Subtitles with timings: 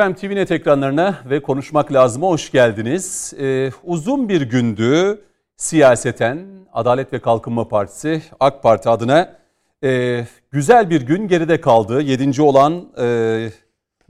[0.00, 3.34] Efendim TVNet ekranlarına ve Konuşmak Lazım'a hoş geldiniz.
[3.40, 5.20] Ee, uzun bir gündü
[5.56, 9.36] siyaseten Adalet ve Kalkınma Partisi AK Parti adına
[9.84, 10.20] e,
[10.50, 12.02] güzel bir gün geride kaldı.
[12.02, 13.48] Yedinci olan e,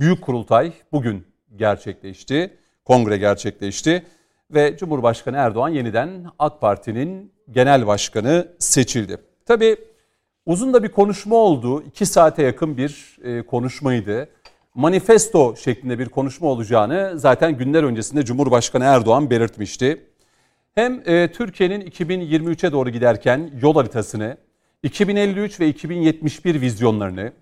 [0.01, 2.57] Büyük Kurultay bugün gerçekleşti.
[2.85, 4.07] Kongre gerçekleşti
[4.51, 9.17] ve Cumhurbaşkanı Erdoğan yeniden AK Parti'nin genel başkanı seçildi.
[9.47, 9.77] Tabii
[10.47, 11.83] uzun da bir konuşma oldu.
[11.83, 14.29] İki saate yakın bir e, konuşmaydı
[14.75, 20.07] manifesto şeklinde bir konuşma olacağını zaten günler öncesinde Cumhurbaşkanı Erdoğan belirtmişti.
[20.75, 24.37] Hem e, Türkiye'nin 2023'e doğru giderken yol haritasını,
[24.83, 27.33] 2053 ve 2071 vizyonlarını,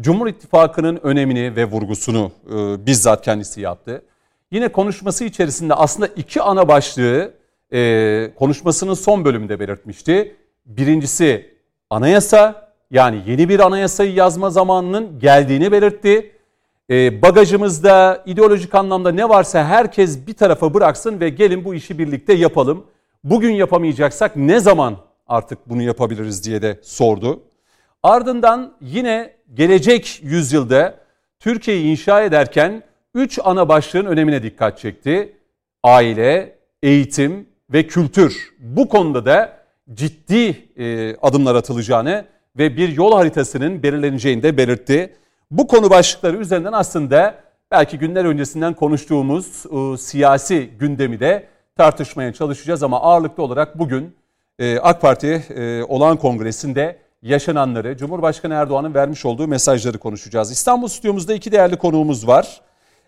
[0.00, 4.02] Cumhur İttifakı'nın önemini ve vurgusunu e, bizzat kendisi yaptı.
[4.50, 7.34] Yine konuşması içerisinde aslında iki ana başlığı
[7.72, 10.36] e, konuşmasının son bölümünde belirtmişti.
[10.66, 11.56] Birincisi
[11.90, 16.35] anayasa yani yeni bir anayasayı yazma zamanının geldiğini belirtti
[16.90, 22.32] e, bagajımızda ideolojik anlamda ne varsa herkes bir tarafa bıraksın ve gelin bu işi birlikte
[22.32, 22.86] yapalım.
[23.24, 27.42] Bugün yapamayacaksak ne zaman artık bunu yapabiliriz diye de sordu.
[28.02, 30.94] Ardından yine gelecek yüzyılda
[31.40, 32.82] Türkiye'yi inşa ederken
[33.14, 35.36] üç ana başlığın önemine dikkat çekti.
[35.82, 38.54] Aile, eğitim ve kültür.
[38.58, 39.56] Bu konuda da
[39.92, 42.24] ciddi e, adımlar atılacağını
[42.58, 45.16] ve bir yol haritasının belirleneceğini de belirtti.
[45.50, 47.34] Bu konu başlıkları üzerinden aslında
[47.70, 54.16] belki günler öncesinden konuştuğumuz e, siyasi gündemi de tartışmaya çalışacağız ama ağırlıklı olarak bugün
[54.58, 60.50] e, AK Parti e, olağan kongresinde yaşananları, Cumhurbaşkanı Erdoğan'ın vermiş olduğu mesajları konuşacağız.
[60.50, 62.60] İstanbul stüdyomuzda iki değerli konuğumuz var.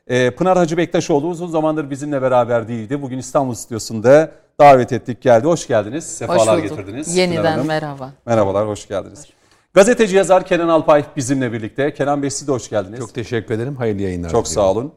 [0.06, 3.02] E, Pınar Hacı Bektaşoğlu uzun zamandır bizimle beraber değildi.
[3.02, 5.46] Bugün İstanbul stüdyosunda davet ettik geldi.
[5.46, 6.04] Hoş geldiniz.
[6.16, 7.16] Sefalar hoş getirdiniz.
[7.16, 8.12] Yeniden merhaba.
[8.26, 9.18] Merhabalar, hoş geldiniz.
[9.18, 9.37] Hoş
[9.74, 11.94] Gazeteci yazar Kenan Alpay bizimle birlikte.
[11.94, 12.98] Kenan Bey siz de hoş geldiniz.
[12.98, 13.76] Çok teşekkür ederim.
[13.76, 14.30] Hayırlı yayınlar.
[14.30, 14.92] Çok sağ olun.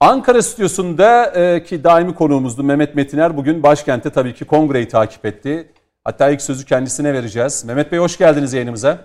[0.00, 5.72] Ankara stüdyosunda e, ki daimi konuğumuzdu Mehmet Metiner bugün başkentte tabii ki kongreyi takip etti.
[6.04, 7.64] Hatta ilk sözü kendisine vereceğiz.
[7.64, 8.98] Mehmet Bey hoş geldiniz yayınımıza.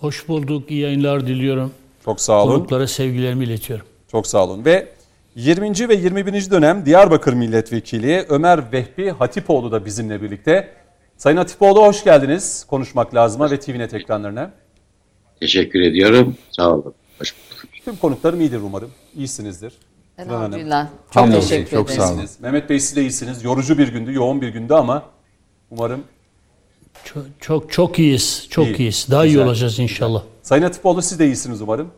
[0.00, 0.70] Hoş bulduk.
[0.70, 1.72] İyi yayınlar diliyorum.
[2.04, 2.54] Çok sağ olun.
[2.54, 3.86] Konuklara sevgilerimi iletiyorum.
[4.10, 4.64] Çok sağ olun.
[4.64, 4.88] Ve
[5.34, 5.88] 20.
[5.88, 6.50] ve 21.
[6.50, 10.79] dönem Diyarbakır Milletvekili Ömer Vehbi Hatipoğlu da bizimle birlikte.
[11.20, 12.64] Sayın Atipoğlu hoş geldiniz.
[12.68, 14.50] Konuşmak lazıma ve TVNet ekranlarına.
[15.40, 16.36] Teşekkür ediyorum.
[16.50, 16.94] Sağ olun.
[17.18, 17.64] Hoş bulduk.
[17.84, 18.90] Tüm konuklarım iyidir umarım.
[19.16, 19.72] İyisinizdir.
[20.18, 20.88] Elhamdülillah.
[21.10, 22.28] Çok teşekkür Çok sağ olun.
[22.40, 23.44] Mehmet Bey siz de iyisiniz.
[23.44, 25.02] Yorucu bir gündü, yoğun bir gündü ama
[25.70, 26.04] umarım
[27.04, 28.46] çok çok, çok iyiyiz.
[28.50, 28.76] Çok iyi.
[28.76, 29.06] iyiyiz.
[29.10, 29.40] Daha Güzel.
[29.40, 30.20] iyi olacağız inşallah.
[30.20, 30.42] Güzel.
[30.42, 31.90] Sayın Atipoğlu siz de iyisiniz umarım.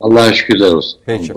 [0.00, 1.00] Allah'a şükürler olsun.
[1.06, 1.32] Peki.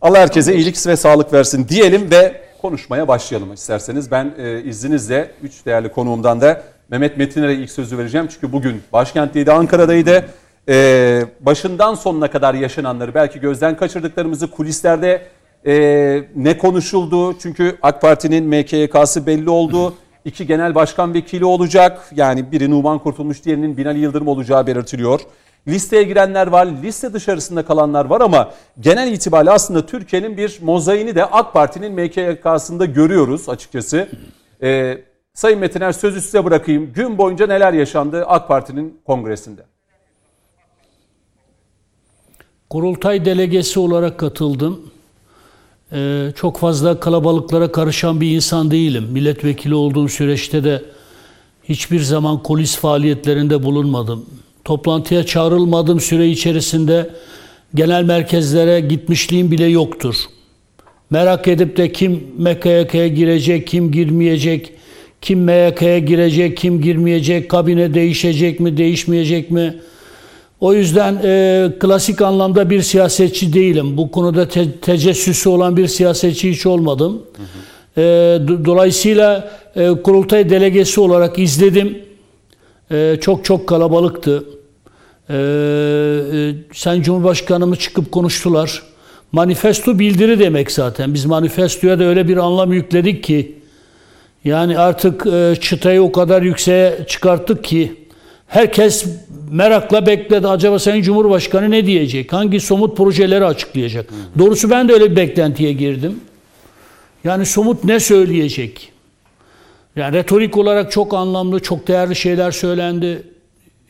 [0.00, 4.10] Allah herkese iyilik ve sağlık versin diyelim ve konuşmaya başlayalım isterseniz.
[4.10, 8.28] Ben e, izninizle üç değerli konuğumdan da Mehmet Metiner'e ilk sözü vereceğim.
[8.30, 10.24] Çünkü bugün başkentteydi, Ankara'daydı.
[10.68, 15.26] E, başından sonuna kadar yaşananları belki gözden kaçırdıklarımızı kulislerde
[15.66, 15.74] e,
[16.36, 17.38] ne konuşuldu?
[17.38, 19.94] Çünkü AK Parti'nin MKYK'sı belli oldu.
[20.26, 22.10] İki genel başkan vekili olacak.
[22.16, 25.20] Yani biri Numan Kurtulmuş, diğerinin Binali Yıldırım olacağı belirtiliyor.
[25.68, 31.24] Listeye girenler var, liste dışarısında kalanlar var ama genel itibariyle aslında Türkiye'nin bir mozaiğini de
[31.24, 34.08] AK Parti'nin MKYK'sında görüyoruz açıkçası.
[34.62, 34.98] Ee,
[35.34, 36.92] Sayın Metiner sözü size bırakayım.
[36.92, 39.62] Gün boyunca neler yaşandı AK Parti'nin kongresinde?
[42.70, 44.90] Kurultay delegesi olarak katıldım.
[45.92, 49.04] Ee, çok fazla kalabalıklara karışan bir insan değilim.
[49.04, 50.82] Milletvekili olduğum süreçte de
[51.64, 54.26] hiçbir zaman kulis faaliyetlerinde bulunmadım
[54.66, 57.10] toplantıya çağrılmadığım süre içerisinde
[57.74, 60.16] genel merkezlere gitmişliğim bile yoktur.
[61.10, 64.72] Merak edip de kim MKYK'ya girecek, kim girmeyecek,
[65.20, 69.74] kim MYK'ya girecek, kim girmeyecek, kabine değişecek mi, değişmeyecek mi?
[70.60, 73.96] O yüzden e, klasik anlamda bir siyasetçi değilim.
[73.96, 77.22] Bu konuda te tecessüsü olan bir siyasetçi hiç olmadım.
[77.36, 78.00] Hı hı.
[78.00, 81.98] E, dolayısıyla e, kurultay delegesi olarak izledim.
[82.90, 84.44] E, çok çok kalabalıktı.
[85.30, 88.82] Ee, e, Sayın Cumhurbaşkanımız çıkıp konuştular.
[89.32, 91.14] Manifesto bildiri demek zaten.
[91.14, 93.58] Biz manifestoya da öyle bir anlam yükledik ki
[94.44, 98.05] yani artık e, çıtayı o kadar yükseğe çıkarttık ki
[98.46, 99.06] herkes
[99.50, 100.48] merakla bekledi.
[100.48, 102.32] Acaba Sayın Cumhurbaşkanı ne diyecek?
[102.32, 104.10] Hangi somut projeleri açıklayacak?
[104.38, 106.20] Doğrusu ben de öyle bir beklentiye girdim.
[107.24, 108.92] Yani somut ne söyleyecek?
[109.96, 113.22] Yani retorik olarak çok anlamlı, çok değerli şeyler söylendi.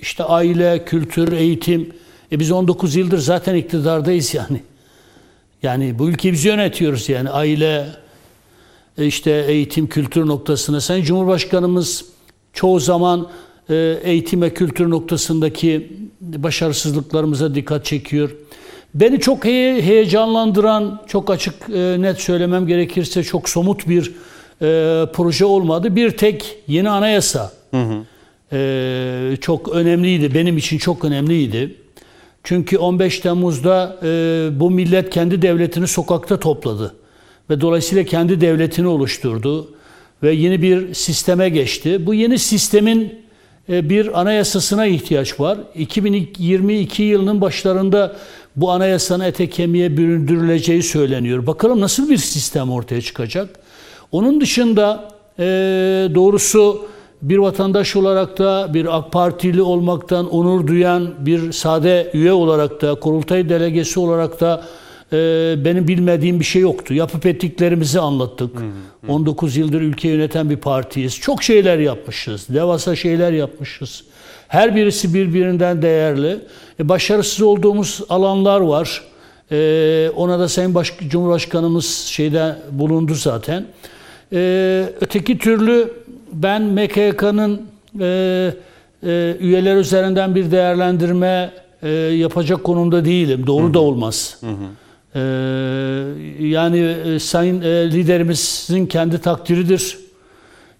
[0.00, 1.92] İşte aile, kültür, eğitim.
[2.32, 4.62] E biz 19 yıldır zaten iktidardayız yani.
[5.62, 7.86] Yani bu ülkeyi biz yönetiyoruz yani aile,
[8.98, 10.80] e, işte eğitim, kültür noktasına.
[10.80, 12.04] Sayın Cumhurbaşkanımız
[12.52, 13.28] çoğu zaman
[14.02, 18.30] eğitim ve kültür noktasındaki başarısızlıklarımıza dikkat çekiyor.
[18.94, 24.12] Beni çok he- heyecanlandıran, çok açık e, net söylemem gerekirse çok somut bir
[24.62, 25.96] e, proje olmadı.
[25.96, 27.52] Bir tek yeni anayasa
[28.52, 30.34] e, çok önemliydi.
[30.34, 31.74] Benim için çok önemliydi.
[32.44, 34.08] Çünkü 15 Temmuz'da e,
[34.60, 36.94] bu millet kendi devletini sokakta topladı.
[37.50, 39.70] Ve dolayısıyla kendi devletini oluşturdu.
[40.22, 42.06] Ve yeni bir sisteme geçti.
[42.06, 43.25] Bu yeni sistemin
[43.68, 45.58] bir anayasasına ihtiyaç var.
[45.74, 48.16] 2022 yılının başlarında
[48.56, 51.46] bu anayasanın ete kemiğe büründürüleceği söyleniyor.
[51.46, 53.48] Bakalım nasıl bir sistem ortaya çıkacak.
[54.12, 55.08] Onun dışında
[55.38, 55.44] e,
[56.14, 56.86] doğrusu
[57.22, 62.94] bir vatandaş olarak da bir AK Partili olmaktan onur duyan bir sade üye olarak da
[62.94, 64.64] kurultay delegesi olarak da
[65.12, 65.16] e,
[65.64, 66.94] benim bilmediğim bir şey yoktu.
[66.94, 68.50] Yapıp ettiklerimizi anlattık.
[69.08, 71.20] 19 yıldır ülke yöneten bir partiyiz.
[71.20, 72.46] Çok şeyler yapmışız.
[72.48, 74.04] Devasa şeyler yapmışız.
[74.48, 76.38] Her birisi birbirinden değerli.
[76.80, 79.02] E, başarısız olduğumuz alanlar var.
[79.52, 83.66] E, ona da Sayın Baş Cumhurbaşkanımız şeyde bulundu zaten.
[84.32, 85.92] E, öteki türlü
[86.32, 87.62] ben MKK'nın
[88.00, 88.52] e,
[89.02, 91.50] e, üyeler üzerinden bir değerlendirme
[91.82, 93.46] e, yapacak konumda değilim.
[93.46, 94.40] Doğru da olmaz.
[95.16, 95.20] E,
[96.40, 99.98] yani e, sayın e, liderimizin kendi takdiridir.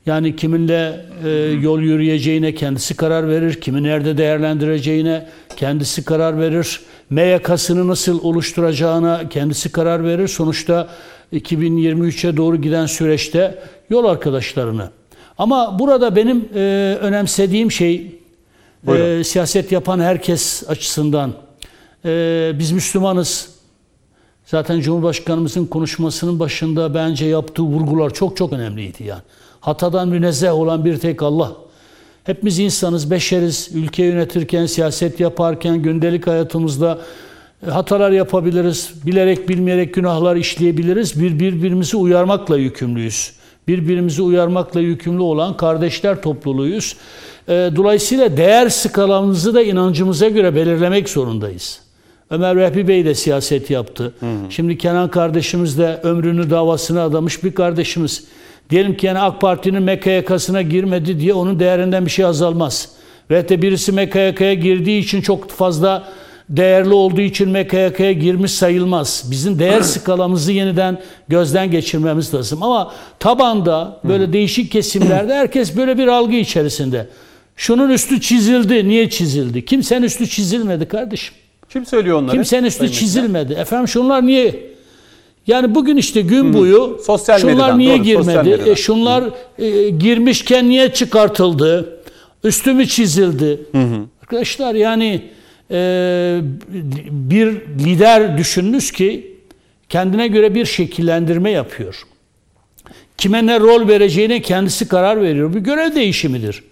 [0.06, 1.28] Yani kiminle e,
[1.62, 6.80] yol yürüyeceğine kendisi karar verir, kimi nerede değerlendireceğine kendisi karar verir.
[7.10, 10.28] MYK'sını nasıl oluşturacağına kendisi karar verir.
[10.28, 10.88] Sonuçta
[11.32, 13.58] 2023'e doğru giden süreçte
[13.90, 14.90] yol arkadaşlarını.
[15.38, 16.58] Ama burada benim e,
[17.00, 18.20] önemsediğim şey
[18.88, 21.32] e, siyaset yapan herkes açısından
[22.04, 23.55] e, biz Müslümanız.
[24.46, 29.22] Zaten Cumhurbaşkanımızın konuşmasının başında bence yaptığı vurgular çok çok önemliydi yani.
[29.60, 31.52] Hatadan münezzeh olan bir tek Allah.
[32.24, 33.70] Hepimiz insanız, beşeriz.
[33.74, 36.98] Ülke yönetirken, siyaset yaparken, gündelik hayatımızda
[37.66, 38.92] e, hatalar yapabiliriz.
[39.06, 41.20] Bilerek bilmeyerek günahlar işleyebiliriz.
[41.20, 43.32] Bir birbirimizi uyarmakla yükümlüyüz.
[43.68, 46.96] Birbirimizi uyarmakla yükümlü olan kardeşler topluluğuyuz.
[47.48, 51.85] E, Dolayısıyla değer skalamızı da inancımıza göre belirlemek zorundayız.
[52.30, 54.14] Ömer Vehbi Bey de siyaset yaptı.
[54.50, 58.24] Şimdi Kenan kardeşimiz de ömrünü davasına adamış bir kardeşimiz.
[58.70, 62.88] Diyelim ki yani AK Parti'nin MKYK'sına girmedi diye onun değerinden bir şey azalmaz.
[63.30, 66.08] Ve de birisi MKYK'ya girdiği için çok fazla
[66.48, 69.24] değerli olduğu için MKYK'ya girmiş sayılmaz.
[69.30, 72.62] Bizim değer skalamızı yeniden gözden geçirmemiz lazım.
[72.62, 77.08] Ama tabanda böyle değişik kesimlerde herkes böyle bir algı içerisinde.
[77.56, 78.88] Şunun üstü çizildi.
[78.88, 79.64] Niye çizildi?
[79.64, 81.34] Kimsenin üstü çizilmedi kardeşim.
[81.70, 82.32] Kim söylüyor onları?
[82.36, 83.52] Kimsenin üstü Sayın çizilmedi.
[83.52, 84.76] Efendim şunlar niye?
[85.46, 88.70] Yani bugün işte gün boyu Sosyal şunlar medyadan, niye doğru, girmedi?
[88.70, 89.24] E, şunlar
[89.58, 91.98] e, girmişken niye çıkartıldı?
[92.44, 93.60] Üstü mü çizildi?
[94.22, 95.22] Arkadaşlar yani
[95.70, 96.40] e,
[97.10, 97.46] bir
[97.84, 99.36] lider düşünmüş ki
[99.88, 102.02] kendine göre bir şekillendirme yapıyor.
[103.18, 105.54] Kime ne rol vereceğine kendisi karar veriyor.
[105.54, 106.62] Bir görev değişimidir.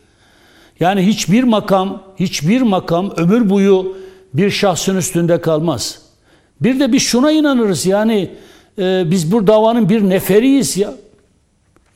[0.81, 3.97] Yani hiçbir makam, hiçbir makam ömür boyu
[4.35, 5.99] bir şahsın üstünde kalmaz.
[6.61, 8.31] Bir de biz şuna inanırız yani
[8.79, 10.95] e, biz bu davanın bir neferiyiz ya.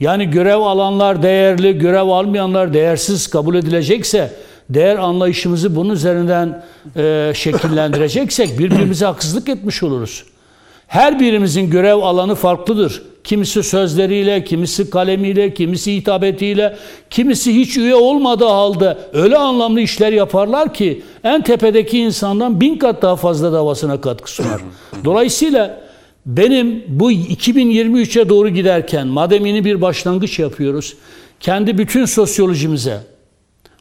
[0.01, 4.33] Yani görev alanlar değerli, görev almayanlar değersiz kabul edilecekse,
[4.71, 6.65] değer anlayışımızı bunun üzerinden
[6.97, 10.25] e, şekillendireceksek birbirimize haksızlık etmiş oluruz.
[10.87, 13.03] Her birimizin görev alanı farklıdır.
[13.29, 16.77] Kimisi sözleriyle, kimisi kalemiyle, kimisi hitabetiyle,
[17.11, 23.03] kimisi hiç üye olmadığı halde öyle anlamlı işler yaparlar ki en tepedeki insandan bin kat
[23.03, 24.61] daha fazla davasına katkı sunar.
[25.05, 25.81] Dolayısıyla
[26.27, 30.95] benim bu 2023'e doğru giderken madem yeni bir başlangıç yapıyoruz,
[31.41, 33.01] kendi bütün sosyolojimize,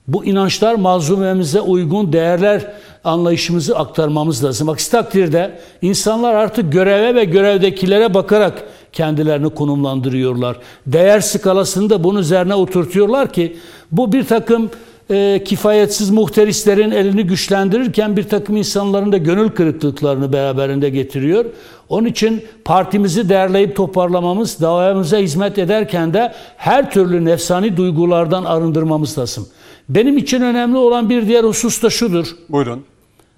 [0.07, 2.73] bu inançlar malzumemize uygun değerler
[3.03, 4.69] anlayışımızı aktarmamız lazım.
[4.69, 8.63] Aksi takdirde insanlar artık göreve ve görevdekilere bakarak
[8.97, 10.57] kendilerini konumlandırıyorlar.
[10.87, 13.57] Değer skalasını da bunun üzerine oturtuyorlar ki
[13.91, 14.69] bu bir takım
[15.09, 21.45] e, kifayetsiz muhterislerin elini güçlendirirken bir takım insanların da gönül kırıklıklarını beraberinde getiriyor.
[21.89, 29.47] Onun için partimizi derleyip toparlamamız, davamıza hizmet ederken de her türlü nefsani duygulardan arındırmamız lazım.
[29.89, 32.27] Benim için önemli olan bir diğer husus da şudur.
[32.49, 32.83] Buyurun.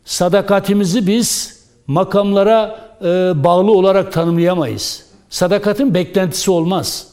[0.06, 3.06] Sadakatimizi biz makamlara e,
[3.44, 5.09] bağlı olarak tanımlayamayız.
[5.30, 7.08] Sadakatin beklentisi olmaz.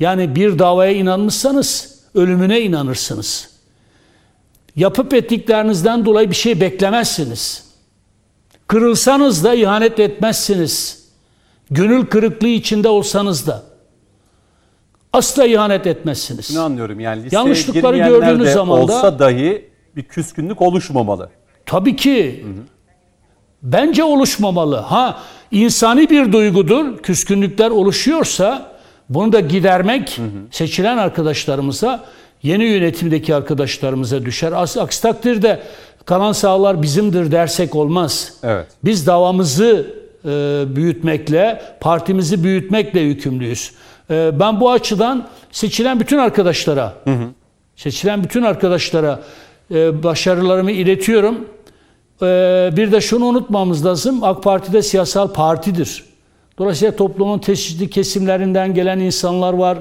[0.00, 3.48] Yani bir davaya inanmışsanız ölümüne inanırsınız.
[4.76, 7.64] Yapıp ettiklerinizden dolayı bir şey beklemezsiniz.
[8.66, 11.04] Kırılsanız da ihanet etmezsiniz.
[11.70, 13.62] Gönül kırıklığı içinde olsanız da.
[15.12, 16.54] Asla ihanet etmezsiniz.
[16.54, 21.30] Ne anlıyorum yani listeye Yanlışlıkları gördüğünüz zaman da- olsa dahi bir küskünlük oluşmamalı.
[21.66, 22.44] Tabii ki
[23.64, 24.76] Bence oluşmamalı.
[24.76, 25.22] Ha
[25.54, 26.98] insani bir duygudur.
[26.98, 28.74] Küskünlükler oluşuyorsa
[29.08, 30.28] bunu da gidermek hı hı.
[30.50, 32.04] seçilen arkadaşlarımıza,
[32.42, 34.52] yeni yönetimdeki arkadaşlarımıza düşer.
[34.52, 35.62] Aksi takdirde
[36.04, 38.32] kalan sağlar bizimdir dersek olmaz.
[38.42, 38.66] Evet.
[38.84, 39.94] Biz davamızı
[40.24, 40.28] e,
[40.76, 43.72] büyütmekle, partimizi büyütmekle yükümlüyüz.
[44.10, 47.26] E, ben bu açıdan seçilen bütün arkadaşlara, hı hı.
[47.76, 49.20] seçilen bütün arkadaşlara
[49.70, 51.48] e, başarılarımı iletiyorum.
[52.24, 56.04] E, bir de şunu unutmamız lazım, AK Parti de siyasal partidir.
[56.58, 59.78] Dolayısıyla toplumun çeşitli kesimlerinden gelen insanlar var.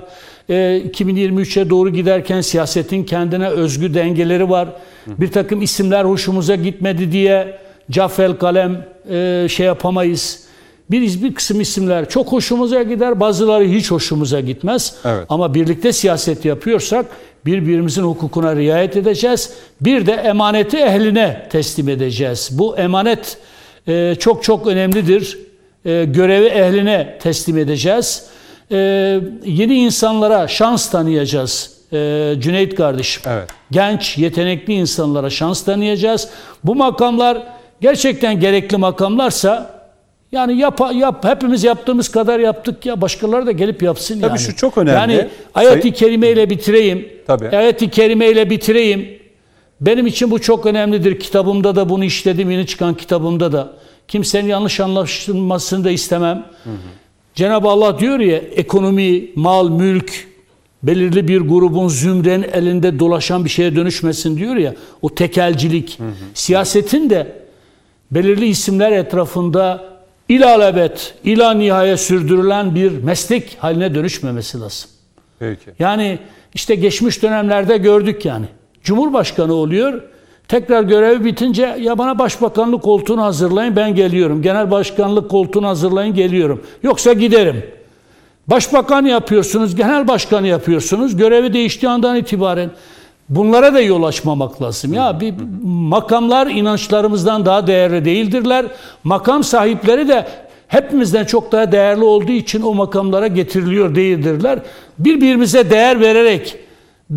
[0.49, 4.69] E, 2023'e doğru giderken siyasetin kendine özgü dengeleri var.
[5.07, 7.59] Bir takım isimler hoşumuza gitmedi diye
[7.91, 10.43] cafel kalem e, şey yapamayız.
[10.91, 14.95] Bir, bir kısım isimler çok hoşumuza gider, bazıları hiç hoşumuza gitmez.
[15.05, 15.25] Evet.
[15.29, 17.05] Ama birlikte siyaset yapıyorsak
[17.45, 19.53] birbirimizin hukukuna riayet edeceğiz.
[19.81, 22.49] Bir de emaneti ehline teslim edeceğiz.
[22.51, 23.37] Bu emanet
[23.87, 25.37] e, çok çok önemlidir.
[25.85, 28.25] E, görevi ehline teslim edeceğiz.
[28.71, 28.77] E,
[29.45, 31.73] yeni insanlara şans tanıyacağız.
[31.93, 33.23] E, Cüneyt kardeşim.
[33.25, 33.49] Evet.
[33.71, 36.29] Genç, yetenekli insanlara şans tanıyacağız.
[36.63, 37.43] Bu makamlar
[37.81, 39.82] gerçekten gerekli makamlarsa
[40.33, 44.39] yani yap, yap hepimiz yaptığımız kadar yaptık ya başkaları da gelip yapsın Tabii yani.
[44.39, 45.13] şu çok önemli.
[45.13, 47.07] Yani ayet-i kerime ile bitireyim.
[47.27, 47.57] Tabii.
[47.57, 49.09] Ayet-i kerime ile bitireyim.
[49.81, 51.19] Benim için bu çok önemlidir.
[51.19, 52.51] Kitabımda da bunu işledim.
[52.51, 53.73] Yeni çıkan kitabımda da.
[54.07, 56.45] Kimsenin yanlış anlaşılmasını da istemem.
[56.63, 56.73] Hı hı.
[57.35, 60.27] Cenab-ı Allah diyor ya ekonomi, mal, mülk
[60.83, 64.75] belirli bir grubun zümrenin elinde dolaşan bir şeye dönüşmesin diyor ya.
[65.01, 65.99] O tekelcilik.
[65.99, 66.11] Hı hı.
[66.33, 67.27] Siyasetin de
[68.11, 69.92] belirli isimler etrafında
[70.29, 74.89] ilalebet, ila nihaya sürdürülen bir meslek haline dönüşmemesi lazım.
[75.39, 75.71] Peki.
[75.79, 76.19] Yani
[76.53, 78.45] işte geçmiş dönemlerde gördük yani.
[78.83, 80.01] Cumhurbaşkanı oluyor.
[80.47, 84.41] Tekrar görevi bitince ya bana başbakanlık koltuğunu hazırlayın ben geliyorum.
[84.41, 86.63] Genel başkanlık koltuğunu hazırlayın geliyorum.
[86.83, 87.65] Yoksa giderim.
[88.47, 91.17] Başbakan yapıyorsunuz, genel başkanı yapıyorsunuz.
[91.17, 92.71] Görevi değiştiği andan itibaren
[93.29, 94.93] bunlara da yol açmamak lazım.
[94.93, 98.65] Ya bir makamlar inançlarımızdan daha değerli değildirler.
[99.03, 100.27] Makam sahipleri de
[100.67, 104.59] hepimizden çok daha değerli olduğu için o makamlara getiriliyor değildirler.
[104.99, 106.57] Birbirimize değer vererek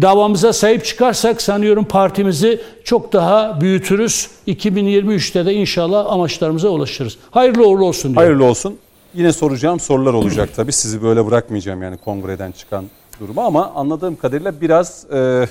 [0.03, 4.29] davamıza sahip çıkarsak sanıyorum partimizi çok daha büyütürüz.
[4.49, 7.17] 2023'te de inşallah amaçlarımıza ulaşırız.
[7.31, 8.17] Hayırlı uğurlu olsun diyorum.
[8.17, 8.77] Hayırlı olsun.
[9.15, 10.73] Yine soracağım sorular olacak tabii.
[10.73, 12.85] Sizi böyle bırakmayacağım yani kongreden çıkan
[13.21, 15.47] durumu ama anladığım kadarıyla biraz e,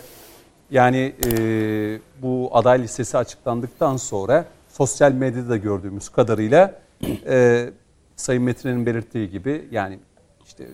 [0.72, 1.29] yani e,
[2.22, 6.79] bu aday listesi açıklandıktan sonra sosyal medyada da gördüğümüz kadarıyla
[7.27, 7.65] e,
[8.15, 10.00] Sayın Metin'in belirttiği gibi yani
[10.45, 10.65] işte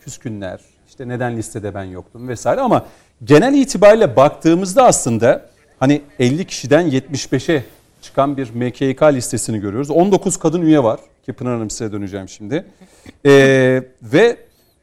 [0.00, 2.86] küskünler, işte neden listede ben yoktum vesaire ama
[3.24, 5.46] genel itibariyle baktığımızda aslında
[5.78, 7.64] hani 50 kişiden 75'e
[8.02, 9.90] çıkan bir MKK listesini görüyoruz.
[9.90, 12.64] 19 kadın üye var ki Pınar Hanım size döneceğim şimdi.
[13.26, 14.36] Ee, ve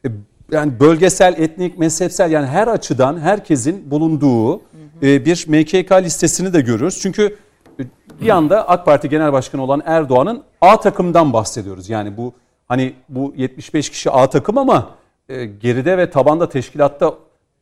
[0.05, 0.09] e,
[0.51, 4.61] yani bölgesel, etnik, mezhepsel yani her açıdan herkesin bulunduğu
[5.01, 6.99] e, bir MKK listesini de görüyoruz.
[7.01, 7.35] Çünkü
[7.79, 7.83] e,
[8.21, 11.89] bir anda AK Parti Genel Başkanı olan Erdoğan'ın A takımdan bahsediyoruz.
[11.89, 12.33] Yani bu
[12.67, 14.89] hani bu 75 kişi A takım ama
[15.29, 17.13] e, geride ve tabanda teşkilatta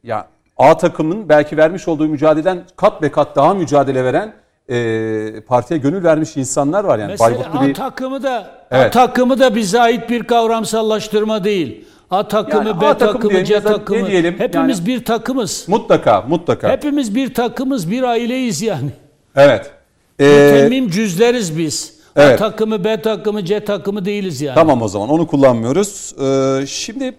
[0.04, 0.28] ya
[0.58, 4.34] A takımın belki vermiş olduğu mücadeleden kat be kat daha mücadele veren
[4.70, 7.12] e, partiye gönül vermiş insanlar var yani.
[7.12, 8.88] Mesela A bir takımı da Evet.
[8.88, 11.86] A takımı da bize ait bir kavramsallaştırma değil.
[12.12, 14.08] A takımı, Yani B A takım takımı, diyelim C da ne takımı.
[14.08, 14.40] diyelim?
[14.40, 15.66] Hepimiz Yani- bir takımız.
[15.68, 16.70] mutlaka mutlaka.
[16.72, 18.90] Hepimiz bir takımız, bir aileyiz yani.
[19.36, 19.72] Evet.
[20.20, 21.94] Ee, Mütemmim cüzleriz biz.
[22.16, 22.42] evet.
[22.42, 24.56] A takımı, B takımı, C takımı değiliz yani.
[24.56, 26.16] Tamam o zaman onu kullanmıyoruz.
[26.22, 27.16] Ee, şimdi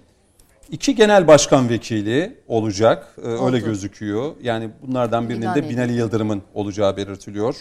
[0.70, 3.06] iki genel başkan vekili olacak.
[3.24, 4.32] Ee, öyle gözüküyor.
[4.42, 5.68] Yani bunlardan birinin İlan de.
[5.68, 7.54] Binali Yıldırım'ın olacağı belirtiliyor.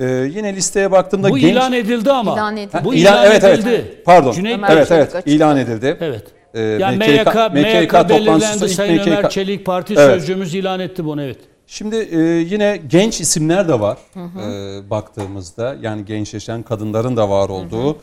[0.00, 1.52] Ee, yine listeye baktığımda Bu genç...
[1.52, 2.32] ilan edildi ama.
[2.34, 2.80] İlan edildi.
[2.84, 3.58] Bu İlan- ilan, evet, evet.
[3.58, 4.02] edildi.
[4.04, 4.32] Pardon.
[4.32, 5.96] Cüneyt evet evet ilan edildi.
[6.00, 6.24] Evet.
[6.54, 8.64] Ee, Yani MKK MYK, MYK toplantısında belirlendi.
[8.64, 10.04] ilk Sayın Ömer MKK Çelik Parti Evet.
[10.14, 11.38] sözcüğümüz ilan etti bunu evet.
[11.66, 15.76] Şimdi e, yine genç isimler de var e, baktığımızda.
[15.82, 17.96] Yani gençleşen kadınların da var olduğu.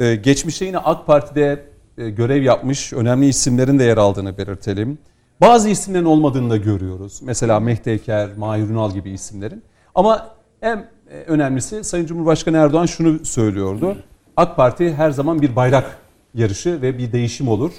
[0.00, 1.62] E, geçmişte yine AK Parti'de
[1.98, 4.98] e, görev yapmış önemli isimlerin de yer aldığını belirtelim.
[5.40, 7.18] Bazı isimlerin olmadığını da görüyoruz.
[7.22, 9.62] Mesela Mehdi Eker, Mahir Ünal gibi isimlerin.
[9.94, 10.28] Ama
[10.62, 10.76] en
[11.10, 13.96] e, önemlisi Sayın Cumhurbaşkanı Erdoğan şunu söylüyordu.
[14.36, 15.98] AK Parti her zaman bir bayrak
[16.34, 17.72] yarışı ve bir değişim olur.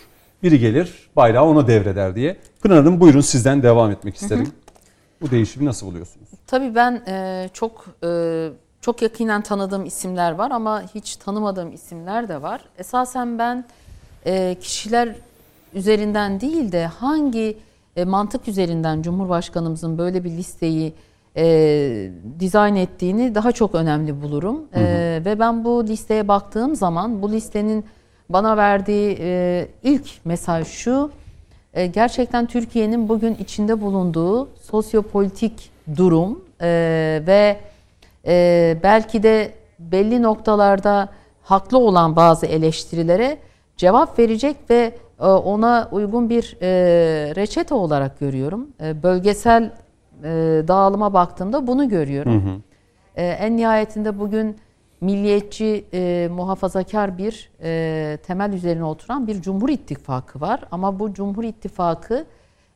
[0.44, 2.38] Biri gelir bayrağı ona devreder diye.
[2.62, 4.52] Pınar Hanım buyurun sizden devam etmek isterim.
[5.22, 6.30] Bu değişimi nasıl buluyorsunuz?
[6.48, 8.50] Tabii ben e, çok e,
[8.82, 12.62] çok yakinen tanıdığım isimler var ama hiç tanımadığım isimler de var.
[12.78, 13.66] Esasen ben
[14.26, 15.16] e, kişiler
[15.74, 17.58] üzerinden değil de hangi
[17.96, 20.94] e, mantık üzerinden Cumhurbaşkanımızın böyle bir listeyi
[21.38, 24.62] e, dizayn ettiğini daha çok önemli bulurum.
[24.74, 24.82] E,
[25.26, 27.86] ve ben bu listeye baktığım zaman bu listenin
[28.30, 31.12] bana verdiği e, ilk mesaj şu.
[31.74, 36.68] E, gerçekten Türkiye'nin bugün içinde bulunduğu sosyopolitik durum e,
[37.28, 37.58] ve
[38.28, 41.10] e, belki de belli noktalarda
[41.44, 43.38] haklı olan bazı eleştirilere
[43.78, 46.68] cevap verecek ve e, ona uygun bir e,
[47.36, 48.68] reçete olarak görüyorum.
[48.82, 49.72] E, bölgesel
[50.24, 50.30] e,
[50.68, 52.34] dağılıma baktığımda bunu görüyorum.
[52.34, 52.56] Hı hı.
[53.16, 54.58] E, en nihayetinde bugün
[55.02, 60.62] milliyetçi, e, muhafazakar bir e, temel üzerine oturan bir Cumhur İttifakı var.
[60.72, 62.26] Ama bu Cumhur İttifakı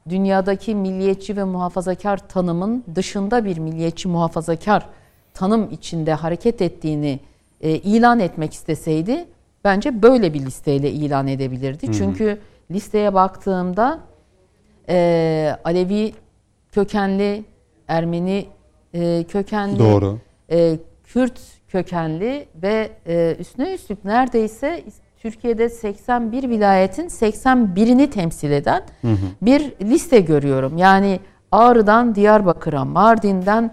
[0.09, 4.89] dünyadaki milliyetçi ve muhafazakar tanımın dışında bir milliyetçi muhafazakar
[5.33, 7.19] tanım içinde hareket ettiğini
[7.61, 9.25] e, ilan etmek isteseydi
[9.63, 11.87] bence böyle bir listeyle ilan edebilirdi.
[11.87, 11.95] Hı-hı.
[11.95, 12.39] Çünkü
[12.71, 13.99] listeye baktığımda
[14.89, 16.13] e, Alevi
[16.71, 17.45] kökenli,
[17.87, 18.45] Ermeni
[18.93, 20.19] e, kökenli, Doğru.
[20.51, 21.39] E, Kürt
[21.73, 24.83] kökenli ve e, üstüne üstlük neredeyse
[25.17, 29.17] Türkiye'de 81 vilayetin 81'ini temsil eden hı hı.
[29.41, 30.77] bir liste görüyorum.
[30.77, 31.19] Yani
[31.51, 33.71] Ağrı'dan Diyarbakır'a, Mardin'den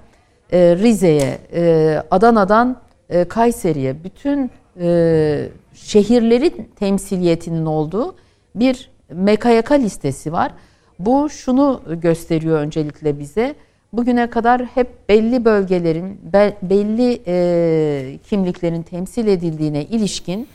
[0.52, 2.76] e, Rize'ye, e, Adana'dan
[3.10, 8.14] e, Kayseri'ye bütün e, şehirlerin temsiliyetinin olduğu
[8.54, 10.52] bir MKYK listesi var.
[10.98, 13.54] Bu şunu gösteriyor öncelikle bize.
[13.92, 16.20] Bugüne kadar hep belli bölgelerin,
[16.62, 20.48] belli e, kimliklerin temsil edildiğine ilişkin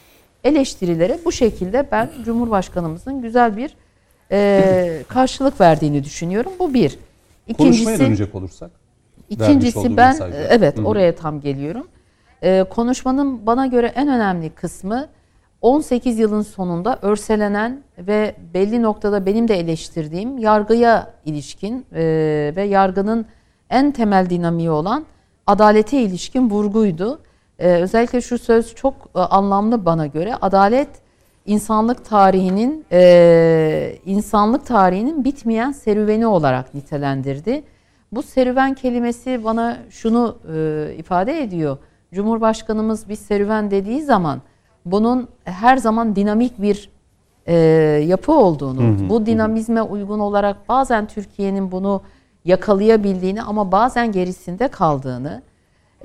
[0.44, 3.76] eleştirilere bu şekilde ben Cumhurbaşkanımızın güzel bir
[4.32, 6.52] e, karşılık verdiğini düşünüyorum.
[6.60, 7.00] Bu bir.
[7.48, 8.72] İkincisi, Konuşmaya dönecek olursak.
[9.30, 10.48] İkincisi ben mesajlar.
[10.50, 10.86] evet Hı-hı.
[10.86, 11.88] oraya tam geliyorum.
[12.42, 15.08] E, konuşmanın bana göre en önemli kısmı
[15.66, 22.04] 18 yılın sonunda örselenen ve belli noktada benim de eleştirdiğim yargıya ilişkin e,
[22.56, 23.26] ve yargının
[23.70, 25.06] en temel dinamiği olan
[25.48, 27.20] adalete ilişkin vurguydu.
[27.60, 30.36] E, özellikle şu söz çok e, anlamlı bana göre.
[30.42, 30.90] Adalet
[31.46, 32.86] insanlık tarihinin
[34.06, 37.64] insanlık tarihinin bitmeyen serüveni olarak nitelendirdi.
[38.12, 40.38] Bu serüven kelimesi bana şunu
[40.98, 41.78] ifade ediyor.
[42.14, 44.42] Cumhurbaşkanımız bir serüven dediği zaman
[44.86, 46.90] bunun her zaman dinamik bir
[47.48, 47.56] e,
[48.08, 49.84] yapı olduğunu, hı hı, bu dinamizme hı.
[49.84, 52.02] uygun olarak bazen Türkiye'nin bunu
[52.46, 55.42] yakalayabildiğini ama bazen gerisinde kaldığını,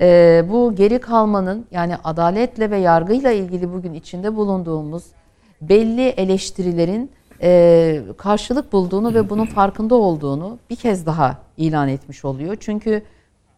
[0.01, 5.03] e, bu geri kalmanın yani adaletle ve yargıyla ilgili bugün içinde bulunduğumuz
[5.61, 12.57] belli eleştirilerin e, karşılık bulduğunu ve bunun farkında olduğunu bir kez daha ilan etmiş oluyor.
[12.59, 13.03] Çünkü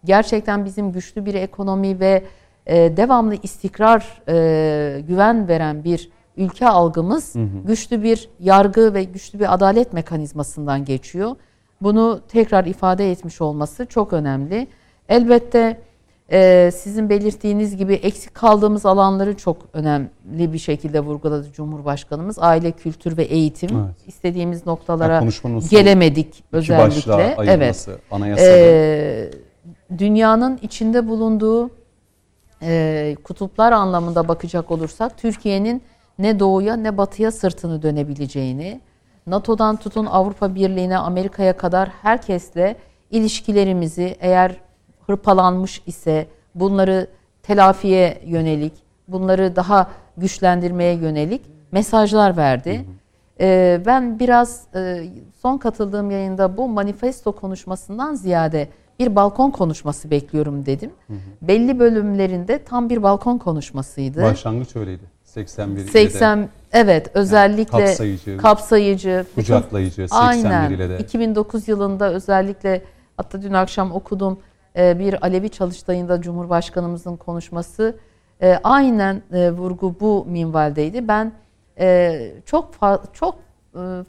[0.06, 2.24] gerçekten bizim güçlü bir ekonomi ve
[2.66, 7.48] e, devamlı istikrar, e, güven veren bir ülke algımız hı hı.
[7.66, 11.36] güçlü bir yargı ve güçlü bir adalet mekanizmasından geçiyor.
[11.82, 14.68] Bunu tekrar ifade etmiş olması çok önemli.
[15.10, 15.82] Elbette
[16.32, 22.40] e, sizin belirttiğiniz gibi eksik kaldığımız alanları çok önemli bir şekilde vurguladı Cumhurbaşkanımız.
[22.40, 23.70] Aile, kültür ve eğitim.
[23.78, 24.08] Evet.
[24.08, 27.36] İstediğimiz noktalara yani gelemedik özellikle.
[27.48, 27.88] Evet.
[28.40, 29.32] Ee,
[29.98, 31.70] dünyanın içinde bulunduğu
[32.64, 35.82] e, kutuplar anlamında bakacak olursak Türkiye'nin
[36.20, 38.82] ne doğuya ne batıya sırtını dönebileceğini,
[39.28, 42.76] NATO'dan tutun Avrupa Birliği'ne, Amerika'ya kadar herkesle
[43.12, 44.56] ilişkilerimizi eğer
[45.08, 47.08] hırpalanmış ise bunları
[47.44, 48.74] telafiye yönelik,
[49.08, 52.86] bunları daha güçlendirmeye yönelik mesajlar verdi.
[53.40, 55.04] Ee, ben biraz e,
[55.42, 60.92] son katıldığım yayında bu manifesto konuşmasından ziyade bir balkon konuşması bekliyorum dedim.
[61.08, 61.18] Hı hı.
[61.42, 64.24] Belli bölümlerinde tam bir balkon konuşmasıydı.
[64.24, 65.04] Başlangıç öyleydi.
[65.24, 66.50] 81 80 ile de.
[66.72, 70.98] evet özellikle yani kapsayıcı, kapsayıcı, kucaklayıcı 81 aynen, ile de.
[70.98, 72.82] 2009 yılında özellikle
[73.18, 74.40] hatta dün akşam okudum
[74.76, 77.96] e, bir Alevi çalıştayında Cumhurbaşkanımızın konuşması
[78.42, 81.08] e, aynen e, vurgu bu minvaldeydi.
[81.08, 81.32] Ben
[82.46, 82.72] çok
[83.14, 83.36] çok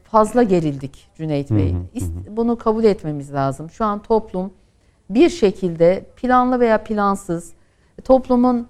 [0.02, 1.72] fazla gerildik Cüneyt Bey.
[1.72, 3.70] Hı hı, Bunu kabul etmemiz lazım.
[3.70, 4.52] Şu an toplum
[5.10, 7.52] bir şekilde planlı veya plansız
[8.04, 8.68] toplumun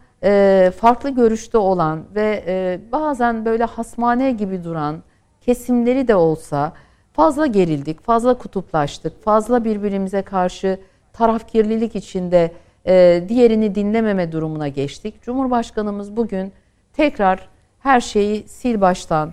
[0.77, 5.03] farklı görüşte olan ve bazen böyle hasmane gibi duran
[5.40, 6.73] kesimleri de olsa
[7.12, 10.79] fazla gerildik, fazla kutuplaştık, fazla birbirimize karşı
[11.12, 12.53] tarafkirlilik içinde
[12.87, 15.23] e, diğerini dinlememe durumuna geçtik.
[15.23, 16.53] Cumhurbaşkanımız bugün
[16.92, 17.49] tekrar
[17.81, 19.33] her şeyi sil baştan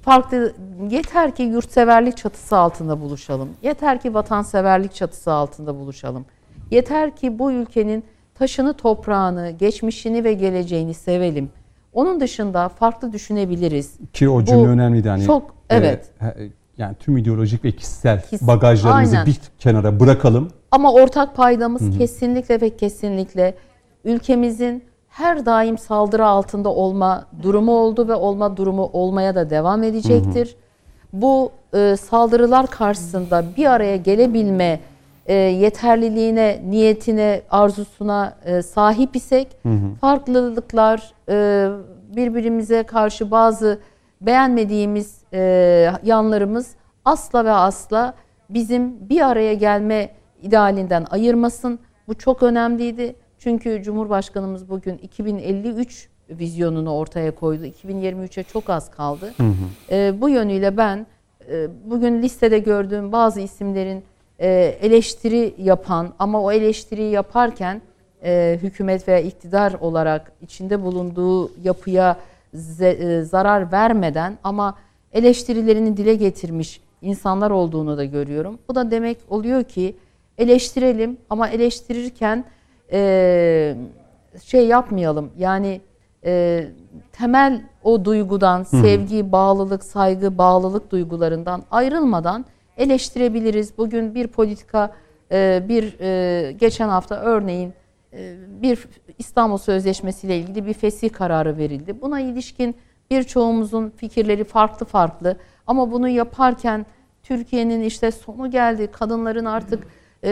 [0.00, 0.54] farklı
[0.90, 3.48] yeter ki yurtseverlik çatısı altında buluşalım.
[3.62, 6.26] Yeter ki vatanseverlik çatısı altında buluşalım.
[6.74, 11.50] Yeter ki bu ülkenin taşını, toprağını, geçmişini ve geleceğini sevelim.
[11.92, 13.98] Onun dışında farklı düşünebiliriz.
[14.12, 15.08] Ki o cümle bu önemliydi.
[15.08, 16.10] Hani, çok, evet.
[16.20, 19.26] E, yani tüm ideolojik ve kişisel Kis, bagajlarımızı aynen.
[19.26, 20.48] bir kenara bırakalım.
[20.70, 21.98] Ama ortak paydamız Hı-hı.
[21.98, 23.54] kesinlikle ve kesinlikle
[24.04, 30.46] ülkemizin her daim saldırı altında olma durumu oldu ve olma durumu olmaya da devam edecektir.
[30.46, 31.20] Hı hı.
[31.22, 34.80] Bu e, saldırılar karşısında bir araya gelebilme
[35.26, 39.94] e, yeterliliğine, niyetine, arzusuna e, sahip isek hı hı.
[40.00, 41.68] farklılıklar, e,
[42.16, 43.78] birbirimize karşı bazı
[44.20, 45.40] beğenmediğimiz e,
[46.04, 48.14] yanlarımız asla ve asla
[48.50, 50.10] bizim bir araya gelme
[50.42, 51.78] idealinden ayırmasın.
[52.08, 53.16] Bu çok önemliydi.
[53.38, 57.64] Çünkü Cumhurbaşkanımız bugün 2053 vizyonunu ortaya koydu.
[57.64, 59.34] 2023'e çok az kaldı.
[59.36, 59.94] Hı hı.
[59.94, 61.06] E, bu yönüyle ben
[61.50, 64.04] e, bugün listede gördüğüm bazı isimlerin
[64.44, 67.82] e, eleştiri yapan ama o eleştiriyi yaparken
[68.24, 72.16] e, hükümet veya iktidar olarak içinde bulunduğu yapıya
[72.54, 74.78] ze, e, zarar vermeden ama
[75.12, 78.58] eleştirilerini dile getirmiş insanlar olduğunu da görüyorum.
[78.68, 79.96] Bu da demek oluyor ki
[80.38, 82.44] eleştirelim ama eleştirirken
[82.92, 83.76] e,
[84.42, 85.30] şey yapmayalım.
[85.38, 85.80] Yani
[86.24, 86.64] e,
[87.12, 92.44] temel o duygudan, sevgi, bağlılık, saygı, bağlılık duygularından ayrılmadan
[92.76, 93.78] eleştirebiliriz.
[93.78, 94.92] Bugün bir politika,
[95.32, 97.74] e, bir e, geçen hafta örneğin
[98.12, 102.00] e, bir İstanbul Sözleşmesi ile ilgili bir fesih kararı verildi.
[102.02, 102.76] Buna ilişkin
[103.10, 106.86] birçoğumuzun fikirleri farklı farklı ama bunu yaparken
[107.22, 108.88] Türkiye'nin işte sonu geldi.
[108.92, 109.86] Kadınların artık
[110.24, 110.30] e,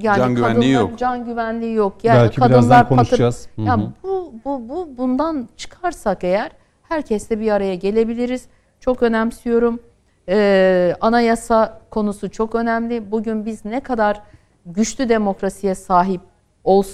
[0.00, 0.98] yani can güvenliği yok.
[0.98, 2.04] Can güvenliği yok.
[2.04, 3.48] Yani Belki kadınlar birazdan konuşacağız.
[3.56, 6.50] Patır, yani bu, bu, bu bundan çıkarsak eğer
[6.82, 8.46] herkesle bir araya gelebiliriz.
[8.80, 9.80] Çok önemsiyorum.
[10.28, 13.10] Ee, anayasa konusu çok önemli.
[13.10, 14.22] Bugün biz ne kadar
[14.66, 16.20] güçlü demokrasiye sahip
[16.64, 16.84] ol,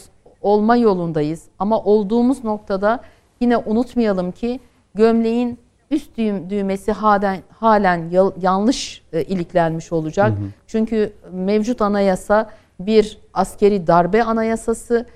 [0.42, 1.42] olma yolundayız.
[1.58, 3.00] Ama olduğumuz noktada
[3.40, 4.60] yine unutmayalım ki
[4.94, 5.58] gömleğin
[5.90, 10.30] üst düğüm, düğmesi halen, halen yanlış e, iliklenmiş olacak.
[10.30, 10.46] Hı hı.
[10.66, 15.06] Çünkü mevcut anayasa bir askeri darbe anayasası,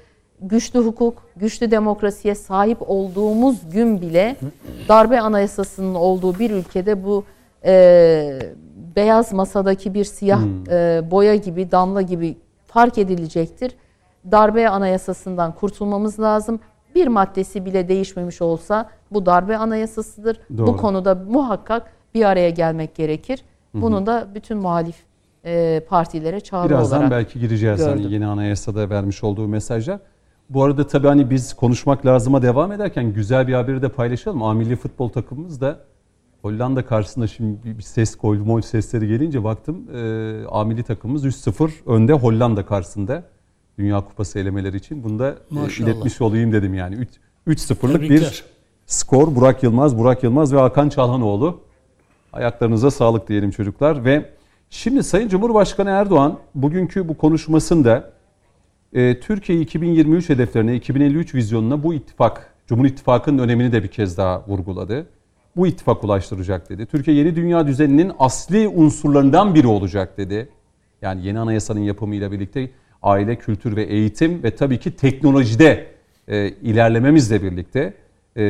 [0.41, 4.37] güçlü hukuk, güçlü demokrasiye sahip olduğumuz gün bile
[4.89, 7.25] darbe anayasasının olduğu bir ülkede bu
[7.65, 8.39] e,
[8.97, 10.71] beyaz masadaki bir siyah hmm.
[10.71, 13.75] e, boya gibi, damla gibi fark edilecektir.
[14.31, 16.61] Darbe anayasasından kurtulmamız lazım
[16.95, 20.41] bir maddesi bile değişmemiş olsa bu darbe anayasasıdır.
[20.59, 20.67] Doğru.
[20.67, 23.45] Bu konuda muhakkak bir araya gelmek gerekir.
[23.75, 24.97] Bunun da bütün muhalif
[25.45, 29.99] e, partilere çağrı Birazdan olarak belki gireceğiz hani yeni anayasada vermiş olduğu mesajlar.
[30.51, 34.43] Bu arada tabii hani biz konuşmak lazıma devam ederken güzel bir haberi de paylaşalım.
[34.43, 35.81] A milli futbol takımımız da
[36.43, 42.13] Hollanda karşısında şimdi bir ses mol sesleri gelince baktım e, A milli takımımız 3-0 önde
[42.13, 43.25] Hollanda karşısında.
[43.79, 45.05] Dünya Kupası elemeleri için.
[45.05, 45.89] Bunu da e, Maşallah.
[45.89, 47.07] iletmiş olayım dedim yani.
[47.47, 48.45] 3-0'lık bir
[48.87, 49.35] skor.
[49.35, 51.61] Burak Yılmaz, Burak Yılmaz ve Hakan Çalhanoğlu.
[52.33, 54.05] Ayaklarınıza sağlık diyelim çocuklar.
[54.05, 54.31] Ve
[54.71, 58.13] şimdi Sayın Cumhurbaşkanı Erdoğan bugünkü bu konuşmasında
[58.93, 64.47] e, Türkiye 2023 hedeflerine, 2053 vizyonuna bu ittifak, Cumhur İttifakı'nın önemini de bir kez daha
[64.47, 65.07] vurguladı.
[65.59, 66.87] Bu ittifak ulaştıracak dedi.
[66.87, 70.49] Türkiye yeni dünya düzeninin asli unsurlarından biri olacak dedi.
[71.03, 72.71] Yani yeni anayasanın yapımıyla birlikte
[73.03, 75.87] aile, kültür ve eğitim ve tabii ki teknolojide
[76.29, 77.95] e, ilerlememizle birlikte
[78.37, 78.43] e,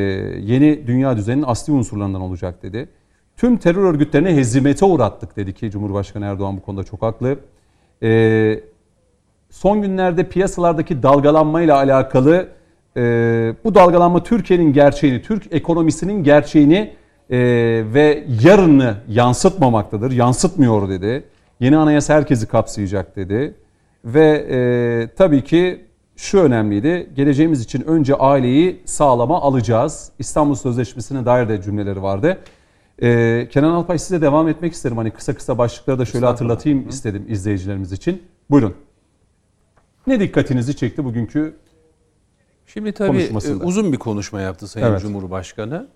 [0.42, 2.88] yeni dünya düzeninin asli unsurlarından olacak dedi.
[3.36, 7.38] Tüm terör örgütlerini hezimete uğrattık dedi ki Cumhurbaşkanı Erdoğan bu konuda çok haklı.
[8.02, 8.60] E,
[9.50, 12.48] son günlerde piyasalardaki dalgalanmayla alakalı
[12.96, 13.00] e,
[13.64, 16.97] bu dalgalanma Türkiye'nin gerçeğini, Türk ekonomisinin gerçeğini
[17.30, 17.38] e,
[17.94, 21.24] ve yarını yansıtmamaktadır, yansıtmıyor dedi.
[21.60, 23.54] Yeni anayasa herkesi kapsayacak dedi.
[24.04, 24.58] Ve e,
[25.16, 25.84] tabii ki
[26.16, 27.10] şu önemliydi.
[27.16, 30.12] Geleceğimiz için önce aileyi sağlama alacağız.
[30.18, 32.38] İstanbul Sözleşmesi'ne dair de cümleleri vardı.
[33.02, 34.96] Ee, Kenan Alpay size devam etmek isterim.
[34.96, 36.88] Hani kısa kısa başlıkları da şöyle hatırlatayım Hı.
[36.88, 38.22] istedim izleyicilerimiz için.
[38.50, 38.74] Buyurun.
[40.06, 41.56] Ne dikkatinizi çekti bugünkü
[42.66, 45.00] Şimdi tabii e, uzun bir konuşma yaptı Sayın evet.
[45.00, 45.88] Cumhurbaşkanı.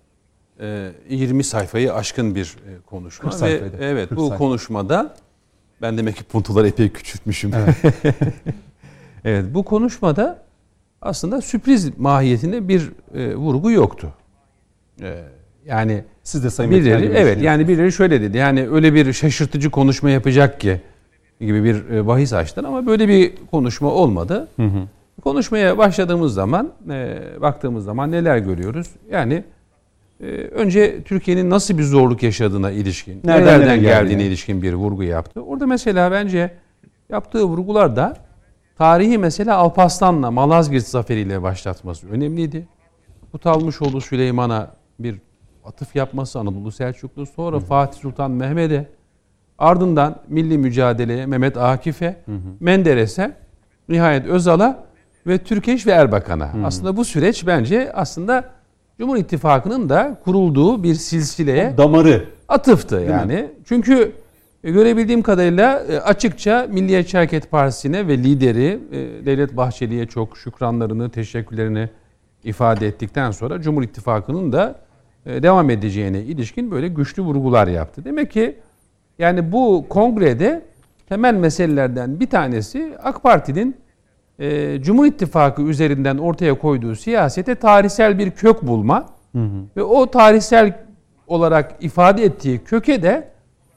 [0.61, 3.31] 20 e, sayfayı aşkın bir e, konuşma.
[3.31, 4.39] 40 Ve evet bu sayfa.
[4.39, 5.15] konuşmada
[5.83, 7.51] ben demek ki puntoları epey küçültmüşüm.
[7.55, 7.95] Evet.
[9.25, 10.43] evet bu konuşmada
[11.03, 14.13] aslında sürpriz mahiyetinde bir e, vurgu yoktu.
[15.01, 15.25] E,
[15.67, 18.37] yani siz de sayın birileri evet yani birileri şöyle dedi.
[18.37, 20.81] Yani öyle bir şaşırtıcı konuşma yapacak ki
[21.41, 24.49] gibi bir e, bahis açtın ama böyle bir konuşma olmadı.
[24.57, 24.89] Hı hı.
[25.25, 28.87] Konuşmaya başladığımız zaman e, baktığımız zaman neler görüyoruz?
[29.11, 29.45] Yani ee,
[30.27, 34.29] önce Türkiye'nin nasıl bir zorluk yaşadığına ilişkin, Nereden nelerden geldiğine yani?
[34.29, 35.43] ilişkin bir vurgu yaptı.
[35.43, 36.51] Orada mesela bence
[37.09, 38.17] yaptığı vurgular da
[38.79, 42.67] tarihi mesela Alparslan'la Malazgirt zaferiyle başlatması önemliydi.
[43.33, 45.19] Bu Talmışoğlu Süleyman'a bir
[45.65, 47.65] atıf yapması Anadolu Selçuklu, sonra hı hı.
[47.65, 48.89] Fatih Sultan Mehmet'e,
[49.59, 52.17] ardından milli mücadeleye Mehmet Akif'e,
[52.61, 53.37] Menderes'e,
[53.89, 54.85] nihayet Özal'a
[55.27, 56.51] ve Türkeş ve Erbakan'a.
[56.65, 58.45] Aslında bu süreç bence aslında
[58.99, 63.51] Cumhur İttifakı'nın da kurulduğu bir silsileye damarı atıftı yani.
[63.65, 64.13] Çünkü
[64.65, 71.11] e, görebildiğim kadarıyla e, açıkça Milliyetçi Hareket Partisi'ne ve lideri e, Devlet Bahçeli'ye çok şükranlarını,
[71.11, 71.89] teşekkürlerini
[72.45, 74.81] ifade ettikten sonra Cumhur İttifakı'nın da
[75.27, 78.05] devam edeceğine ilişkin böyle güçlü vurgular yaptı.
[78.05, 78.57] Demek ki
[79.19, 80.63] yani bu kongrede
[81.09, 83.77] temel meselelerden bir tanesi AK Parti'nin
[84.83, 89.63] Cumhur İttifakı üzerinden ortaya koyduğu siyasete tarihsel bir kök bulma hı hı.
[89.77, 90.79] ve o tarihsel
[91.27, 93.29] olarak ifade ettiği köke de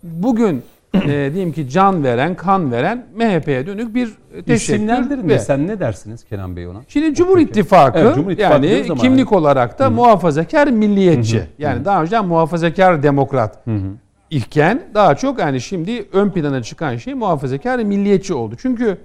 [0.04, 4.12] bugün e, diyelim ki can veren, kan veren MHP'ye dönük bir
[4.46, 5.28] teşekkür.
[5.28, 6.82] Ve sen ne dersiniz Kenan Bey ona?
[6.88, 9.40] Şimdi Cumhur İttifakı, evet, Cumhur İttifakı yani kimlik yani.
[9.40, 9.94] olarak da Hı-hı.
[9.94, 11.38] muhafazakar milliyetçi.
[11.38, 11.48] Hı-hı.
[11.60, 11.86] Yani Hı-hı.
[11.86, 13.68] daha önce muhafazakar demokrat.
[13.68, 13.92] Hı-hı.
[14.30, 18.56] İlken daha çok yani şimdi ön plana çıkan şey muhafazakar milliyetçi oldu.
[18.58, 18.98] Çünkü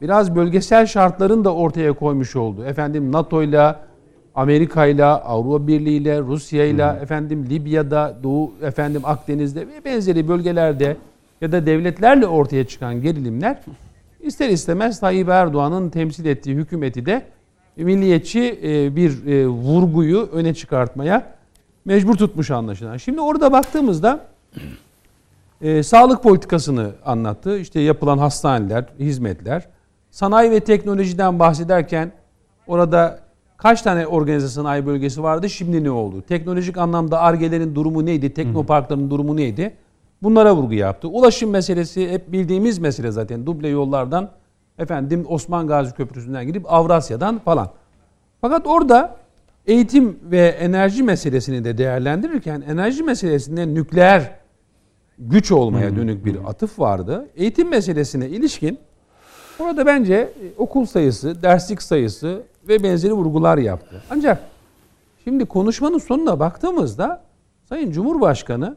[0.00, 2.64] biraz bölgesel şartların da ortaya koymuş oldu.
[2.64, 3.74] Efendim NATO ile
[4.34, 10.96] Amerika ile Avrupa Birliği ile Rusya ile efendim Libya'da, Doğu efendim Akdeniz'de ve benzeri bölgelerde
[11.40, 13.58] ya da devletlerle ortaya çıkan gerilimler
[14.20, 17.22] ister istemez Tayyip Erdoğan'ın temsil ettiği hükümeti de
[17.76, 21.34] milliyetçi e, bir e, vurguyu öne çıkartmaya
[21.84, 22.96] mecbur tutmuş anlaşılan.
[22.96, 24.26] Şimdi orada baktığımızda
[25.60, 27.58] e, sağlık politikasını anlattı.
[27.58, 29.68] İşte yapılan hastaneler, hizmetler.
[30.18, 32.12] Sanayi ve teknolojiden bahsederken
[32.66, 33.18] orada
[33.56, 36.22] kaç tane organize sanayi bölgesi vardı, şimdi ne oldu?
[36.22, 39.74] Teknolojik anlamda ARGE'lerin durumu neydi, teknoparkların durumu neydi?
[40.22, 41.08] Bunlara vurgu yaptı.
[41.08, 43.46] Ulaşım meselesi hep bildiğimiz mesele zaten.
[43.46, 44.30] Duble yollardan
[44.78, 47.70] efendim Osman Gazi Köprüsü'nden gidip Avrasya'dan falan.
[48.40, 49.16] Fakat orada
[49.66, 54.30] eğitim ve enerji meselesini de değerlendirirken enerji meselesinde nükleer
[55.18, 57.28] güç olmaya dönük bir atıf vardı.
[57.36, 58.78] Eğitim meselesine ilişkin
[59.60, 64.02] orada bence e, okul sayısı, derslik sayısı ve benzeri vurgular yaptı.
[64.10, 64.42] Ancak
[65.24, 67.22] şimdi konuşmanın sonuna baktığımızda
[67.68, 68.76] Sayın Cumhurbaşkanı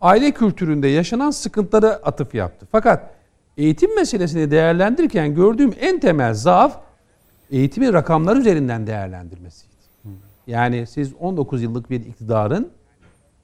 [0.00, 2.66] aile kültüründe yaşanan sıkıntılara atıf yaptı.
[2.72, 3.10] Fakat
[3.56, 6.78] eğitim meselesini değerlendirirken gördüğüm en temel zaaf
[7.50, 9.72] eğitimi rakamlar üzerinden değerlendirmesiydi.
[10.46, 12.70] Yani siz 19 yıllık bir iktidarın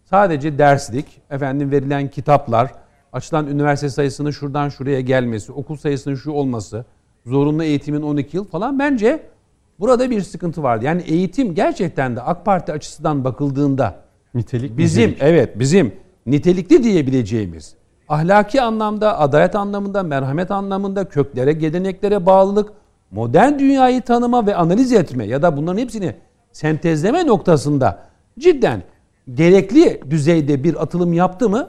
[0.04, 2.72] sadece derslik, efendim verilen kitaplar,
[3.12, 6.84] açılan üniversite sayısının şuradan şuraya gelmesi, okul sayısının şu olması,
[7.26, 9.22] zorunlu eğitimin 12 yıl falan bence
[9.80, 10.84] burada bir sıkıntı vardı.
[10.84, 14.00] Yani eğitim gerçekten de AK Parti açısından bakıldığında
[14.34, 15.22] nitelik bizim nitelik.
[15.22, 15.92] evet bizim
[16.26, 17.74] nitelikli diyebileceğimiz
[18.08, 22.72] ahlaki anlamda, adalet anlamında, merhamet anlamında, köklere, geleneklere bağlılık,
[23.10, 26.14] modern dünyayı tanıma ve analiz etme ya da bunların hepsini
[26.52, 27.98] sentezleme noktasında
[28.38, 28.82] cidden
[29.34, 31.68] gerekli düzeyde bir atılım yaptı mı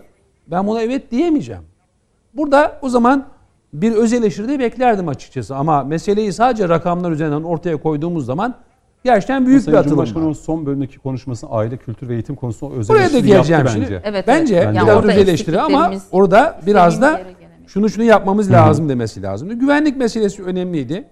[0.52, 1.64] ben buna evet diyemeyeceğim.
[2.34, 3.26] Burada o zaman
[3.74, 8.56] bir öz eleştiri beklerdim açıkçası ama meseleyi sadece rakamlar üzerinden ortaya koyduğumuz zaman
[9.04, 12.96] Gerçekten büyük Sayın bir atılım Cumhurbaşkanı'nın son bölümdeki konuşmasında aile, kültür ve eğitim konusunda özel
[12.96, 13.86] Buraya da geleceğim şimdi.
[13.86, 14.02] Bence.
[14.04, 14.74] Evet, bence evet.
[14.74, 17.22] biraz yani öz eleştiri ama orada biraz da
[17.68, 19.54] şunu şunu yapmamız lazım demesi lazımdı.
[19.54, 21.08] Güvenlik meselesi önemliydi.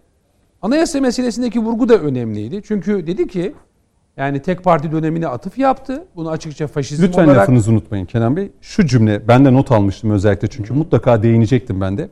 [0.61, 2.61] Anayasa meselesindeki vurgu da önemliydi.
[2.63, 3.53] Çünkü dedi ki
[4.17, 6.05] yani tek parti dönemine atıf yaptı.
[6.15, 7.29] Bunu açıkça faşizm Lütfen olarak...
[7.29, 8.51] Lütfen lafınızı unutmayın Kenan Bey.
[8.61, 12.09] Şu cümle ben de not almıştım özellikle çünkü mutlaka değinecektim ben de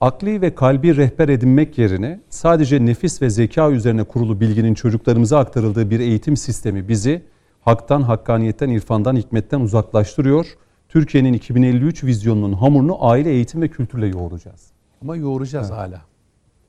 [0.00, 5.90] akli ve kalbi rehber edinmek yerine sadece nefis ve zeka üzerine kurulu bilginin çocuklarımıza aktarıldığı
[5.90, 7.22] bir eğitim sistemi bizi
[7.60, 10.46] haktan, hakkaniyetten, irfandan, hikmetten uzaklaştırıyor.
[10.88, 14.66] Türkiye'nin 2053 vizyonunun hamurunu aile, eğitim ve kültürle yoğuracağız.
[15.02, 15.78] Ama yoğuracağız evet.
[15.78, 16.00] hala.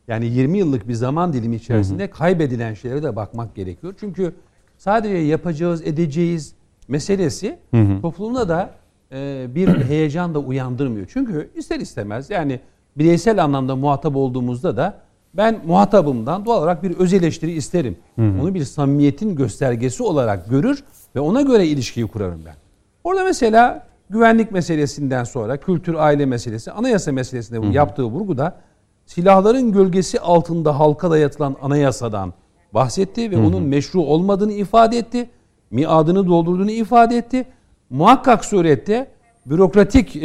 [0.07, 2.11] Yani 20 yıllık bir zaman dilimi içerisinde hı hı.
[2.11, 3.93] kaybedilen şeylere de bakmak gerekiyor.
[3.99, 4.33] Çünkü
[4.79, 6.53] sadece yapacağız, edeceğiz
[6.87, 8.01] meselesi hı hı.
[8.01, 8.69] toplumda da
[9.11, 11.07] e, bir heyecan da uyandırmıyor.
[11.13, 12.59] Çünkü ister istemez yani
[12.97, 14.97] bireysel anlamda muhatap olduğumuzda da
[15.33, 17.97] ben muhatabımdan doğal olarak bir öz eleştiri isterim.
[18.15, 18.41] Hı hı.
[18.41, 20.83] Onu bir samimiyetin göstergesi olarak görür
[21.15, 22.55] ve ona göre ilişkiyi kurarım ben.
[23.03, 27.73] Orada mesela güvenlik meselesinden sonra kültür aile meselesi, anayasa meselesinde hı hı.
[27.73, 28.55] yaptığı vurguda
[29.05, 32.33] silahların gölgesi altında halka dayatılan anayasadan
[32.73, 33.47] bahsetti ve hı hı.
[33.47, 35.29] onun meşru olmadığını ifade etti.
[35.71, 37.45] Miadını doldurduğunu ifade etti.
[37.89, 39.07] Muhakkak surette
[39.45, 40.21] bürokratik e,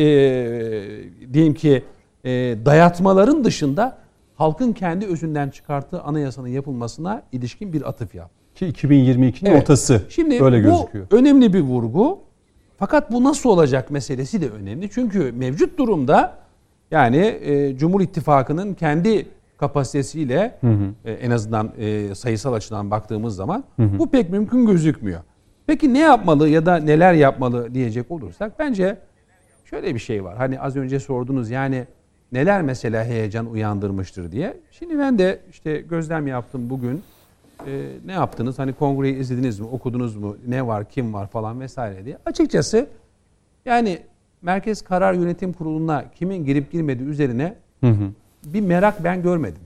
[1.33, 1.83] diyeyim ki
[2.25, 2.31] e,
[2.65, 3.99] dayatmaların dışında
[4.35, 8.45] halkın kendi özünden çıkarttığı anayasanın yapılmasına ilişkin bir atıf yaptı.
[8.55, 9.63] Ki 2022'nin evet.
[9.63, 11.07] ortası Şimdi böyle bu gözüküyor.
[11.11, 12.19] önemli bir vurgu.
[12.79, 14.91] Fakat bu nasıl olacak meselesi de önemli.
[14.91, 16.39] Çünkü mevcut durumda
[16.91, 20.95] yani e, Cumhur İttifakı'nın kendi kapasitesiyle hı hı.
[21.05, 23.99] E, en azından e, sayısal açıdan baktığımız zaman hı hı.
[23.99, 25.21] bu pek mümkün gözükmüyor.
[25.67, 28.99] Peki ne yapmalı ya da neler yapmalı diyecek olursak bence
[29.65, 30.37] şöyle bir şey var.
[30.37, 31.87] Hani az önce sordunuz yani
[32.33, 34.57] neler mesela heyecan uyandırmıştır diye.
[34.71, 37.03] Şimdi ben de işte gözlem yaptım bugün.
[37.67, 38.59] Ee, ne yaptınız?
[38.59, 39.67] Hani kongreyi izlediniz mi?
[39.67, 40.37] Okudunuz mu?
[40.47, 40.85] Ne var?
[40.85, 42.19] Kim var falan vesaire diye.
[42.27, 42.87] Açıkçası
[43.65, 43.99] yani
[44.43, 48.11] Merkez Karar Yönetim Kurulu'na kimin girip girmediği üzerine hı hı.
[48.45, 49.63] Bir merak ben görmedim.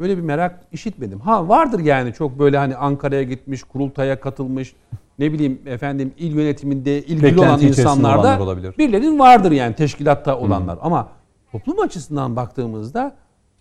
[0.00, 1.20] Böyle bir merak işitmedim.
[1.20, 4.74] Ha vardır yani çok böyle hani Ankara'ya gitmiş, kurultaya katılmış,
[5.18, 8.74] ne bileyim efendim il yönetiminde ilgili Beklenti olan insanlarda olabilir.
[8.78, 10.76] birilerinin vardır yani teşkilatta olanlar.
[10.76, 10.86] Hmm.
[10.86, 11.08] Ama
[11.52, 13.16] toplum açısından baktığımızda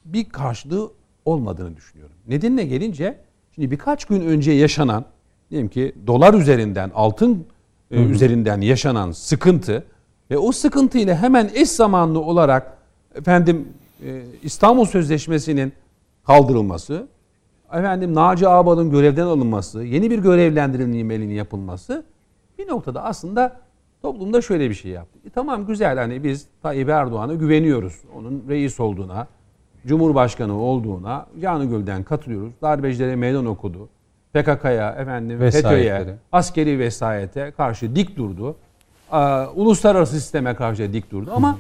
[0.06, 0.92] bir karşılığı
[1.26, 2.16] olmadığını düşünüyorum.
[2.28, 3.18] Nedenine gelince
[3.56, 5.06] şimdi birkaç gün önce yaşanan
[5.50, 7.46] diyelim ki dolar üzerinden altın
[7.92, 9.84] e, üzerinden yaşanan sıkıntı
[10.32, 12.78] ve o sıkıntı ile hemen eş zamanlı olarak
[13.16, 13.68] efendim
[14.06, 15.74] e, İstanbul Sözleşmesi'nin
[16.26, 17.08] kaldırılması,
[17.74, 22.04] efendim Naci Ağbal'ın görevden alınması, yeni bir görevlendirilmenin yapılması
[22.60, 23.60] bir noktada aslında
[24.02, 25.20] toplumda şöyle bir şey yaptı.
[25.28, 28.02] E, tamam güzel hani biz Tayyip Erdoğan'a güveniyoruz.
[28.16, 29.28] Onun reis olduğuna,
[29.88, 32.54] Cumhurbaşkanı olduğuna canı gölden katılıyoruz.
[32.62, 33.90] Darbecilere meydan okudu.
[34.34, 38.56] PKK'ya, efendim FETÖ'ye, askeri vesayete karşı dik durdu.
[39.14, 39.18] Ee,
[39.56, 41.32] uluslararası sisteme karşı dik durdu.
[41.36, 41.58] Ama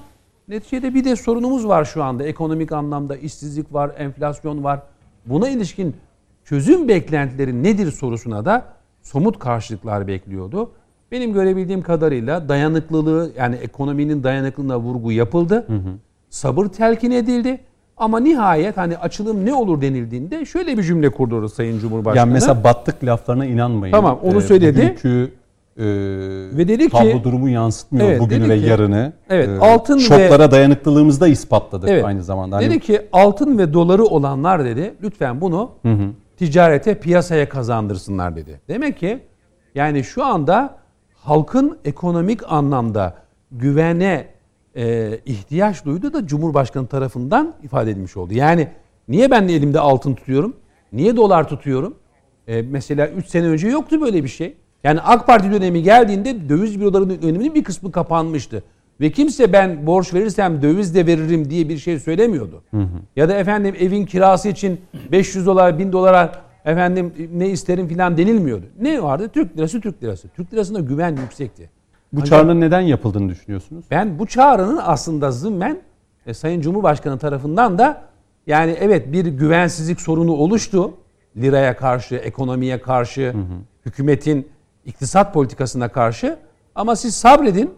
[0.51, 2.23] neticede bir de sorunumuz var şu anda.
[2.23, 4.79] Ekonomik anlamda işsizlik var, enflasyon var.
[5.25, 5.95] Buna ilişkin
[6.45, 8.65] çözüm beklentileri nedir sorusuna da
[9.01, 10.71] somut karşılıklar bekliyordu.
[11.11, 15.55] Benim görebildiğim kadarıyla dayanıklılığı yani ekonominin dayanıklılığına vurgu yapıldı.
[15.67, 15.93] Hı hı.
[16.29, 17.59] Sabır telkin edildi.
[17.97, 22.17] Ama nihayet hani açılım ne olur denildiğinde şöyle bir cümle kurdu Sayın Cumhurbaşkanı.
[22.17, 23.91] Yani mesela battık laflarına inanmayın.
[23.93, 24.81] Tamam onu ee, söyledi.
[24.81, 25.31] Bugünkü
[25.77, 25.86] e,
[26.57, 29.13] ve dedi ki tablo durumu yansıtmıyor evet, bugünü ve ki, yarını.
[29.29, 32.55] Evet, e, altın şoklara ve, dayanıklılığımızı da ispatladık evet, aynı zamanda.
[32.55, 36.10] Hani, dedi ki altın ve doları olanlar dedi lütfen bunu hı hı.
[36.38, 38.62] ticarete, piyasaya kazandırsınlar dedi.
[38.67, 39.19] Demek ki
[39.75, 40.77] yani şu anda
[41.15, 43.15] halkın ekonomik anlamda
[43.51, 44.27] güvene
[44.75, 48.34] e, ihtiyaç duydu da Cumhurbaşkanı tarafından ifade edilmiş oldu.
[48.34, 48.67] Yani
[49.07, 50.55] niye ben elimde altın tutuyorum?
[50.93, 51.95] Niye dolar tutuyorum?
[52.47, 54.57] E, mesela 3 sene önce yoktu böyle bir şey.
[54.84, 58.63] Yani AK Parti dönemi geldiğinde döviz bürolarının öneminin bir kısmı kapanmıştı.
[59.02, 62.63] Ve kimse ben borç verirsem döviz de veririm diye bir şey söylemiyordu.
[62.72, 62.88] Hı hı.
[63.15, 66.32] Ya da efendim evin kirası için 500 dolar 1000 dolara
[66.65, 68.65] efendim ne isterim filan denilmiyordu.
[68.82, 69.30] Ne vardı?
[69.34, 70.28] Türk lirası Türk lirası.
[70.30, 71.70] Türk lirasında güven yüksekti.
[72.13, 73.86] Bu Ancak, çağrının neden yapıldığını düşünüyorsunuz?
[73.91, 75.82] Ben bu çağrının aslında zımmen
[76.26, 78.02] e, Sayın Cumhurbaşkanı tarafından da
[78.48, 80.94] yani evet bir güvensizlik sorunu oluştu.
[81.38, 83.44] Liraya karşı, ekonomiye karşı, hı hı.
[83.86, 84.48] hükümetin
[84.91, 86.38] iktisat politikasına karşı.
[86.75, 87.71] Ama siz sabredin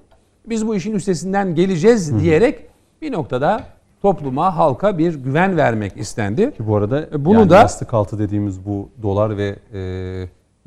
[0.46, 2.60] biz bu işin üstesinden geleceğiz diyerek
[3.02, 3.64] bir noktada
[4.02, 6.52] topluma, halka bir güven vermek istendi.
[6.52, 9.80] Ki bu arada e, bunu yani da yastık altı dediğimiz bu dolar ve e,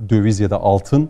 [0.08, 1.08] döviz ya da altın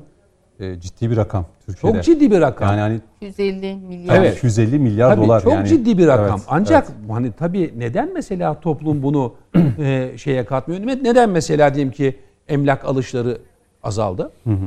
[0.60, 1.96] e, ciddi bir rakam Türkiye'de.
[1.96, 2.68] Çok ciddi bir rakam.
[2.68, 4.16] Yani hani 150 milyar.
[4.16, 4.36] Evet.
[4.36, 5.68] 250 milyar tabii, dolar çok yani.
[5.68, 6.38] ciddi bir rakam.
[6.38, 7.10] Evet, Ancak evet.
[7.10, 9.34] hani tabii neden mesela toplum bunu
[9.78, 10.80] e, şeye katmıyor?
[10.86, 12.16] Neden mesela diyelim ki
[12.48, 13.38] emlak alışları
[13.82, 14.32] azaldı?
[14.44, 14.66] Hı hı.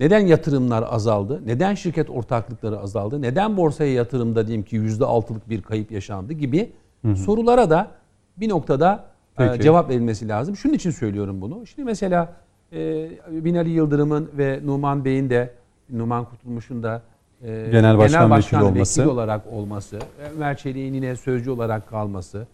[0.00, 1.42] Neden yatırımlar azaldı?
[1.46, 3.22] Neden şirket ortaklıkları azaldı?
[3.22, 7.16] Neden borsaya yatırımda diyelim ki %6'lık bir kayıp yaşandı gibi hı hı.
[7.16, 7.90] sorulara da
[8.36, 9.04] bir noktada
[9.38, 10.56] e, cevap verilmesi lazım.
[10.56, 11.66] Şunun için söylüyorum bunu.
[11.66, 12.32] Şimdi mesela
[12.72, 15.54] e, Binali Yıldırım'ın ve Numan Bey'in de
[15.90, 17.02] Numan Kurtulmuş'un da
[17.42, 19.00] e, genel başkan, genel başkan vekili, olması.
[19.00, 19.98] vekili olarak olması,
[20.34, 22.46] Ömer Çelik'in yine sözcü olarak kalması,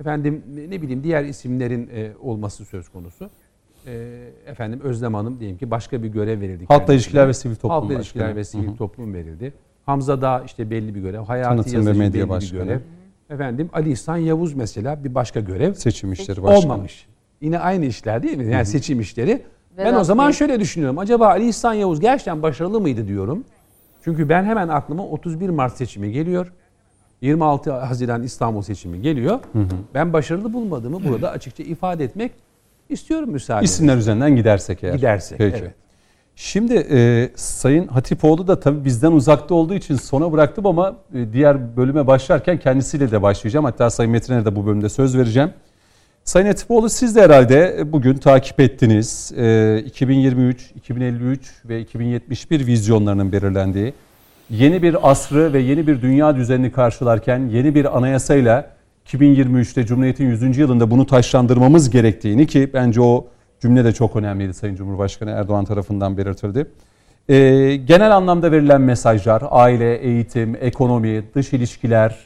[0.00, 3.30] efendim ne bileyim diğer isimlerin e, olması söz konusu.
[3.86, 6.64] E, efendim Özlem Hanım diyelim ki başka bir görev verildi.
[6.68, 8.76] Halkla ilişkiler ve sivil toplum Halkla ilişkiler ve sivil Hı-hı.
[8.76, 9.52] toplum verildi.
[9.86, 11.20] Hamza da işte belli bir görev.
[11.20, 12.60] Hayati Tanıtım ve medya belli başkanı.
[12.60, 12.80] bir görev.
[13.30, 15.74] Efendim Ali İhsan Yavuz mesela bir başka görev.
[15.74, 16.58] Seçim işleri başkanı.
[16.58, 17.06] Olmamış.
[17.40, 18.44] Yine aynı işler değil mi?
[18.44, 18.66] Yani Hı-hı.
[18.66, 19.42] seçim işleri.
[19.78, 20.98] Ben o zaman şöyle düşünüyorum.
[20.98, 23.44] Acaba Ali İhsan Yavuz gerçekten başarılı mıydı diyorum.
[24.04, 26.52] Çünkü ben hemen aklıma 31 Mart seçimi geliyor.
[27.20, 29.40] 26 Haziran İstanbul seçimi geliyor.
[29.52, 29.66] Hı hı.
[29.94, 32.32] Ben başarılı bulmadığımı burada açıkça ifade etmek
[32.88, 33.64] istiyorum müsaade.
[33.64, 34.94] İsimler üzerinden gidersek eğer.
[34.94, 35.58] Gidersek Peki.
[35.62, 35.74] evet.
[36.36, 41.76] Şimdi e, Sayın Hatipoğlu da tabii bizden uzakta olduğu için sona bıraktım ama e, diğer
[41.76, 43.64] bölüme başlarken kendisiyle de başlayacağım.
[43.64, 45.50] Hatta Sayın Metin'e de bu bölümde söz vereceğim.
[46.24, 49.32] Sayın Etipoğlu siz de herhalde bugün takip ettiniz.
[49.86, 53.94] 2023, ee, 2053 ve 2071 vizyonlarının belirlendiği
[54.50, 58.70] yeni bir asrı ve yeni bir dünya düzenini karşılarken yeni bir anayasayla
[59.06, 60.58] 2023'te Cumhuriyet'in 100.
[60.58, 63.26] yılında bunu taşlandırmamız gerektiğini ki bence o
[63.60, 66.66] cümle de çok önemliydi Sayın Cumhurbaşkanı Erdoğan tarafından belirtildi.
[67.28, 72.18] Ee, genel anlamda verilen mesajlar, aile, eğitim, ekonomi, dış ilişkiler,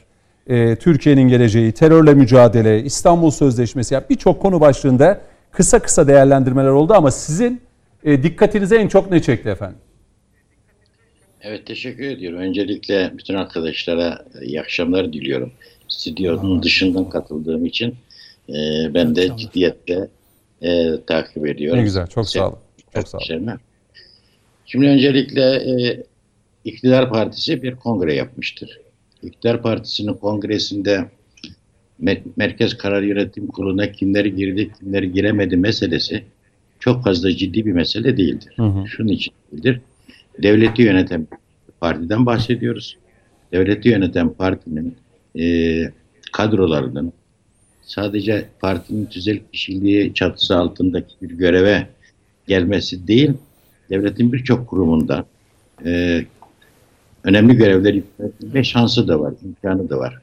[0.47, 5.21] e, Türkiye'nin geleceği, terörle mücadele, İstanbul Sözleşmesi yani birçok konu başlığında
[5.51, 7.61] kısa kısa değerlendirmeler oldu ama sizin
[8.03, 9.77] E, dikkatinize en çok ne çekti efendim?
[11.41, 12.39] Evet teşekkür ediyorum.
[12.39, 15.51] Öncelikle bütün arkadaşlara iyi akşamlar diliyorum.
[15.89, 17.95] Stüdyonun dışından katıldığım için
[18.49, 18.53] e,
[18.93, 20.07] ben de ciddiyetle
[20.61, 21.79] e, takip ediyorum.
[21.79, 22.57] Ne güzel, çok sağ olun.
[22.93, 23.51] Çok sağ olun.
[24.65, 26.03] Şimdi öncelikle e,
[26.65, 28.79] İktidar Partisi bir kongre yapmıştır.
[29.23, 31.05] İktidar Partisi'nin kongresinde
[32.37, 36.23] Merkez Karar Yönetim Kurulu'na kimler girdi, kimler giremedi meselesi
[36.79, 38.53] çok fazla ciddi bir mesele değildir.
[38.55, 38.87] Hı hı.
[38.87, 39.81] Şunun için değildir.
[40.43, 41.27] Devleti yöneten
[41.79, 42.97] partiden bahsediyoruz.
[43.51, 44.95] Devleti yöneten partinin
[45.39, 45.83] e,
[46.31, 47.13] kadrolarının
[47.81, 51.87] sadece partinin tüzel kişiliği çatısı altındaki bir göreve
[52.47, 53.33] gelmesi değil,
[53.89, 55.25] devletin birçok kurumunda
[55.85, 56.21] e,
[57.23, 60.17] önemli görevler yüklenme şansı da var, imkanı da var.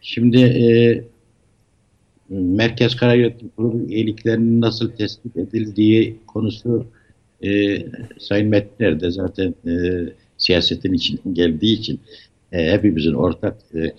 [0.00, 0.64] Şimdi e,
[2.28, 6.86] Merkez Karar Yönetim Kurulu üyeliklerinin nasıl tespit edildiği konusu
[7.44, 7.78] e,
[8.18, 9.72] Sayın Metner de zaten e,
[10.38, 12.00] siyasetin içinden geldiği için
[12.52, 13.92] e, hepimizin ortak e,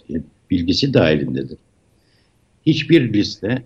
[0.55, 1.57] bilgisi dahilindedir.
[2.65, 3.63] Hiçbir liste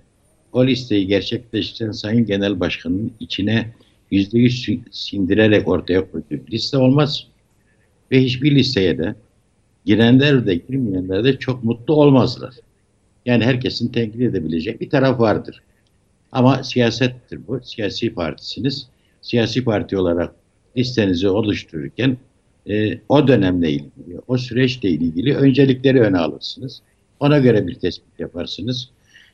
[0.54, 3.72] o listeyi gerçekleştiren Sayın Genel Başkan'ın içine
[4.12, 7.28] yüzde yüz sindirerek ortaya koyduğu liste olmaz.
[8.12, 9.16] Ve hiçbir listeye de
[9.86, 12.54] girenler de girmeyenler de çok mutlu olmazlar.
[13.26, 15.62] Yani herkesin tenkit edebileceği bir taraf vardır.
[16.32, 17.60] Ama siyasettir bu.
[17.64, 18.88] Siyasi partisiniz.
[19.22, 20.36] Siyasi parti olarak
[20.78, 22.18] listenizi oluştururken
[22.70, 26.82] e, o dönemle ilgili, o süreçle ilgili öncelikleri öne alırsınız.
[27.20, 28.90] Ona göre bir tespit yaparsınız.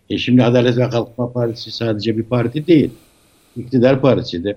[0.10, 2.92] E şimdi Adalet ve Kalkınma Partisi sadece bir parti değil.
[3.58, 4.56] İktidar Partisi de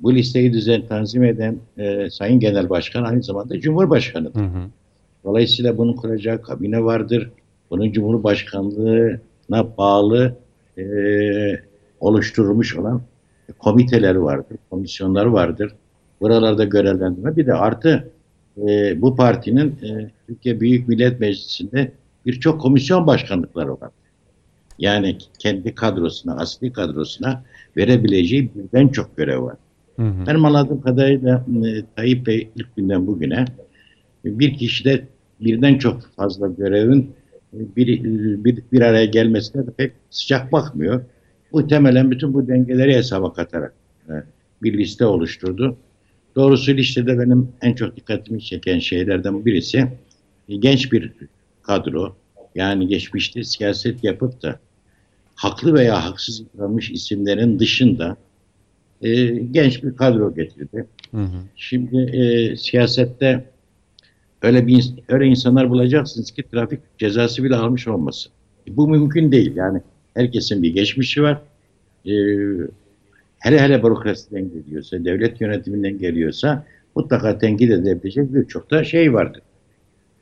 [0.00, 4.40] bu listeyi düzen tanzim eden e, Sayın Genel Başkan aynı zamanda Cumhurbaşkanıdır.
[4.40, 4.66] Hı hı.
[5.24, 7.30] Dolayısıyla bunun kuracağı kabine vardır.
[7.70, 10.36] Bunun Cumhurbaşkanlığına bağlı
[10.78, 10.82] e,
[12.00, 13.02] oluşturulmuş olan
[13.58, 15.72] komiteler vardır, komisyonlar vardır.
[16.20, 17.36] Buralarda görevlendirme.
[17.36, 18.10] Bir de artı
[18.68, 21.92] e, bu partinin e, Türkiye Büyük Millet Meclisi'nde
[22.26, 23.90] birçok komisyon başkanlıkları var.
[24.78, 27.44] Yani kendi kadrosuna, asli kadrosuna
[27.76, 29.56] verebileceği birden çok görev var.
[29.96, 30.26] Hı hı.
[30.26, 33.44] Benim anladığım kadarıyla e, Tayyip Bey ilk günden bugüne
[34.24, 35.04] bir kişide
[35.40, 37.12] birden çok fazla görevin
[37.52, 38.04] bir,
[38.44, 41.04] bir, bir araya gelmesine de pek sıcak bakmıyor.
[41.52, 43.74] Muhtemelen bütün bu dengeleri hesaba katarak
[44.08, 44.12] e,
[44.62, 45.76] bir liste oluşturdu.
[46.40, 49.78] Doğrusu listede benim en çok dikkatimi çeken şeylerden birisi
[50.48, 51.12] e, genç bir
[51.62, 52.16] kadro.
[52.54, 54.58] Yani geçmişte siyaset yapıp da
[55.34, 58.16] haklı veya haksız yıpranmış isimlerin dışında
[59.02, 60.86] e, genç bir kadro getirdi.
[61.10, 61.42] Hı hı.
[61.56, 63.44] Şimdi e, siyasette
[64.42, 68.32] öyle bir öyle insanlar bulacaksınız ki trafik cezası bile almış olmasın.
[68.68, 69.56] Bu mümkün değil.
[69.56, 69.80] Yani
[70.14, 71.40] herkesin bir geçmişi var.
[72.06, 72.12] E,
[73.40, 76.64] hele hele bürokrasiden geliyorsa, devlet yönetiminden geliyorsa
[76.96, 79.42] mutlaka tenkit edebilecek birçok da şey vardır.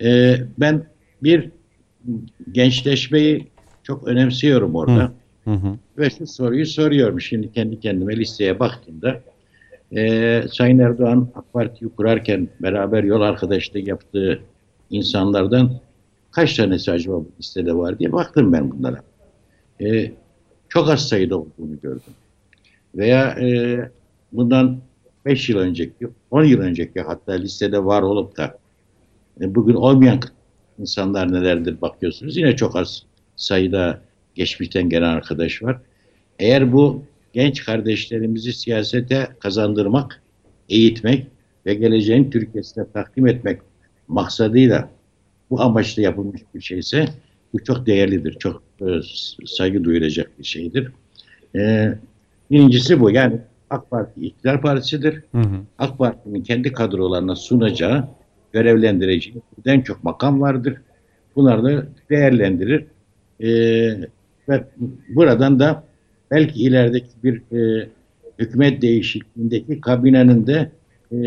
[0.02, 0.84] E, ben
[1.22, 1.50] bir
[2.52, 3.46] gençleşmeyi
[3.82, 5.12] çok önemsiyorum orada.
[5.44, 5.78] Hı hı.
[5.98, 9.20] Ve şu soruyu soruyorum şimdi kendi kendime listeye baktığımda.
[9.96, 14.40] E, Sayın Erdoğan AK Parti'yi kurarken beraber yol arkadaşlığı yaptığı
[14.90, 15.70] insanlardan
[16.30, 19.02] kaç tanesi acaba bu listede var diye baktım ben bunlara.
[19.80, 20.12] E,
[20.68, 22.12] çok az sayıda olduğunu gördüm.
[22.98, 23.78] Veya e,
[24.32, 24.78] bundan
[25.24, 28.58] 5 yıl önceki, 10 yıl önceki hatta listede var olup da
[29.40, 30.20] e, bugün olmayan
[30.78, 32.36] insanlar nelerdir bakıyorsunuz.
[32.36, 33.02] Yine çok az
[33.36, 34.02] sayıda
[34.34, 35.80] geçmişten gelen arkadaş var.
[36.38, 40.22] Eğer bu genç kardeşlerimizi siyasete kazandırmak,
[40.68, 41.26] eğitmek
[41.66, 43.60] ve geleceğin Türkiye'sine takdim etmek
[44.08, 44.90] maksadıyla
[45.50, 47.08] bu amaçla yapılmış bir şeyse
[47.52, 48.86] bu çok değerlidir, çok e,
[49.46, 50.92] saygı duyulacak bir şeydir.
[51.56, 51.94] E,
[52.50, 53.10] birincisi bu.
[53.10, 53.40] Yani
[53.70, 55.22] AK Parti iktidar partisidir.
[55.32, 55.60] Hı hı.
[55.78, 58.08] AK Parti'nin kendi kadrolarına sunacağı,
[58.52, 60.76] görevlendireceği birden çok makam vardır.
[61.36, 62.84] Bunları da değerlendirir.
[63.40, 63.48] E,
[64.48, 64.64] ve
[65.08, 65.84] buradan da
[66.30, 67.88] belki ilerideki bir e,
[68.38, 70.70] hükümet değişikliğindeki kabinenin de
[71.12, 71.18] e,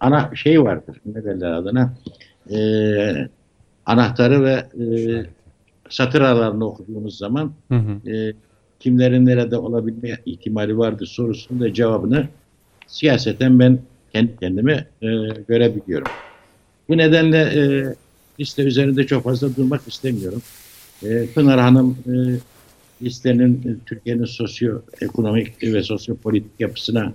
[0.00, 1.00] ana şey vardır.
[1.06, 1.94] Ne derler adına?
[2.50, 2.58] E,
[3.86, 4.52] anahtarı ve
[4.84, 4.86] e,
[5.88, 8.10] satır aralarını okuduğumuz zaman hı hı.
[8.10, 8.32] E,
[8.84, 12.28] kimlerin nerede olabilme ihtimali vardır sorusunun da cevabını
[12.86, 13.78] siyaseten ben
[14.12, 14.72] kendi kendime
[15.02, 15.08] e,
[15.48, 16.12] görebiliyorum.
[16.88, 17.94] Bu nedenle e,
[18.40, 20.42] liste üzerinde çok fazla durmak istemiyorum.
[21.02, 22.14] E, Pınar Hanım e,
[23.04, 27.12] listenin e, Türkiye'nin sosyoekonomik ve sosyopolitik yapısına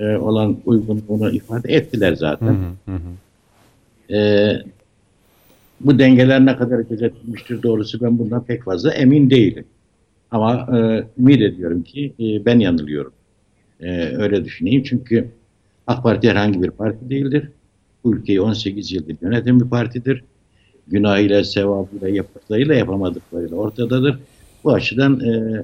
[0.00, 2.76] e, olan uygunluğunu ifade ettiler zaten.
[2.86, 4.14] Hı hı hı.
[4.14, 4.62] E,
[5.80, 9.64] bu dengeler ne kadar gözetilmiştir doğrusu ben bundan pek fazla emin değilim.
[10.30, 13.12] Ama e, ümit ediyorum ki e, ben yanılıyorum.
[13.80, 14.82] e, öyle düşüneyim.
[14.82, 15.28] Çünkü
[15.86, 17.48] AK Parti herhangi bir parti değildir.
[18.04, 20.24] Bu ülkeyi 18 yıldır yöneten bir partidir.
[20.88, 24.18] Günahıyla, sevabıyla, yaptıklarıyla yapamadıklarıyla ortadadır.
[24.64, 25.62] Bu açıdan e,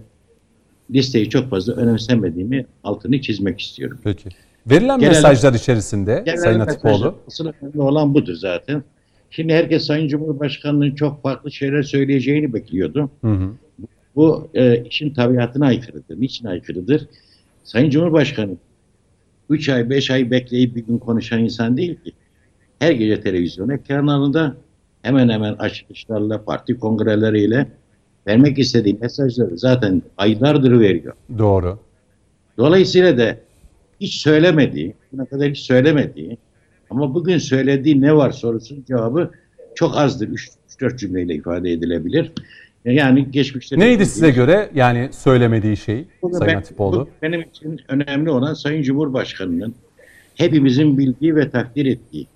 [0.90, 3.98] listeyi çok fazla önemsemediğimi altını çizmek istiyorum.
[4.04, 4.28] Peki.
[4.66, 7.14] Verilen genel, mesajlar içerisinde genel Sayın Atipoğlu.
[7.26, 8.82] Asıl önemli olan budur zaten.
[9.30, 13.10] Şimdi herkes Sayın Cumhurbaşkanı'nın çok farklı şeyler söyleyeceğini bekliyordu.
[13.20, 13.50] Hı hı.
[14.16, 16.20] Bu e, işin tabiatına aykırıdır.
[16.20, 17.08] Niçin aykırıdır?
[17.64, 18.56] Sayın Cumhurbaşkanı
[19.50, 22.12] 3 ay 5 ay bekleyip bir gün konuşan insan değil ki.
[22.78, 24.56] Her gece televizyon ekranlarında
[25.02, 27.66] hemen hemen açılışlarla, parti kongreleriyle
[28.26, 31.14] vermek istediği mesajları zaten aylardır veriyor.
[31.38, 31.78] Doğru.
[32.58, 33.36] Dolayısıyla da
[34.00, 36.38] hiç söylemediği, buna kadar hiç söylemediği
[36.90, 39.30] ama bugün söylediği ne var sorusunun cevabı
[39.74, 40.28] çok azdır.
[40.28, 42.32] 3-4 cümleyle ifade edilebilir.
[42.84, 43.78] Yani geçmişte...
[43.78, 47.08] Neydi size göre yani söylemediği şey Sayın ben, Atipoğlu?
[47.22, 49.74] Benim için önemli olan Sayın Cumhurbaşkanı'nın
[50.34, 52.26] hepimizin bildiği ve takdir ettiği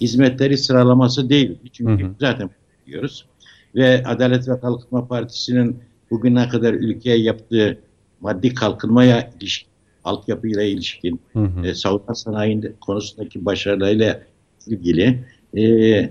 [0.00, 1.58] hizmetleri sıralaması değil.
[1.72, 2.14] Çünkü hı hı.
[2.20, 2.50] zaten
[2.86, 3.26] biliyoruz.
[3.74, 5.76] Ve Adalet ve Kalkınma Partisi'nin
[6.10, 7.78] bugüne kadar ülkeye yaptığı
[8.20, 9.68] maddi kalkınmaya ilişkin,
[10.04, 11.66] altyapıyla ilişkin, hı hı.
[11.66, 14.22] E, savunma sanayinin konusundaki başarılarıyla
[14.66, 15.24] ilgili
[15.56, 16.10] e,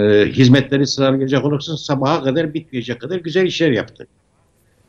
[0.00, 4.06] e, hizmetleri sıralayacak olursa sabaha kadar bitmeyecek kadar güzel işler yaptı.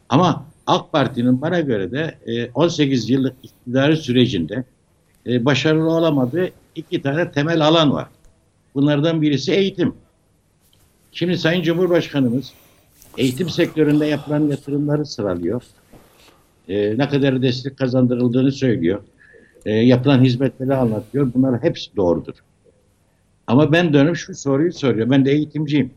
[0.10, 4.64] Ama AK Parti'nin bana göre de e, 18 yıllık iktidarı sürecinde
[5.28, 8.08] e, başarılı olamadığı iki tane temel alan var.
[8.76, 9.94] Bunlardan birisi eğitim.
[11.12, 12.54] Şimdi Sayın Cumhurbaşkanımız
[13.18, 15.64] eğitim sektöründe yapılan yatırımları sıralıyor.
[16.70, 19.02] E, ne kadar destek kazandırıldığını söylüyor.
[19.66, 21.32] E, yapılan hizmetleri anlatıyor.
[21.34, 22.34] Bunlar hepsi doğrudur.
[23.48, 25.12] Ama ben dönüp şu soruyu soruyorum.
[25.12, 25.91] Ben de eğitimciyim.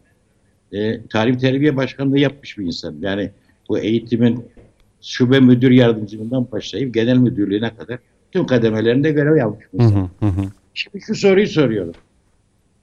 [0.72, 2.96] E, Tarih Terbiye Başkanlığı yapmış bir insan.
[3.00, 3.30] Yani
[3.68, 4.44] bu eğitimin
[5.02, 7.98] şube müdür yardımcılığından başlayıp genel müdürlüğüne kadar
[8.32, 10.10] tüm kademelerinde görev yapmış bir insan.
[10.20, 10.44] Hı hı hı.
[10.74, 11.94] Şimdi şu soruyu soruyorum.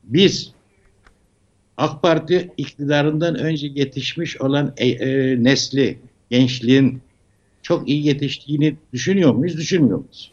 [0.03, 0.53] Biz
[1.77, 5.97] AK Parti iktidarından önce yetişmiş olan e, e, nesli,
[6.29, 7.01] gençliğin
[7.61, 10.31] çok iyi yetiştiğini düşünüyor muyuz, düşünmüyor muyuz?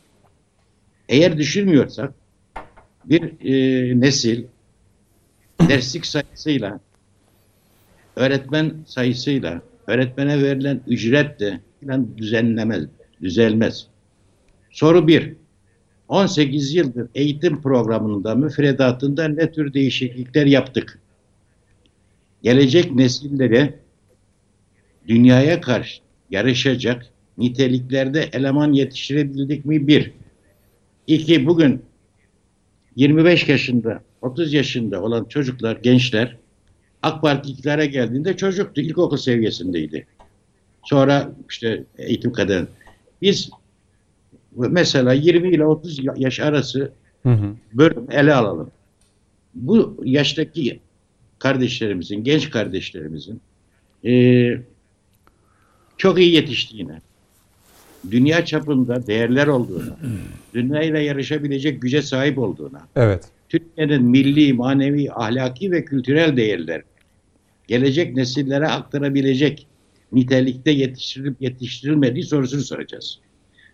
[1.08, 2.14] Eğer düşünmüyorsak
[3.04, 4.44] bir e, nesil
[5.68, 6.80] derslik sayısıyla,
[8.16, 12.84] öğretmen sayısıyla, öğretmene verilen ücret de falan düzenlemez,
[13.22, 13.86] düzelmez.
[14.70, 15.32] Soru bir,
[16.08, 20.98] 18 yıldır eğitim programında, müfredatında ne tür değişiklikler yaptık?
[22.42, 23.78] Gelecek nesillere
[25.08, 26.00] dünyaya karşı
[26.30, 27.06] yarışacak
[27.38, 29.86] niteliklerde eleman yetiştirebildik mi?
[29.86, 30.12] Bir.
[31.06, 31.82] İki, bugün
[32.96, 36.36] 25 yaşında, 30 yaşında olan çocuklar, gençler
[37.02, 40.06] AK Parti iktidara geldiğinde çocuktu, ilkokul seviyesindeydi.
[40.84, 42.68] Sonra işte eğitim kadın.
[43.22, 43.50] Biz
[44.56, 47.54] mesela 20 ile 30 yaş arası hı hı.
[47.72, 48.70] bölüm ele alalım.
[49.54, 50.80] Bu yaştaki
[51.38, 53.40] kardeşlerimizin, genç kardeşlerimizin
[54.04, 54.12] e,
[55.96, 57.00] çok iyi yetiştiğine,
[58.10, 59.96] dünya çapında değerler olduğuna,
[60.54, 63.24] dünyayla yarışabilecek güce sahip olduğuna, evet.
[63.48, 66.82] Türkiye'nin milli, manevi, ahlaki ve kültürel değerler
[67.68, 69.66] gelecek nesillere aktarabilecek
[70.12, 73.18] nitelikte yetiştirilip yetiştirilmediği sorusunu soracağız.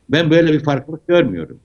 [0.08, 1.60] Ben böyle bir farklılık görmüyorum.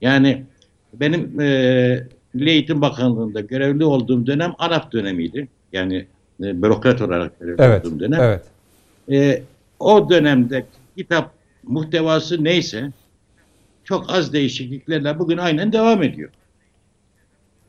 [0.00, 0.44] Yani
[0.92, 5.48] benim e, Milli Eğitim Bakanlığı'nda görevli olduğum dönem ANAP dönemiydi.
[5.72, 6.06] Yani
[6.40, 8.20] e, bürokrat olarak görevli evet, olduğum dönem.
[8.20, 8.44] Evet.
[9.10, 9.42] E,
[9.80, 10.66] o dönemde
[10.96, 11.32] kitap
[11.68, 12.92] muhtevası neyse
[13.84, 16.30] çok az değişikliklerle bugün aynen devam ediyor.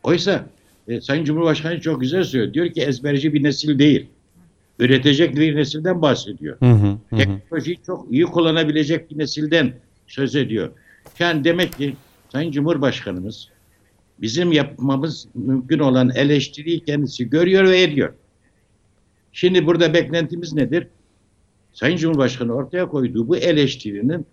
[0.04, 0.46] Oysa
[0.88, 2.54] e, Sayın Cumhurbaşkanı çok güzel söylüyor.
[2.54, 4.08] Diyor ki ezberci bir nesil değil.
[4.80, 6.58] Üretecek bir nesilden bahsediyor.
[6.60, 7.18] Hı hı, hı.
[7.18, 9.74] Teknolojiyi çok iyi kullanabilecek bir nesilden
[10.08, 10.72] söz ediyor.
[11.20, 11.96] Yani demek ki
[12.32, 13.50] Sayın Cumhurbaşkanımız
[14.22, 18.14] bizim yapmamız mümkün olan eleştiriyi kendisi görüyor ve ediyor.
[19.32, 20.88] Şimdi burada beklentimiz nedir?
[21.74, 24.26] Sayın Cumhurbaşkanı ortaya koyduğu bu eleştirinin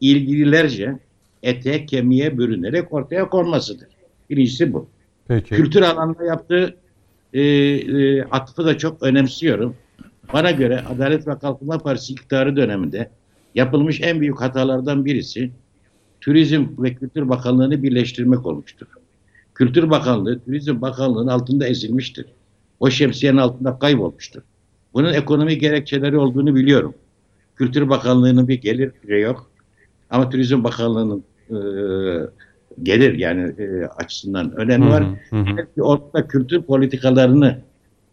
[0.00, 0.98] ilgililerce
[1.42, 3.88] ete kemiğe bürünerek ortaya konmasıdır.
[4.30, 4.88] Birincisi bu.
[5.28, 5.54] Peki.
[5.54, 6.76] Kültür alanında yaptığı
[7.32, 9.76] e, e, atıfı da çok önemsiyorum.
[10.32, 13.10] Bana göre Adalet ve Kalkınma Partisi iktidarı döneminde
[13.54, 15.50] yapılmış en büyük hatalardan birisi
[16.20, 18.86] Turizm ve Kültür Bakanlığı'nı birleştirmek olmuştur.
[19.54, 22.26] Kültür Bakanlığı, Turizm Bakanlığı'nın altında ezilmiştir.
[22.80, 24.42] O şemsiyenin altında kaybolmuştur.
[24.94, 26.94] Bunun ekonomik gerekçeleri olduğunu biliyorum.
[27.56, 29.50] Kültür Bakanlığı'nın bir gelir yok.
[30.10, 31.58] Ama Turizm Bakanlığı'nın e,
[32.82, 35.04] gelir yani e, açısından önemi var.
[35.30, 36.28] Hı hı.
[36.28, 37.58] Kültür politikalarını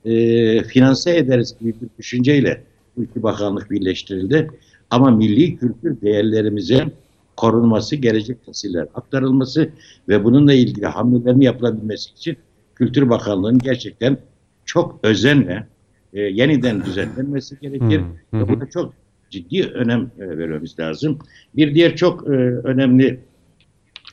[0.05, 2.63] e, finanse ederiz gibi bir düşünceyle
[2.97, 4.51] bu iki bakanlık birleştirildi.
[4.89, 6.93] Ama milli kültür değerlerimizin
[7.37, 9.69] korunması, gelecek nesiller aktarılması
[10.09, 12.37] ve bununla ilgili hamlelerin yapılabilmesi için
[12.75, 14.17] Kültür Bakanlığı'nın gerçekten
[14.65, 15.67] çok özenle
[16.13, 18.01] e, yeniden düzenlenmesi gerekir.
[18.31, 18.39] Hmm.
[18.39, 18.93] Ve buna çok
[19.29, 21.19] ciddi önem e, vermemiz lazım.
[21.55, 22.31] Bir diğer çok e,
[22.63, 23.19] önemli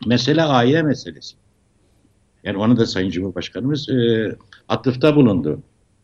[0.06, 1.36] mesele aile meselesi.
[2.44, 4.28] Yani onu da Sayın Cumhurbaşkanımız e,
[4.68, 5.62] atıfta bulundu.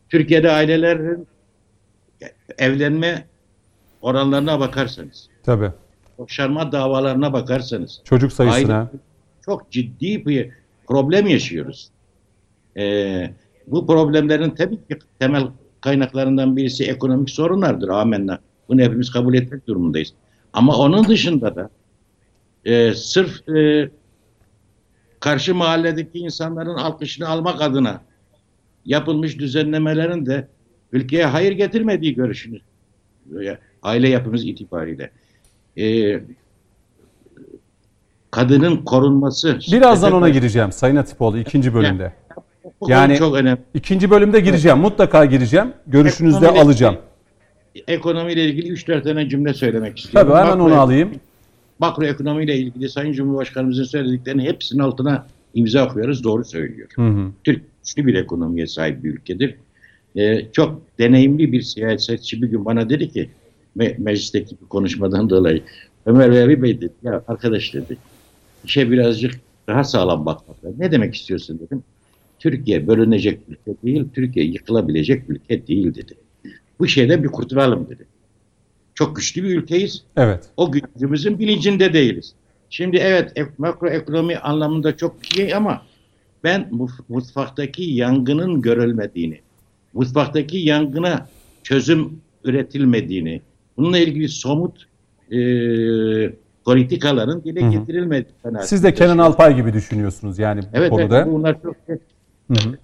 [0.09, 1.27] Türkiye'de ailelerin
[2.57, 3.25] evlenme
[4.01, 5.29] oranlarına bakarsanız.
[5.43, 5.71] Tabii.
[6.17, 8.01] Boşanma davalarına bakarsanız.
[8.03, 8.77] Çocuk sayısına.
[8.77, 8.89] Aile,
[9.45, 10.49] çok ciddi bir
[10.87, 11.89] problem yaşıyoruz.
[12.77, 13.33] Ee,
[13.67, 15.47] bu problemlerin tabii ki temel
[15.85, 17.89] kaynaklarından birisi ekonomik sorunlardır.
[17.89, 18.39] Amenna.
[18.69, 20.13] Bunu hepimiz kabul etmek durumundayız.
[20.53, 21.69] Ama onun dışında da
[22.65, 23.89] e, sırf e,
[25.19, 28.01] karşı mahalledeki insanların alkışını almak adına
[28.85, 30.47] yapılmış düzenlemelerin de
[30.91, 32.59] ülkeye hayır getirmediği görüşünü
[33.83, 35.11] aile yapımız itibariyle.
[35.77, 36.19] E,
[38.31, 39.59] kadının korunması.
[39.71, 42.13] Birazdan ona gireceğim Sayın Atipoğlu ikinci bölümde.
[42.87, 43.59] Yani, çok önemli.
[43.73, 44.77] ikinci bölümde gireceğim.
[44.77, 44.89] Evet.
[44.89, 45.73] Mutlaka gireceğim.
[45.87, 46.97] Görüşünüzü de alacağım.
[47.87, 50.29] Ekonomiyle ilgili 3-4 tane cümle söylemek istiyorum.
[50.31, 51.11] Tabii hemen makro, onu alayım.
[51.79, 56.23] Makroekonomiyle ilgili Sayın Cumhurbaşkanımızın söylediklerinin hepsinin altına imza koyuyoruz.
[56.23, 56.89] Doğru söylüyor.
[56.95, 57.31] Hı hı.
[57.43, 59.55] Türk güçlü bir ekonomiye sahip bir ülkedir.
[60.17, 63.29] Ee, çok deneyimli bir siyasetçi bir gün bana dedi ki
[63.75, 65.63] me meclisteki bir konuşmadan dolayı
[66.05, 67.97] Ömer Bey Bey dedi ya arkadaş dedi
[68.63, 69.35] işe birazcık
[69.67, 71.83] daha sağlam bakmak Ne demek istiyorsun dedim.
[72.39, 76.13] Türkiye bölünecek ülke değil, Türkiye yıkılabilecek ülke değil dedi.
[76.79, 78.05] Bu şeyden bir kurtulalım dedi.
[78.93, 80.03] Çok güçlü bir ülkeyiz.
[80.17, 80.43] Evet.
[80.57, 82.33] O gücümüzün bilincinde değiliz.
[82.69, 85.81] Şimdi evet makroekonomi anlamında çok iyi ama
[86.43, 86.69] ben
[87.09, 89.39] mutfaktaki yangının görülmediğini,
[89.93, 91.27] mutfaktaki yangına
[91.63, 93.41] çözüm üretilmediğini,
[93.77, 94.87] bununla ilgili somut
[95.31, 95.37] e,
[96.65, 98.63] politikaların dile getirilmediğini.
[98.63, 101.17] Siz de Kenan Alpay gibi düşünüyorsunuz yani bu evet, konuda.
[101.17, 101.75] Evet, bunlar çok
[102.51, 102.77] Hı hı.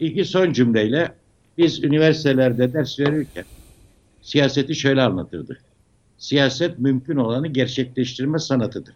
[0.00, 1.14] İki son cümleyle
[1.58, 3.44] biz üniversitelerde ders verirken
[4.20, 5.60] siyaseti şöyle anlatırdık.
[6.18, 8.94] Siyaset mümkün olanı gerçekleştirme sanatıdır.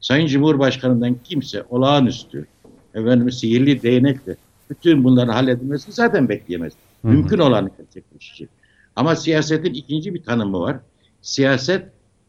[0.00, 2.46] Sayın Cumhurbaşkanı'ndan kimse olağanüstü,
[2.94, 4.36] efendim sihirli değnekle
[4.70, 6.72] bütün bunların halledilmesi zaten bekleyemez.
[6.72, 7.12] Hı hı.
[7.12, 8.50] Mümkün olanı gerçekleşecek.
[8.96, 10.80] Ama siyasetin ikinci bir tanımı var.
[11.22, 11.88] Siyaset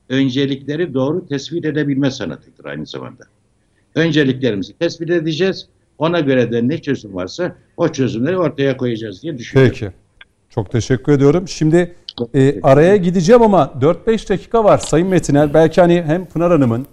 [0.09, 3.23] öncelikleri doğru tespit edebilme sanatıdır aynı zamanda.
[3.95, 5.69] Önceliklerimizi tespit edeceğiz.
[5.99, 9.73] Ona göre de ne çözüm varsa o çözümleri ortaya koyacağız diye düşünüyorum.
[9.79, 9.91] Peki.
[10.49, 11.47] Çok teşekkür ediyorum.
[11.47, 11.95] Şimdi
[12.33, 15.53] e, araya gideceğim ama 4-5 dakika var Sayın Metiner.
[15.53, 16.85] Belki hani hem Pınar Hanım'ın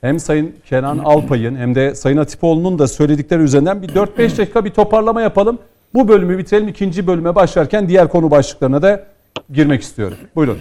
[0.00, 4.70] hem Sayın Kenan Alpay'ın hem de Sayın Atipoğlu'nun da söyledikleri üzerinden bir 4-5 dakika bir
[4.70, 5.58] toparlama yapalım.
[5.94, 6.68] Bu bölümü bitirelim.
[6.68, 9.06] İkinci bölüme başlarken diğer konu başlıklarına da
[9.52, 10.16] girmek istiyorum.
[10.36, 10.58] Buyurun.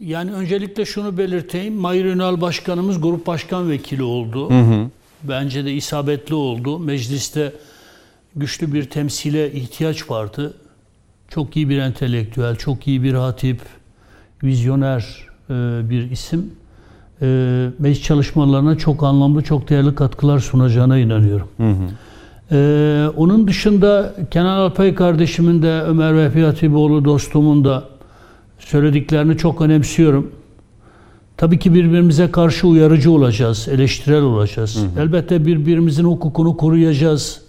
[0.00, 1.74] Yani öncelikle şunu belirteyim.
[1.74, 4.50] Mahir Ünal Başkanımız grup başkan vekili oldu.
[4.50, 4.86] Hı hı.
[5.22, 6.78] Bence de isabetli oldu.
[6.78, 7.52] Mecliste
[8.36, 10.54] güçlü bir temsile ihtiyaç vardı.
[11.28, 13.60] Çok iyi bir entelektüel, çok iyi bir hatip,
[14.42, 15.54] vizyoner e,
[15.90, 16.52] bir isim.
[17.22, 17.26] E,
[17.78, 21.48] meclis çalışmalarına çok anlamlı, çok değerli katkılar sunacağına inanıyorum.
[21.56, 21.88] Hı hı.
[22.52, 27.84] Ee, onun dışında Kenan Alpay kardeşimin de Ömer Vehbi Hatipoğlu dostumun da
[28.58, 30.32] söylediklerini çok önemsiyorum.
[31.36, 34.76] Tabii ki birbirimize karşı uyarıcı olacağız, eleştirel olacağız.
[34.76, 35.04] Hı hı.
[35.04, 37.42] Elbette birbirimizin hukukunu koruyacağız.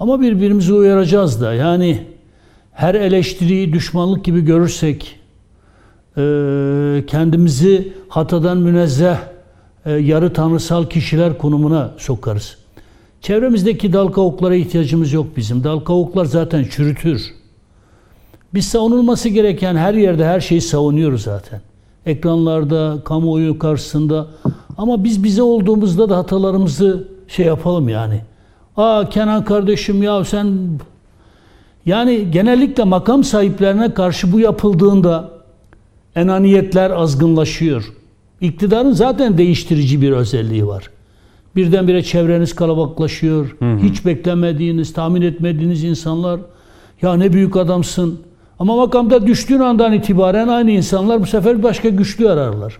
[0.00, 1.54] Ama birbirimizi uyaracağız da.
[1.54, 2.06] Yani
[2.72, 5.16] her eleştiriyi düşmanlık gibi görürsek,
[7.06, 9.16] kendimizi hatadan münezzeh,
[9.86, 12.56] yarı tanrısal kişiler konumuna sokarız.
[13.20, 15.64] Çevremizdeki dal kavuklara ihtiyacımız yok bizim.
[15.64, 17.34] Dal kavuklar zaten çürütür.
[18.54, 21.60] Biz savunulması gereken her yerde her şeyi savunuyoruz zaten.
[22.06, 24.26] Ekranlarda, kamuoyu karşısında.
[24.78, 28.20] Ama biz bize olduğumuzda da hatalarımızı şey yapalım yani.
[28.76, 30.56] Aa Kenan kardeşim ya sen
[31.86, 35.30] yani genellikle makam sahiplerine karşı bu yapıldığında
[36.16, 37.92] enaniyetler azgınlaşıyor.
[38.40, 40.90] İktidarın zaten değiştirici bir özelliği var.
[41.56, 43.56] Birdenbire çevreniz kalabalıklaşıyor.
[43.58, 43.78] Hı hı.
[43.78, 46.40] Hiç beklemediğiniz, tahmin etmediğiniz insanlar
[47.02, 48.20] ya ne büyük adamsın,
[48.60, 52.78] ama makamda düştüğün andan itibaren aynı insanlar bu sefer başka güçlü ararlar.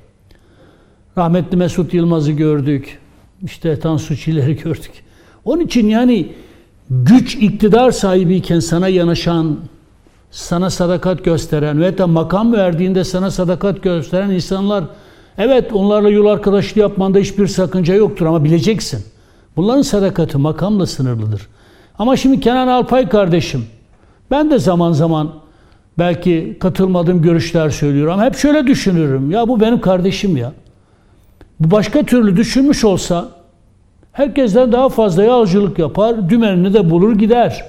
[1.18, 2.98] Rahmetli Mesut Yılmaz'ı gördük.
[3.42, 4.90] İşte Tansu Çiller'i gördük.
[5.44, 6.32] Onun için yani
[6.90, 9.56] güç iktidar sahibiyken sana yanaşan,
[10.30, 14.84] sana sadakat gösteren ve da makam verdiğinde sana sadakat gösteren insanlar
[15.38, 19.04] evet onlarla yol arkadaşlığı yapmanda hiçbir sakınca yoktur ama bileceksin.
[19.56, 21.48] Bunların sadakati makamla sınırlıdır.
[21.98, 23.66] Ama şimdi Kenan Alpay kardeşim
[24.30, 25.30] ben de zaman zaman
[26.00, 28.12] belki katılmadığım görüşler söylüyorum.
[28.12, 29.30] Ama hep şöyle düşünürüm.
[29.30, 30.52] Ya bu benim kardeşim ya.
[31.60, 33.28] Bu başka türlü düşünmüş olsa
[34.12, 37.64] herkesten daha fazla yağcılık yapar, dümenini de bulur gider.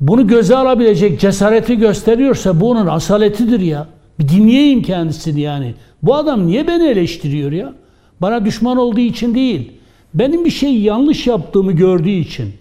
[0.00, 3.86] Bunu göze alabilecek cesareti gösteriyorsa bu onun asaletidir ya.
[4.18, 5.74] Bir dinleyeyim kendisini yani.
[6.02, 7.72] Bu adam niye beni eleştiriyor ya?
[8.20, 9.72] Bana düşman olduğu için değil.
[10.14, 12.52] Benim bir şey yanlış yaptığımı gördüğü için.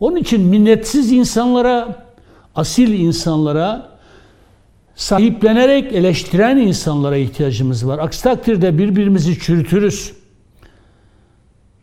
[0.00, 2.03] Onun için minnetsiz insanlara,
[2.54, 3.88] asil insanlara,
[4.94, 7.98] sahiplenerek eleştiren insanlara ihtiyacımız var.
[7.98, 10.12] Aksi takdirde birbirimizi çürütürüz.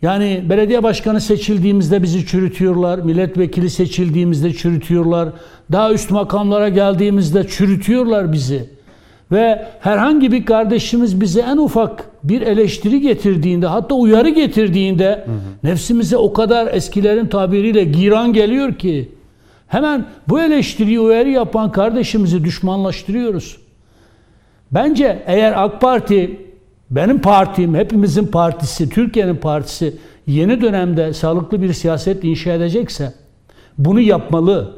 [0.02, 5.30] Yani belediye başkanı seçildiğimizde bizi çürütüyorlar, milletvekili seçildiğimizde çürütüyorlar,
[5.72, 8.70] daha üst makamlara geldiğimizde çürütüyorlar bizi.
[9.32, 15.72] Ve herhangi bir kardeşimiz bize en ufak bir eleştiri getirdiğinde, hatta uyarı getirdiğinde hı hı.
[15.72, 19.10] nefsimize o kadar eskilerin tabiriyle giran geliyor ki
[19.72, 23.58] hemen bu eleştiriyi uyarı yapan kardeşimizi düşmanlaştırıyoruz.
[24.72, 26.40] Bence eğer AK Parti
[26.90, 29.98] benim partim, hepimizin partisi, Türkiye'nin partisi
[30.28, 33.14] yeni dönemde sağlıklı bir siyaset inşa edecekse
[33.78, 34.76] bunu yapmalı.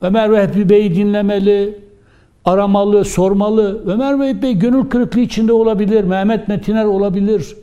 [0.00, 1.78] Ömer Vehbi Bey'i dinlemeli,
[2.44, 3.82] aramalı, sormalı.
[3.86, 7.56] Ömer Vehbi Bey gönül kırıklığı içinde olabilir, Mehmet Metiner olabilir.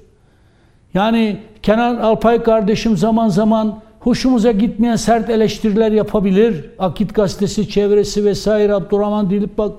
[0.93, 6.65] Yani Kenan Alpay kardeşim zaman zaman hoşumuza gitmeyen sert eleştiriler yapabilir.
[6.79, 9.71] Akit gazetesi, çevresi vesaire Abdurrahman Dilip bak.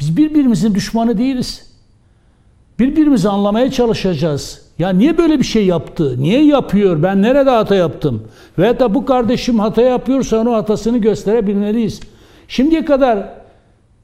[0.00, 1.66] Biz birbirimizin düşmanı değiliz.
[2.78, 4.62] Birbirimizi anlamaya çalışacağız.
[4.78, 6.14] Ya niye böyle bir şey yaptı?
[6.18, 7.02] Niye yapıyor?
[7.02, 8.28] Ben nerede hata yaptım?
[8.58, 12.00] Veya da bu kardeşim hata yapıyorsa onun hatasını gösterebilmeliyiz.
[12.48, 13.28] Şimdiye kadar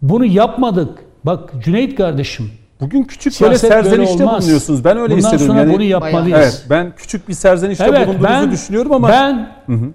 [0.02, 0.98] bunu yapmadık.
[1.24, 2.50] Bak Cüneyt kardeşim.
[2.83, 4.85] Bugün küçük böyle serzenişte böyle bulunuyorsunuz.
[4.85, 5.47] Ben öyle Bundan hissediyorum.
[5.47, 6.39] sonra yani, bunu yapmalıyız.
[6.39, 9.87] Evet, ben küçük bir serzenişte evet, bulunduğunuzu ben, düşünüyorum ama ben hı hı.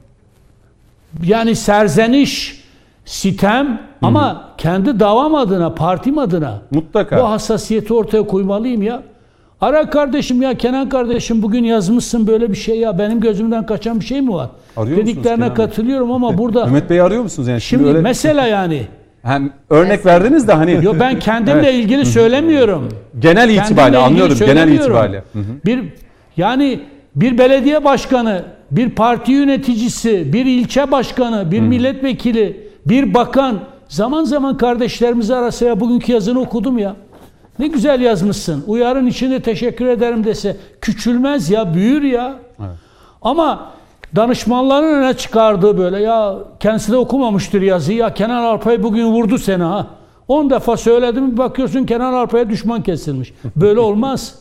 [1.24, 2.64] yani serzeniş
[3.06, 3.78] sitem Hı-hı.
[4.02, 9.04] ama kendi davam adına, partim adına mutlaka bu hassasiyeti ortaya koymalıyım ya.
[9.62, 14.06] Ara kardeşim ya Kenan kardeşim bugün yazmışsın böyle bir şey ya benim gözümden kaçan bir
[14.06, 14.50] şey mi var?
[14.78, 18.02] Arıyor Dediklerine katılıyorum ama burada Mehmet Bey arıyor musunuz yani şimdi, şimdi öyle...
[18.02, 18.88] mesela yani
[19.24, 21.74] hem örnek verdiniz de hani Yo ben kendimle evet.
[21.74, 22.89] ilgili söylemiyorum.
[23.20, 25.24] Genel itibariyle anlıyorum genel itibariyle.
[25.65, 25.80] Bir
[26.38, 26.80] yani
[27.15, 31.63] bir belediye başkanı, bir parti yöneticisi, bir ilçe başkanı, bir Hı.
[31.63, 36.95] milletvekili bir bakan zaman zaman kardeşlerimizi arasa ya bugünkü yazını okudum ya.
[37.59, 38.63] Ne güzel yazmışsın.
[38.68, 42.36] Uyarın içinde teşekkür ederim dese küçülmez ya, büyür ya.
[42.59, 42.70] Evet.
[43.22, 43.72] Ama
[44.16, 47.97] danışmanların öne çıkardığı böyle ya kendisi de okumamıştır yazıyı.
[47.97, 49.88] Ya Kenan Arpay bugün vurdu seni ha.
[50.28, 53.34] 10 defa söyledim bakıyorsun Kenan Arpay'a düşman kesilmiş.
[53.55, 54.36] Böyle olmaz.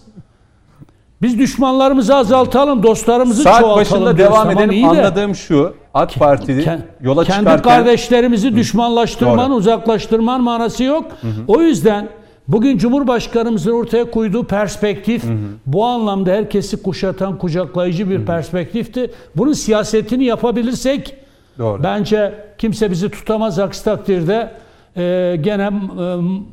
[1.23, 3.85] Biz düşmanlarımızı azaltalım, dostlarımızı Saat çoğaltalım.
[3.85, 4.85] Saat başında devam edelim.
[4.85, 5.75] Anladığım şu.
[5.95, 7.45] AK Parti yola kendi çıkarken...
[7.45, 8.57] Kendi kardeşlerimizi hı.
[8.57, 9.57] düşmanlaştırman, Doğru.
[9.57, 11.05] uzaklaştırman manası yok.
[11.21, 11.33] Hı hı.
[11.49, 12.09] O yüzden
[12.49, 15.37] bugün Cumhurbaşkanımızın ortaya koyduğu perspektif hı hı.
[15.67, 18.25] bu anlamda herkesi kuşatan, kucaklayıcı bir hı hı.
[18.25, 19.11] perspektifti.
[19.37, 21.17] Bunun siyasetini yapabilirsek
[21.59, 21.83] Doğru.
[21.83, 24.51] bence kimse bizi tutamaz aksi takdirde
[24.97, 25.71] e, gene e,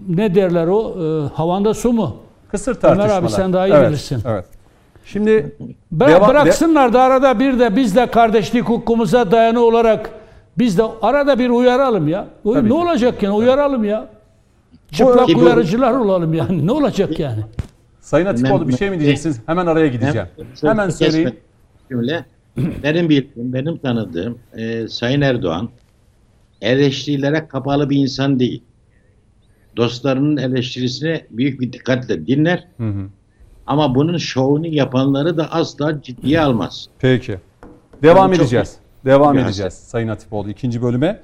[0.10, 2.16] ne derler o e, havanda su mu?
[2.52, 3.10] Kısır tartışmalar.
[3.10, 4.22] Ömer abi sen daha iyi evet, bilirsin.
[4.28, 4.46] Evet.
[5.06, 5.56] Şimdi
[5.92, 10.10] Bıra devam, bıraksınlar da arada bir de biz de kardeşlik hukukumuza dayanı olarak
[10.58, 12.26] biz de arada bir uyaralım ya.
[12.44, 12.74] Uy, ne ki.
[12.74, 14.08] olacak yani uyaralım ya.
[14.94, 16.68] Çıplak bu, uyarıcılar bu, olalım yani.
[16.68, 17.44] Ne olacak yani?
[18.00, 19.40] Sayın Atipoğlu bir şey mi diyeceksiniz?
[19.46, 20.28] Hemen araya gideceğim.
[20.38, 21.40] Hem, Hemen söyleyin.
[21.90, 22.26] Cümle.
[22.84, 25.70] Benim bildiğim, benim tanıdığım e, Sayın Erdoğan
[26.62, 28.64] eleştirilere kapalı bir insan değil.
[29.78, 32.68] Dostlarının eleştirisini büyük bir dikkatle dinler.
[32.78, 33.10] Hı hı
[33.68, 36.88] ama bunun şovunu yapanları da asla ciddiye almaz.
[37.00, 37.40] Peki.
[38.02, 38.76] Devam yani edeceğiz.
[39.06, 41.20] Devam edeceğiz Sayın Atipoğlu ikinci bölüme.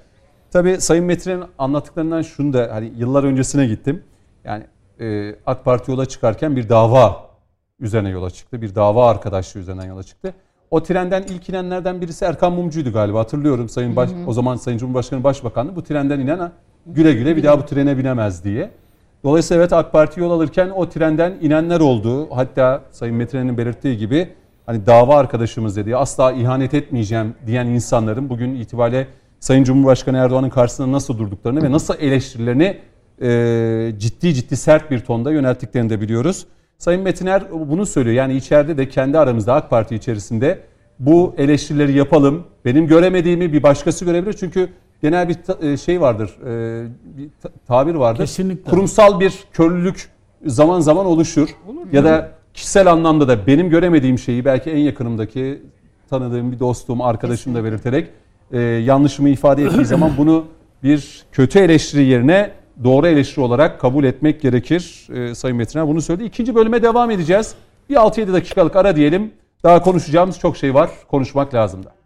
[0.51, 4.03] Tabii Sayın Metin'in anlattıklarından şunu da hani yıllar öncesine gittim.
[4.43, 4.63] Yani
[4.99, 7.29] e, AK Parti yola çıkarken bir dava
[7.79, 8.61] üzerine yola çıktı.
[8.61, 10.33] Bir dava arkadaşlığı üzerinden yola çıktı.
[10.71, 13.69] O trenden ilk inenlerden birisi Erkan Mumcu'ydu galiba hatırlıyorum.
[13.69, 14.27] Sayın Baş, hı hı.
[14.27, 16.51] O zaman Sayın Cumhurbaşkanı Başbakanı bu trenden inen
[16.85, 18.71] güle güle bir daha bu trene binemez diye.
[19.23, 22.35] Dolayısıyla evet AK Parti yol alırken o trenden inenler oldu.
[22.35, 24.29] Hatta Sayın Metre'nin belirttiği gibi
[24.65, 29.07] hani dava arkadaşımız dedi asla ihanet etmeyeceğim diyen insanların bugün itibariyle
[29.39, 32.77] Sayın Cumhurbaşkanı Erdoğan'ın karşısında nasıl durduklarını ve nasıl eleştirilerini
[33.21, 36.45] e, ciddi ciddi sert bir tonda yönelttiklerini de biliyoruz.
[36.77, 38.15] Sayın Metiner bunu söylüyor.
[38.15, 40.59] Yani içeride de kendi aramızda AK Parti içerisinde
[40.99, 42.43] bu eleştirileri yapalım.
[42.65, 44.33] Benim göremediğimi bir başkası görebilir.
[44.33, 44.69] Çünkü
[45.01, 46.87] genel bir e, şey vardır, e,
[47.17, 47.29] bir
[47.67, 48.19] tabir vardır.
[48.19, 48.71] Kesinlikle.
[48.71, 50.09] Kurumsal bir körlülük
[50.45, 51.49] zaman zaman oluşur.
[51.67, 55.61] Olur ya da kişisel anlamda da benim göremediğim şeyi belki en yakınımdaki
[56.09, 58.09] tanıdığım bir dostum, arkadaşım da belirterek
[58.51, 60.45] e, yanlışımı ifade ettiği zaman bunu
[60.83, 62.51] bir kötü eleştiri yerine
[62.83, 65.07] doğru eleştiri olarak kabul etmek gerekir.
[65.13, 66.23] E, Sayın Metiner bunu söyledi.
[66.23, 67.55] İkinci bölüme devam edeceğiz.
[67.89, 69.31] Bir 6-7 dakikalık ara diyelim.
[69.63, 70.89] Daha konuşacağımız çok şey var.
[71.07, 71.98] Konuşmak lazım da.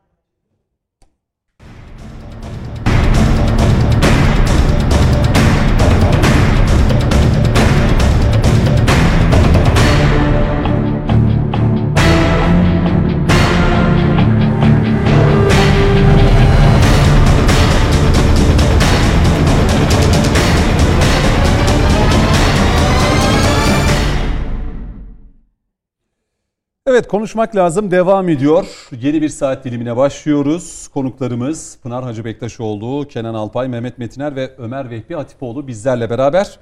[26.93, 28.65] Evet konuşmak lazım devam ediyor.
[29.01, 30.87] Yeni bir saat dilimine başlıyoruz.
[30.93, 36.59] Konuklarımız Pınar Hacı Bektaşoğlu, Kenan Alpay, Mehmet Metiner ve Ömer Vehbi Hatipoğlu bizlerle beraber.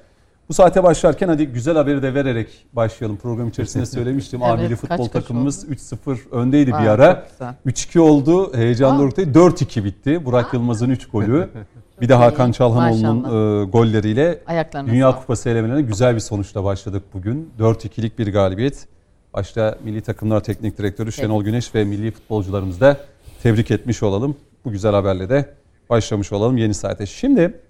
[0.48, 3.16] Bu saate başlarken hadi güzel haberi de vererek başlayalım.
[3.16, 4.40] Program içerisinde söylemiştim.
[4.42, 7.26] evet, Amili futbol takımımız 3-0 öndeydi Aa, bir ara.
[7.66, 8.56] 3-2 oldu.
[8.56, 10.24] Heyecanlı ortaya 4-2 bitti.
[10.24, 11.48] Burak Yılmaz'ın 3 golü.
[12.00, 17.50] Bir de Hakan Çalhanoğlu'nun e, golleriyle Ayaklarına Dünya Kupası elemelerine güzel bir sonuçla başladık bugün.
[17.58, 18.86] 4-2'lik bir galibiyet.
[19.34, 22.96] Başta milli takımlar teknik direktörü Şenol Güneş ve milli futbolcularımızı da
[23.42, 24.36] tebrik etmiş olalım.
[24.64, 25.54] Bu güzel haberle de
[25.90, 27.06] başlamış olalım yeni saate.
[27.06, 27.60] Şimdi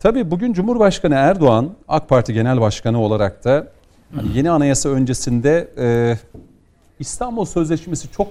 [0.00, 3.68] tabii bugün Cumhurbaşkanı Erdoğan AK Parti Genel Başkanı olarak da
[4.14, 6.18] hani yeni anayasa öncesinde e,
[6.98, 8.28] İstanbul Sözleşmesi çok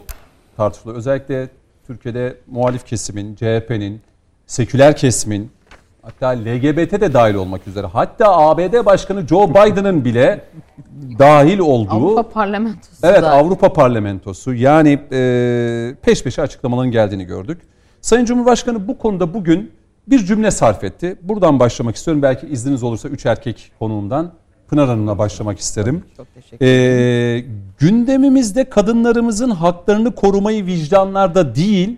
[0.58, 0.98] tartışılıyor.
[0.98, 1.50] Özellikle
[1.88, 4.02] Türkiye'de muhalif kesimin, CHP'nin,
[4.48, 5.52] seküler kesimin
[6.02, 10.46] hatta LGBT de dahil olmak üzere hatta ABD Başkanı Joe Biden'ın bile
[11.20, 12.96] dahil olduğu Avrupa Parlamentosu.
[13.04, 13.32] Evet da.
[13.32, 17.62] Avrupa Parlamentosu yani e, peş peşe açıklamaların geldiğini gördük.
[18.02, 19.72] Sayın Cumhurbaşkanı bu konuda bugün
[20.08, 21.16] bir cümle sarf etti.
[21.22, 22.22] Buradan başlamak istiyorum.
[22.22, 24.32] Belki izniniz olursa üç erkek konuğumdan
[24.68, 26.04] Pınar Hanım'la başlamak isterim.
[26.18, 27.46] Çok teşekkür ederim.
[27.46, 27.46] Ee,
[27.80, 31.98] gündemimizde kadınlarımızın haklarını korumayı vicdanlarda değil,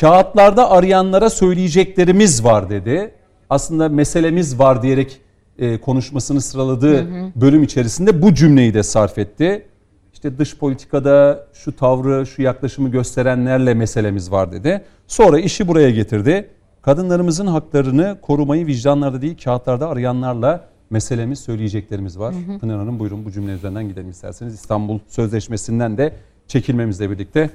[0.00, 3.14] kağıtlarda arayanlara söyleyeceklerimiz var dedi.
[3.50, 5.20] Aslında meselemiz var diyerek
[5.58, 7.30] e, konuşmasını sıraladığı hı hı.
[7.36, 9.66] bölüm içerisinde bu cümleyi de sarf etti.
[10.12, 14.84] İşte dış politikada şu tavrı, şu yaklaşımı gösterenlerle meselemiz var dedi.
[15.06, 16.50] Sonra işi buraya getirdi.
[16.82, 22.34] Kadınlarımızın haklarını korumayı vicdanlarda değil kağıtlarda arayanlarla meselemiz, söyleyeceklerimiz var.
[22.34, 22.58] Hı hı.
[22.58, 24.54] Pınar Hanım buyurun bu cümle üzerinden gidelim isterseniz.
[24.54, 26.12] İstanbul Sözleşmesi'nden de
[26.46, 27.50] çekilmemizle birlikte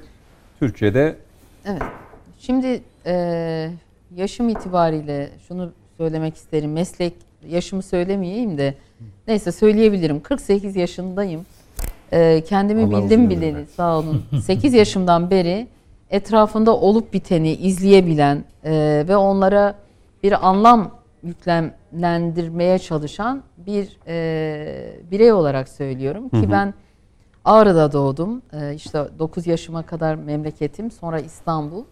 [0.58, 1.16] Türkiye'de...
[1.64, 1.82] Evet.
[2.38, 3.70] Şimdi e,
[4.14, 6.72] yaşım itibariyle şunu söylemek isterim.
[6.72, 7.14] Meslek
[7.48, 8.74] yaşımı söylemeyeyim de
[9.28, 10.20] neyse söyleyebilirim.
[10.20, 11.46] 48 yaşındayım.
[12.12, 14.22] Ee, kendimi Allah bildim bileli sağ olun.
[14.42, 15.66] 8 yaşımdan beri
[16.10, 19.74] etrafında olup biteni izleyebilen e, ve onlara
[20.22, 20.90] bir anlam
[21.22, 26.74] yüklemlendirmeye çalışan bir e, birey olarak söylüyorum ki ben
[27.44, 28.42] Ağrı'da doğdum.
[28.52, 31.84] E, işte 9 yaşıma kadar memleketim, sonra İstanbul.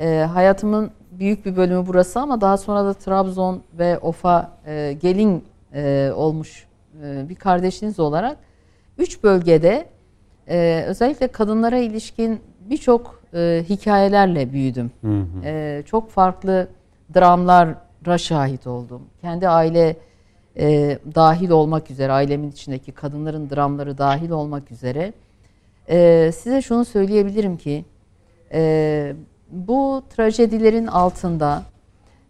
[0.00, 5.44] E, hayatımın büyük bir bölümü burası ama daha sonra da Trabzon ve Ofa e, gelin
[5.74, 6.66] e, olmuş
[7.02, 8.36] e, bir kardeşiniz olarak
[8.98, 9.88] üç bölgede
[10.48, 12.40] e, özellikle kadınlara ilişkin
[12.70, 14.90] birçok e, hikayelerle büyüdüm.
[15.00, 15.44] Hı hı.
[15.44, 16.68] E, çok farklı
[17.14, 19.02] dramlara şahit oldum.
[19.20, 19.96] Kendi aile
[20.56, 25.12] e, dahil olmak üzere, ailemin içindeki kadınların dramları dahil olmak üzere
[25.88, 27.84] e, size şunu söyleyebilirim ki
[28.52, 29.14] e,
[29.50, 31.62] bu trajedilerin altında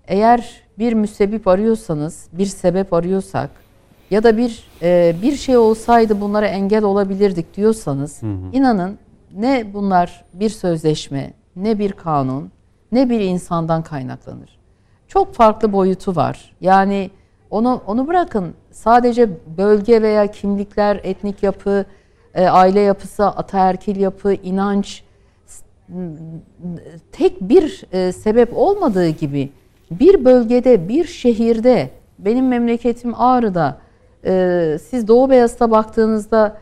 [0.09, 3.51] eğer bir müsebbip arıyorsanız, bir sebep arıyorsak
[4.11, 8.39] ya da bir e, bir şey olsaydı bunlara engel olabilirdik diyorsanız hı hı.
[8.53, 8.99] inanın
[9.37, 12.51] ne bunlar bir sözleşme, ne bir kanun,
[12.93, 14.59] ne bir insandan kaynaklanır.
[15.09, 16.55] Çok farklı boyutu var.
[16.61, 17.11] Yani
[17.51, 21.85] onu onu bırakın sadece bölge veya kimlikler, etnik yapı,
[22.35, 25.04] e, aile yapısı, ataerkil yapı, inanç
[27.13, 29.51] tek bir e, sebep olmadığı gibi
[29.91, 33.79] bir bölgede, bir şehirde, benim memleketim Ağrı'da,
[34.25, 36.57] e, siz Doğu Beyazıt'a baktığınızda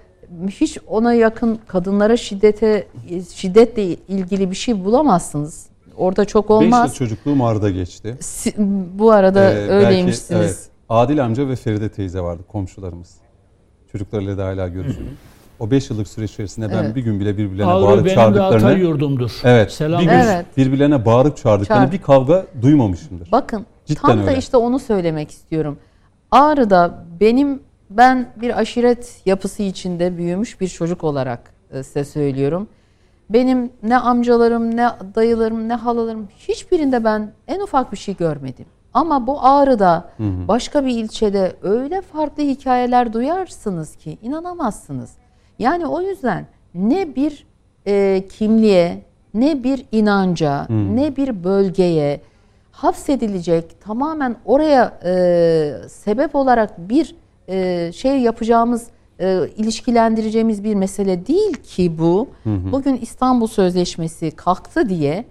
[0.48, 2.86] hiç ona yakın kadınlara şiddete
[3.34, 5.66] şiddetle ilgili bir şey bulamazsınız.
[5.96, 6.90] Orada çok olmaz.
[6.90, 8.18] 5 yıl çocukluğum Ağrı'da geçti.
[8.98, 10.40] Bu arada ee, öyleymişsiniz.
[10.40, 13.14] Belki, evet, Adil amca ve Feride teyze vardı komşularımız.
[13.92, 15.16] Çocuklarıyla da hala görüşüyorum
[15.62, 16.96] o 5 yıllık süreç içerisinde ben evet.
[16.96, 18.68] bir gün bile birbirlerine Ağrı bağırıp benim çağırdıklarını...
[18.68, 19.40] benim de yurdumdur.
[19.44, 19.72] Evet.
[19.72, 20.00] Selam.
[20.00, 20.46] Bir gün evet.
[20.56, 21.92] birbirlerine bağırıp çağırdıklarını Çağır.
[21.92, 23.32] bir kavga duymamışımdır.
[23.32, 24.26] Bakın Cidden tam öyle.
[24.26, 25.78] da işte onu söylemek istiyorum.
[26.30, 32.68] Ağrı'da benim ben bir aşiret yapısı içinde büyümüş bir çocuk olarak e, size söylüyorum.
[33.30, 38.66] Benim ne amcalarım, ne dayılarım, ne halalarım hiçbirinde ben en ufak bir şey görmedim.
[38.94, 40.48] Ama bu Ağrı'da hı hı.
[40.48, 45.21] başka bir ilçede öyle farklı hikayeler duyarsınız ki inanamazsınız.
[45.62, 47.46] Yani o yüzden ne bir
[47.86, 49.02] e, kimliğe,
[49.34, 50.96] ne bir inanca, hmm.
[50.96, 52.20] ne bir bölgeye,
[52.72, 57.14] hapsedilecek, tamamen oraya e, sebep olarak bir
[57.48, 58.86] e, şey yapacağımız,
[59.20, 62.28] e, ilişkilendireceğimiz bir mesele değil ki bu.
[62.44, 62.72] Hı hı.
[62.72, 65.24] Bugün İstanbul Sözleşmesi kalktı diye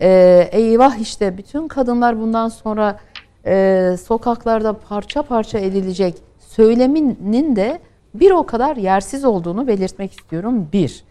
[0.00, 2.98] e, eyvah işte bütün kadınlar bundan sonra
[3.46, 7.78] e, sokaklarda parça parça edilecek söyleminin de
[8.14, 10.68] bir o kadar yersiz olduğunu belirtmek istiyorum.
[10.72, 11.04] Bir,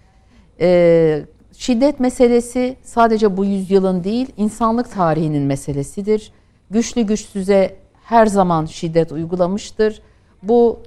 [0.59, 6.31] e, şiddet meselesi sadece bu yüzyılın değil, insanlık tarihinin meselesidir.
[6.71, 10.01] Güçlü güçsüze her zaman şiddet uygulamıştır.
[10.43, 10.79] Bu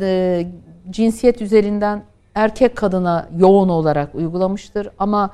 [0.00, 0.46] e,
[0.90, 2.02] cinsiyet üzerinden
[2.34, 4.88] erkek kadına yoğun olarak uygulamıştır.
[4.98, 5.30] Ama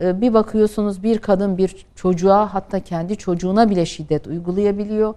[0.00, 5.14] e, bir bakıyorsunuz bir kadın bir çocuğa hatta kendi çocuğuna bile şiddet uygulayabiliyor.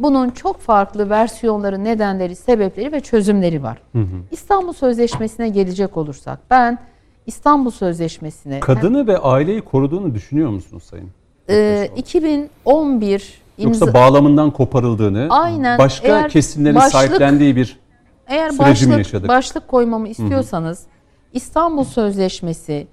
[0.00, 3.82] Bunun çok farklı versiyonları, nedenleri, sebepleri ve çözümleri var.
[3.92, 4.04] Hı hı.
[4.30, 6.78] İstanbul Sözleşmesi'ne gelecek olursak ben
[7.26, 11.08] İstanbul Sözleşmesi'ne kadını ve aileyi koruduğunu düşünüyor musunuz sayın?
[11.48, 13.84] E, 2011 imza...
[13.84, 17.78] Yoksa bağlamından koparıldığını, Aynen, başka kesimlerin başlık, sahiplendiği bir
[18.26, 19.28] eğer süreci başlık, mi yaşadık?
[19.28, 20.88] Başlık koymamı istiyorsanız hı hı.
[21.32, 22.86] İstanbul Sözleşmesi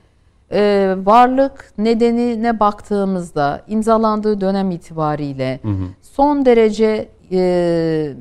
[0.52, 5.84] e, varlık nedenine baktığımızda imzalandığı dönem itibariyle hı hı.
[6.02, 8.14] son derece e,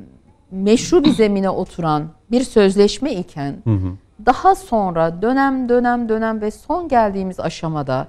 [0.51, 3.91] meşru bir zemine oturan bir sözleşme iken hı hı.
[4.25, 8.07] daha sonra dönem dönem dönem ve son geldiğimiz aşamada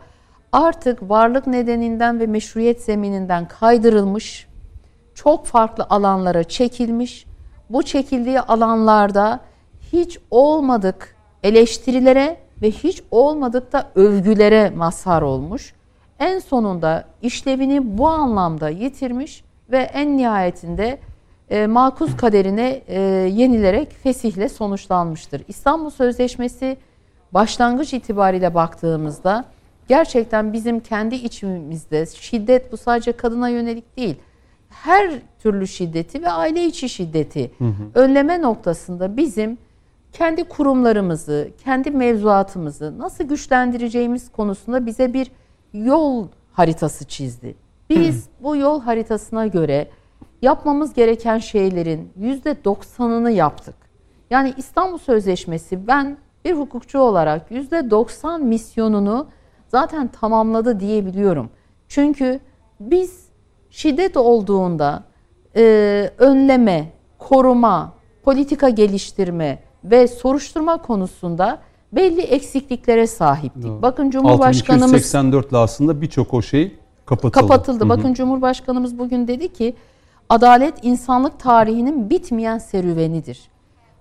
[0.52, 4.46] artık varlık nedeninden ve meşruiyet zemininden kaydırılmış,
[5.14, 7.26] çok farklı alanlara çekilmiş.
[7.70, 9.40] Bu çekildiği alanlarda
[9.92, 15.74] hiç olmadık eleştirilere ve hiç olmadık da övgülere mazhar olmuş.
[16.18, 20.98] En sonunda işlevini bu anlamda yitirmiş ve en nihayetinde
[21.50, 23.00] e, makuz kaderine e,
[23.32, 25.42] yenilerek fesihle sonuçlanmıştır.
[25.48, 26.76] İstanbul Sözleşmesi
[27.32, 29.44] başlangıç itibariyle baktığımızda
[29.88, 34.16] gerçekten bizim kendi içimizde şiddet bu sadece kadına yönelik değil.
[34.68, 35.10] Her
[35.42, 37.72] türlü şiddeti ve aile içi şiddeti hı hı.
[37.94, 39.58] önleme noktasında bizim
[40.12, 45.30] kendi kurumlarımızı, kendi mevzuatımızı nasıl güçlendireceğimiz konusunda bize bir
[45.72, 47.54] yol haritası çizdi.
[47.90, 49.88] Biz bu yol haritasına göre
[50.42, 53.74] yapmamız gereken şeylerin yüzde doksanını yaptık.
[54.30, 59.26] Yani İstanbul Sözleşmesi ben bir hukukçu olarak yüzde doksan misyonunu
[59.68, 61.50] zaten tamamladı diyebiliyorum.
[61.88, 62.40] Çünkü
[62.80, 63.28] biz
[63.70, 65.04] şiddet olduğunda
[65.56, 67.92] e, önleme, koruma,
[68.22, 69.58] politika geliştirme,
[69.90, 71.58] ve soruşturma konusunda
[71.92, 73.62] belli eksikliklere sahiptik.
[73.62, 73.82] Doğru.
[73.82, 76.76] Bakın Cumhurbaşkanımız 8284 aslında birçok o şey
[77.06, 77.32] kapatıldı.
[77.32, 77.80] Kapatıldı.
[77.80, 77.88] Hı-hı.
[77.88, 79.74] Bakın Cumhurbaşkanımız bugün dedi ki
[80.28, 83.40] adalet insanlık tarihinin bitmeyen serüvenidir.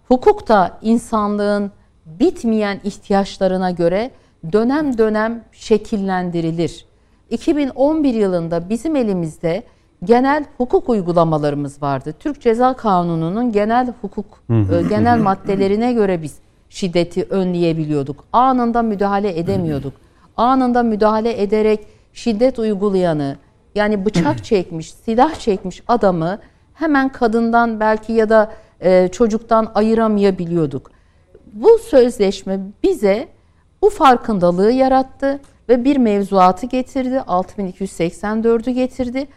[0.08, 1.72] Hukuk da insanlığın
[2.06, 4.12] bitmeyen ihtiyaçlarına göre
[4.52, 6.86] dönem dönem şekillendirilir.
[7.30, 9.64] 2011 yılında bizim elimizde
[10.04, 12.14] genel hukuk uygulamalarımız vardı.
[12.20, 16.38] Türk Ceza Kanunu'nun genel hukuk e, genel maddelerine göre biz
[16.70, 18.24] şiddeti önleyebiliyorduk.
[18.34, 19.94] Anında müdahale edemiyorduk.
[20.38, 23.38] Anında müdahale ederek şiddet uygulayanı
[23.76, 26.40] yani bıçak çekmiş, silah çekmiş adamı
[26.74, 30.92] hemen kadından belki ya da e, çocuktan ayıramayabiliyorduk.
[31.54, 33.28] Bu sözleşme bize
[33.82, 35.40] bu farkındalığı yarattı
[35.70, 37.16] ve bir mevzuatı getirdi.
[37.16, 39.28] 6284'ü getirdi.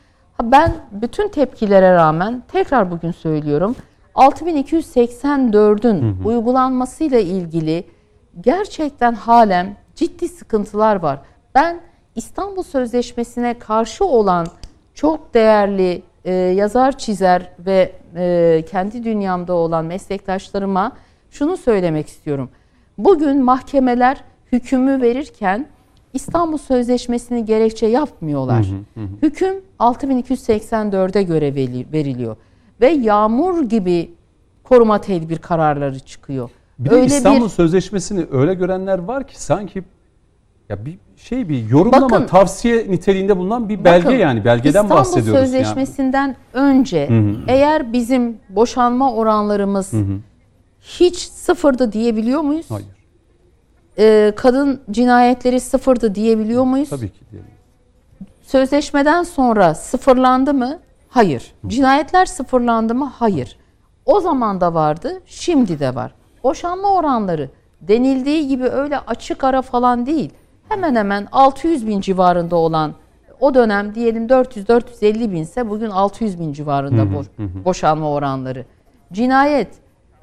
[0.42, 3.76] Ben bütün tepkilere rağmen tekrar bugün söylüyorum
[4.14, 7.84] 6284'ün uygulanmasıyla ilgili
[8.40, 11.20] gerçekten halen ciddi sıkıntılar var.
[11.54, 11.80] Ben
[12.14, 14.46] İstanbul Sözleşmesi'ne karşı olan
[14.94, 20.92] çok değerli e, yazar, çizer ve e, kendi dünyamda olan meslektaşlarıma
[21.30, 22.50] şunu söylemek istiyorum.
[22.98, 25.66] Bugün mahkemeler hükmü verirken
[26.14, 28.66] İstanbul Sözleşmesi'ni gerekçe yapmıyorlar.
[28.66, 29.08] Hı hı hı.
[29.22, 31.54] Hüküm 6284'e göre
[31.92, 32.36] veriliyor
[32.80, 34.10] ve yağmur gibi
[34.64, 36.50] koruma tedbir kararları çıkıyor.
[36.78, 39.84] Bir öyle de İstanbul bir, Sözleşmesi'ni öyle görenler var ki sanki
[40.68, 44.94] ya bir şey bir yorumlama bakın, tavsiye niteliğinde bulunan bir belge bakın, yani belgeden İstanbul
[44.94, 45.26] bahsediyoruz.
[45.28, 46.36] İstanbul Sözleşmesi'nden yani.
[46.52, 47.34] önce hı hı.
[47.48, 50.16] eğer bizim boşanma oranlarımız hı hı.
[50.80, 52.66] hiç sıfırdı diyebiliyor muyuz?
[52.68, 52.99] Hayır
[53.98, 56.90] e, kadın cinayetleri sıfırdı diyebiliyor muyuz?
[56.90, 57.50] Tabii ki diyelim.
[58.42, 60.78] Sözleşmeden sonra sıfırlandı mı?
[61.08, 61.54] Hayır.
[61.66, 63.12] Cinayetler sıfırlandı mı?
[63.14, 63.56] Hayır.
[64.06, 66.14] O zaman da vardı, şimdi de var.
[66.44, 70.30] Boşanma oranları denildiği gibi öyle açık ara falan değil.
[70.68, 72.94] Hemen hemen 600 bin civarında olan
[73.40, 77.26] o dönem diyelim 400-450 binse bugün 600 bin civarında boş,
[77.64, 78.64] boşanma oranları.
[79.12, 79.68] Cinayet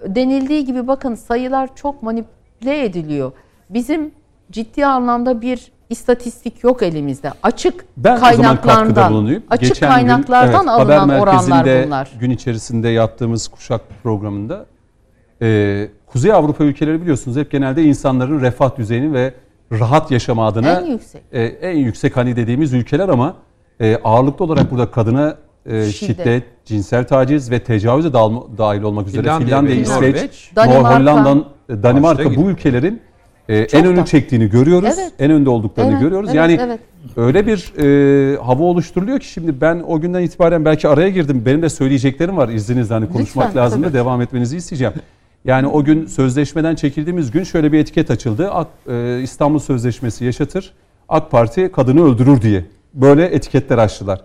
[0.05, 3.31] denildiği gibi bakın sayılar çok manipüle ediliyor
[3.69, 4.11] bizim
[4.51, 7.31] ciddi anlamda bir istatistik yok elimizde.
[7.43, 12.11] Açık ben kaynaklardan, açık Geçen kaynaklardan gün, evet, alınan haber oranlar bunlar.
[12.19, 14.65] Gün içerisinde yaptığımız kuşak programında
[15.41, 19.33] e, Kuzey Avrupa ülkeleri biliyorsunuz hep genelde insanların refah düzeyini ve
[19.71, 23.35] rahat yaşama adına en yüksek, e, en yüksek hani dediğimiz ülkeler ama
[23.79, 26.17] e, ağırlıklı olarak burada kadına e, şiddet.
[26.17, 32.49] şiddet, cinsel taciz ve tecavüze dahil olmak üzere Finlandiya, Finlandiya İsveç, Danimarka, Hollanda, Danimarka bu
[32.49, 33.01] ülkelerin
[33.49, 34.89] e, en önü çektiğini görüyoruz.
[34.99, 35.11] Evet.
[35.19, 36.29] En önde olduklarını evet, görüyoruz.
[36.29, 36.79] Evet, yani evet.
[37.17, 41.43] öyle bir e, hava oluşturuluyor ki şimdi ben o günden itibaren belki araya girdim.
[41.45, 44.93] Benim de söyleyeceklerim var izninizle hani konuşmak Lütfen, lazım da devam etmenizi isteyeceğim.
[45.45, 48.51] Yani o gün sözleşmeden çekildiğimiz gün şöyle bir etiket açıldı.
[48.51, 50.73] Ak, e, İstanbul Sözleşmesi yaşatır.
[51.09, 52.65] AK Parti kadını öldürür diye.
[52.93, 54.21] Böyle etiketler açtılar.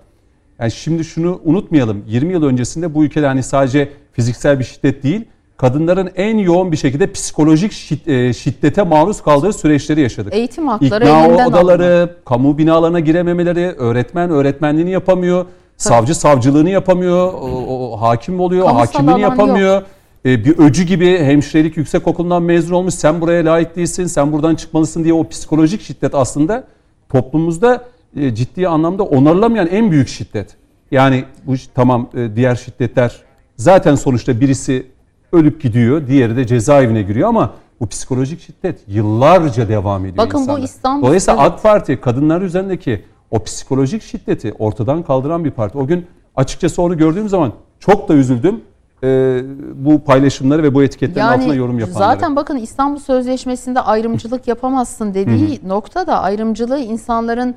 [0.58, 2.04] Yani şimdi şunu unutmayalım.
[2.06, 5.24] 20 yıl öncesinde bu ülkede hani sadece fiziksel bir şiddet değil,
[5.62, 7.72] kadınların en yoğun bir şekilde psikolojik
[8.06, 10.34] e, şiddete maruz kaldığı süreçleri yaşadık.
[10.34, 12.16] Eğitim hakları İkna odaları, alındı.
[12.24, 15.52] kamu binalarına girememeleri, öğretmen öğretmenliğini yapamıyor, Tabii.
[15.76, 19.74] savcı savcılığını yapamıyor, o, o, hakim oluyor, Kamusal hakimliğini yapamıyor.
[19.74, 19.86] Yok.
[20.26, 24.54] E, bir öcü gibi hemşirelik yüksek okulundan mezun olmuş, sen buraya layık değilsin, sen buradan
[24.54, 26.64] çıkmalısın diye o psikolojik şiddet aslında
[27.08, 27.84] toplumumuzda
[28.16, 30.56] e, ciddi anlamda onarılamayan en büyük şiddet.
[30.90, 33.16] Yani bu tamam e, diğer şiddetler
[33.56, 34.86] zaten sonuçta birisi
[35.32, 40.60] ölüp gidiyor, diğeri de cezaevine giriyor ama bu psikolojik şiddet yıllarca devam ediyor Bakın insanlar.
[40.60, 41.52] bu İstanbul Dolayısıyla evet.
[41.52, 45.78] AK Parti kadınlar üzerindeki o psikolojik şiddeti ortadan kaldıran bir parti.
[45.78, 46.06] O gün
[46.36, 48.60] açıkçası onu gördüğüm zaman çok da üzüldüm.
[49.04, 49.42] Ee,
[49.74, 51.98] bu paylaşımları ve bu etiketlerin yani, altına yorum yapanları.
[51.98, 57.54] Zaten bakın İstanbul Sözleşmesi'nde ayrımcılık yapamazsın dediği nokta da ayrımcılığı insanların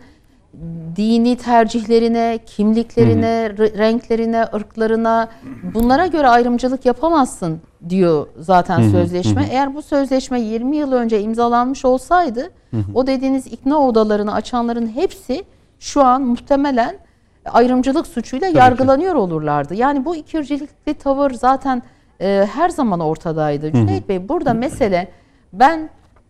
[0.95, 3.77] dini tercihlerine, kimliklerine, Hı-hı.
[3.77, 5.29] renklerine, ırklarına
[5.73, 8.91] bunlara göre ayrımcılık yapamazsın diyor zaten Hı-hı.
[8.91, 9.41] sözleşme.
[9.41, 9.51] Hı-hı.
[9.51, 12.81] Eğer bu sözleşme 20 yıl önce imzalanmış olsaydı Hı-hı.
[12.93, 15.43] o dediğiniz ikna odalarını açanların hepsi
[15.79, 16.97] şu an muhtemelen
[17.45, 19.17] ayrımcılık suçuyla Tabii yargılanıyor ki.
[19.17, 19.75] olurlardı.
[19.75, 21.83] Yani bu ikircilikli tavır zaten
[22.21, 23.71] e, her zaman ortadaydı.
[23.71, 25.11] Cüneyt Bey burada mesele
[25.53, 25.89] ben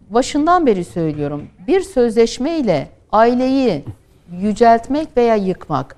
[0.10, 1.48] başından beri söylüyorum.
[1.68, 3.84] Bir sözleşmeyle aileyi
[4.32, 5.96] yüceltmek veya yıkmak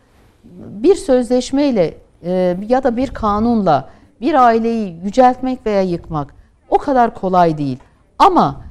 [0.57, 3.89] bir sözleşmeyle e, ya da bir kanunla
[4.21, 6.35] bir aileyi yüceltmek veya yıkmak
[6.69, 7.77] o kadar kolay değil.
[8.19, 8.61] Ama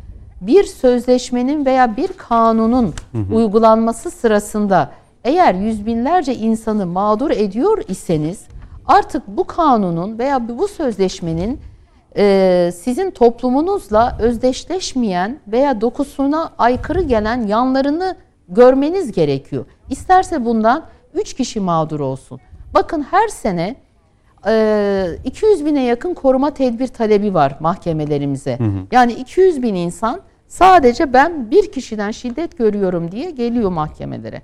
[0.41, 3.35] bir sözleşmenin veya bir kanunun hı hı.
[3.35, 4.91] uygulanması sırasında
[5.25, 8.47] eğer yüz binlerce insanı mağdur ediyor iseniz
[8.87, 11.61] artık bu kanunun veya bu sözleşmenin
[12.17, 18.17] e, sizin toplumunuzla özdeşleşmeyen veya dokusuna aykırı gelen yanlarını
[18.49, 19.65] görmeniz gerekiyor.
[19.91, 20.85] İsterse bundan
[21.15, 22.41] 3 kişi mağdur olsun.
[22.75, 23.77] Bakın her sene
[25.25, 28.59] 200 bine yakın koruma tedbir talebi var mahkemelerimize.
[28.59, 28.87] Hı hı.
[28.93, 34.43] Yani 200 bin insan sadece ben bir kişiden şiddet görüyorum diye geliyor mahkemelere.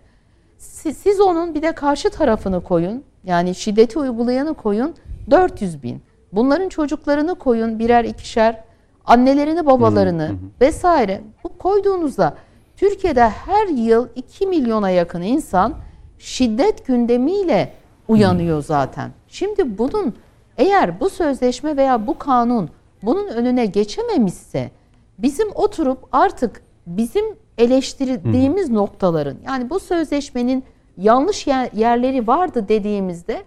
[0.58, 3.04] Siz, siz onun bir de karşı tarafını koyun.
[3.24, 4.94] Yani şiddeti uygulayanı koyun
[5.30, 6.02] 400 bin.
[6.32, 8.64] Bunların çocuklarını koyun birer ikişer.
[9.04, 10.36] Annelerini babalarını hı hı.
[10.60, 11.20] vesaire.
[11.44, 12.34] Bu koyduğunuzda
[12.76, 15.74] Türkiye'de her yıl 2 milyona yakın insan
[16.18, 17.72] şiddet gündemiyle
[18.08, 19.10] uyanıyor zaten.
[19.28, 20.14] Şimdi bunun
[20.58, 22.70] eğer bu sözleşme veya bu kanun
[23.02, 24.70] bunun önüne geçememişse
[25.18, 27.24] bizim oturup artık bizim
[27.58, 28.74] eleştirdiğimiz Hı.
[28.74, 30.64] noktaların yani bu sözleşmenin
[30.96, 33.42] yanlış yerleri vardı dediğimizde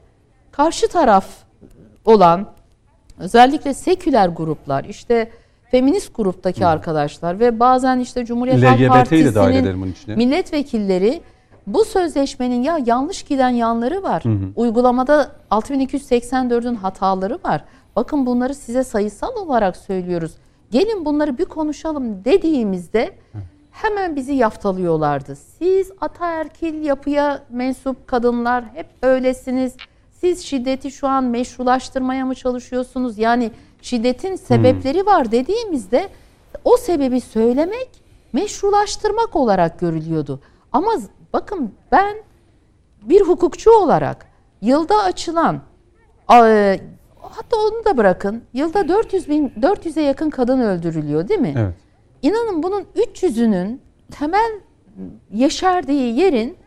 [0.52, 1.26] karşı taraf
[2.06, 2.47] olan
[3.19, 5.31] özellikle seküler gruplar işte
[5.71, 6.67] feminist gruptaki Hı.
[6.67, 11.21] arkadaşlar ve bazen işte Cumhuriyet Halk Partisi'nin milletvekilleri
[11.67, 14.23] bu sözleşmenin ya yanlış giden yanları var.
[14.25, 14.51] Hı hı.
[14.55, 17.63] Uygulamada 6284'ün hataları var.
[17.95, 20.31] Bakın bunları size sayısal olarak söylüyoruz.
[20.71, 23.15] Gelin bunları bir konuşalım dediğimizde
[23.71, 25.35] hemen bizi yaftalıyorlardı.
[25.35, 29.75] Siz ataerkil yapıya mensup kadınlar hep öylesiniz.
[30.11, 33.17] Siz şiddeti şu an meşrulaştırmaya mı çalışıyorsunuz?
[33.17, 33.51] Yani
[33.85, 35.05] şiddetin sebepleri hmm.
[35.05, 36.09] var dediğimizde
[36.63, 37.89] o sebebi söylemek
[38.33, 40.39] meşrulaştırmak olarak görülüyordu.
[40.71, 40.91] Ama
[41.33, 42.15] bakın ben
[43.01, 44.25] bir hukukçu olarak
[44.61, 45.61] yılda açılan
[46.31, 46.79] e,
[47.21, 51.53] hatta onu da bırakın yılda 400 bin 400'e yakın kadın öldürülüyor değil mi?
[51.57, 51.73] Evet.
[52.21, 53.81] İnanın bunun 300'ünün
[54.11, 54.59] temel
[55.33, 56.57] yeşerdiği yerin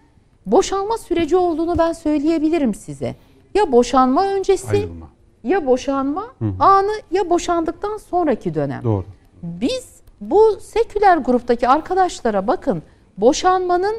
[0.47, 3.15] boşanma süreci olduğunu ben söyleyebilirim size.
[3.55, 6.53] Ya boşanma öncesi Ayrılma ya boşanma hı hı.
[6.59, 8.85] anı ya boşandıktan sonraki dönem.
[8.85, 9.05] Doğru.
[9.43, 12.83] Biz bu seküler gruptaki arkadaşlara bakın
[13.17, 13.97] boşanmanın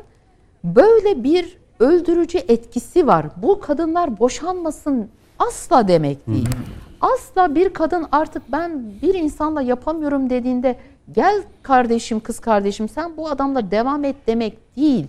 [0.63, 3.25] böyle bir öldürücü etkisi var.
[3.37, 5.09] Bu kadınlar boşanmasın
[5.39, 6.45] asla demek değil.
[6.45, 7.13] Hı hı.
[7.13, 10.75] Asla bir kadın artık ben bir insanla yapamıyorum dediğinde
[11.11, 15.07] gel kardeşim kız kardeşim sen bu adamla devam et demek değil.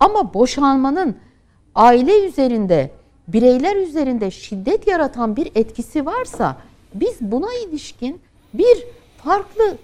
[0.00, 1.16] Ama boşanmanın
[1.74, 2.90] aile üzerinde,
[3.32, 6.56] bireyler üzerinde şiddet yaratan bir etkisi varsa
[6.94, 8.20] biz buna ilişkin
[8.54, 8.84] bir
[9.24, 9.76] farklı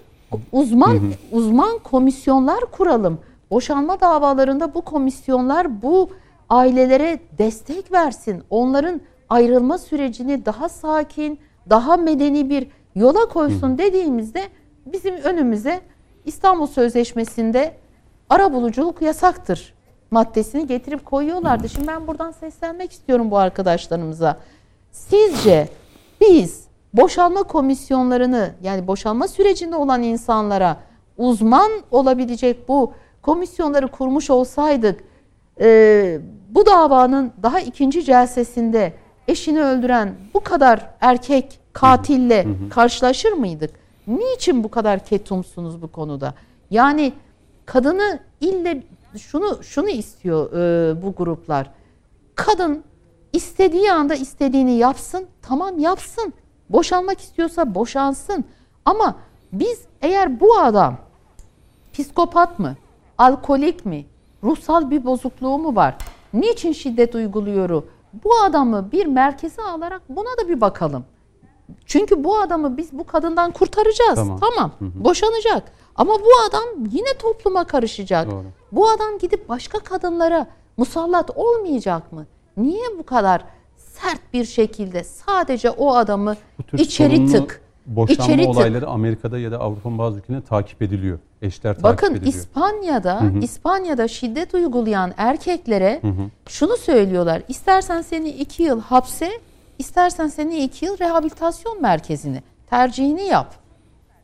[0.51, 1.11] uzman hı hı.
[1.31, 3.19] uzman komisyonlar kuralım.
[3.51, 6.09] Boşanma davalarında bu komisyonlar bu
[6.49, 8.43] ailelere destek versin.
[8.49, 11.39] Onların ayrılma sürecini daha sakin,
[11.69, 14.43] daha medeni bir yola koysun dediğimizde
[14.85, 15.81] bizim önümüze
[16.25, 17.75] İstanbul Sözleşmesi'nde
[18.29, 19.73] ara buluculuk yasaktır
[20.11, 21.69] maddesini getirip koyuyorlardı.
[21.69, 24.37] Şimdi ben buradan seslenmek istiyorum bu arkadaşlarımıza.
[24.91, 25.69] Sizce
[26.21, 26.63] biz
[26.93, 30.77] boşanma komisyonlarını yani boşanma sürecinde olan insanlara
[31.17, 35.03] uzman olabilecek bu komisyonları kurmuş olsaydık
[35.61, 36.19] e,
[36.49, 38.93] bu davanın daha ikinci celsesinde
[39.27, 43.71] eşini öldüren bu kadar erkek katille karşılaşır mıydık?
[44.07, 46.33] Niçin bu kadar ketumsunuz bu konuda?
[46.69, 47.13] Yani
[47.65, 48.83] kadını ille
[49.17, 51.71] şunu şunu istiyor e, bu gruplar.
[52.35, 52.83] Kadın
[53.33, 55.27] istediği anda istediğini yapsın.
[55.41, 56.33] Tamam yapsın.
[56.69, 58.45] Boşanmak istiyorsa boşansın.
[58.85, 59.15] Ama
[59.53, 60.97] biz eğer bu adam
[61.93, 62.75] psikopat mı?
[63.17, 64.05] Alkolik mi?
[64.43, 65.97] Ruhsal bir bozukluğu mu var?
[66.33, 67.83] Niçin şiddet uyguluyor?
[68.23, 71.05] Bu adamı bir merkeze alarak buna da bir bakalım.
[71.85, 74.15] Çünkü bu adamı biz bu kadından kurtaracağız.
[74.15, 74.39] Tamam.
[74.39, 74.71] tamam.
[74.79, 75.03] Hı hı.
[75.03, 75.71] Boşanacak.
[75.99, 78.31] Ama bu adam yine topluma karışacak.
[78.31, 78.45] Doğru.
[78.71, 80.47] Bu adam gidip başka kadınlara
[80.77, 82.25] musallat olmayacak mı?
[82.57, 83.43] Niye bu kadar
[83.77, 86.35] sert bir şekilde sadece o adamı
[86.77, 88.89] içeri tık boşanma içeri olayları tık.
[88.89, 91.19] Amerika'da ya da Avrupa'nın bazı ülkelerinde takip ediliyor.
[91.41, 92.33] Eşler takip Bakın, ediliyor.
[92.33, 93.39] Bakın İspanya'da hı hı.
[93.39, 96.29] İspanya'da şiddet uygulayan erkeklere hı hı.
[96.47, 97.41] şunu söylüyorlar.
[97.47, 99.31] İstersen seni iki yıl hapse,
[99.77, 103.55] istersen seni iki yıl rehabilitasyon merkezine tercihini yap.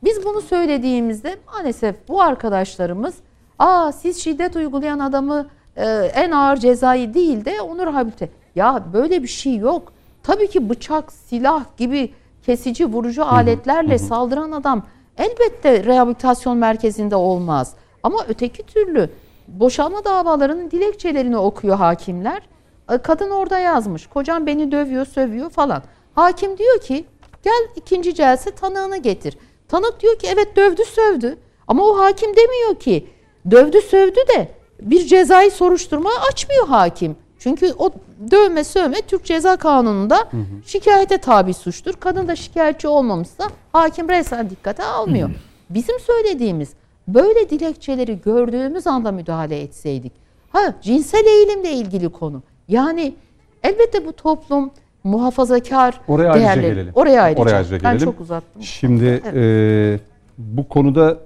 [0.04, 3.14] Biz bunu söylediğimizde maalesef bu arkadaşlarımız
[3.58, 5.46] aa siz şiddet uygulayan adamı
[5.76, 8.28] e, en ağır cezayı değil de onu rehabilite.
[8.54, 9.92] Ya böyle bir şey yok.
[10.22, 12.12] Tabii ki bıçak, silah gibi
[12.42, 14.82] kesici, vurucu aletlerle saldıran adam
[15.18, 17.74] elbette rehabilitasyon merkezinde olmaz.
[18.02, 19.10] Ama öteki türlü
[19.48, 22.42] boşanma davalarının dilekçelerini okuyor hakimler.
[22.90, 24.06] E, kadın orada yazmış.
[24.06, 25.82] Kocam beni dövüyor, sövüyor falan.
[26.14, 27.04] Hakim diyor ki
[27.42, 29.38] gel ikinci celse tanığını getir.
[29.68, 31.38] Tanık diyor ki evet dövdü, sövdü.
[31.68, 33.06] Ama o hakim demiyor ki
[33.50, 34.48] dövdü, sövdü de
[34.80, 37.16] bir cezai soruşturma açmıyor hakim.
[37.38, 37.90] Çünkü o
[38.30, 40.42] dövme sövme Türk Ceza Kanunu'nda hı hı.
[40.66, 41.94] şikayete tabi suçtur.
[42.00, 45.28] Kadın da şikayetçi olmamışsa hakim resmen dikkate almıyor.
[45.28, 45.36] Hı hı.
[45.70, 46.68] Bizim söylediğimiz
[47.08, 50.12] böyle dilekçeleri gördüğümüz anda müdahale etseydik.
[50.52, 52.42] Ha cinsel eğilimle ilgili konu.
[52.68, 53.14] Yani
[53.62, 54.70] elbette bu toplum
[55.06, 56.48] muhafazakar Oraya değerleri.
[56.50, 56.92] Ayrıca gelelim.
[56.94, 57.42] Oraya ayrıca.
[57.42, 58.00] Oraya ayrıca gelelim.
[58.00, 58.62] Ben çok uzattım.
[58.62, 59.36] Şimdi evet.
[59.36, 60.00] e,
[60.38, 61.18] bu konuda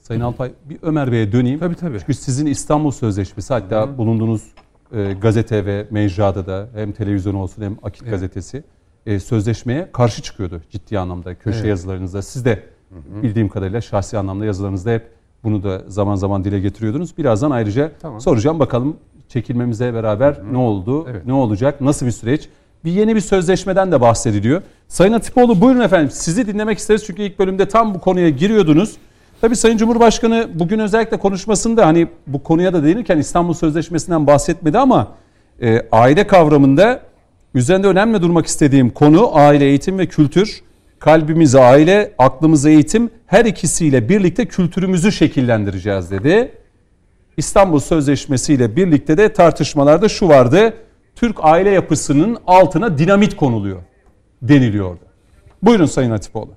[0.00, 1.58] Sayın Alpay bir Ömer Bey'e döneyim.
[1.58, 1.98] Tabii tabii.
[1.98, 3.98] Çünkü sizin İstanbul Sözleşmesi hatta Hı.
[3.98, 4.42] bulunduğunuz
[4.92, 8.12] e, gazete ve mecrada da hem televizyon olsun hem Akit evet.
[8.12, 8.62] gazetesi
[9.06, 11.68] e, sözleşmeye karşı çıkıyordu ciddi anlamda köşe evet.
[11.68, 12.22] yazılarınızda.
[12.22, 13.22] Siz de hı hı.
[13.22, 15.10] bildiğim kadarıyla şahsi anlamda yazılarınızda hep
[15.44, 17.18] bunu da zaman zaman dile getiriyordunuz.
[17.18, 18.20] Birazdan ayrıca tamam.
[18.20, 18.96] soracağım bakalım
[19.32, 21.26] çekilmemize beraber hı ne oldu, evet.
[21.26, 22.48] ne olacak, nasıl bir süreç?
[22.84, 24.62] Bir yeni bir sözleşmeden de bahsediliyor.
[24.88, 28.96] Sayın Atipoğlu buyurun efendim sizi dinlemek isteriz çünkü ilk bölümde tam bu konuya giriyordunuz.
[29.40, 35.08] Tabii Sayın Cumhurbaşkanı bugün özellikle konuşmasında hani bu konuya da değinirken İstanbul Sözleşmesi'nden bahsetmedi ama
[35.62, 37.00] e, aile kavramında
[37.54, 40.62] üzerinde önemli durmak istediğim konu aile, eğitim ve kültür.
[40.98, 46.52] Kalbimiz aile, aklımız eğitim her ikisiyle birlikte kültürümüzü şekillendireceğiz dedi.
[47.40, 50.74] İstanbul Sözleşmesi ile birlikte de tartışmalarda şu vardı.
[51.14, 53.82] Türk aile yapısının altına dinamit konuluyor
[54.42, 55.00] deniliyordu.
[55.62, 56.50] Buyurun Sayın Hatipoğlu.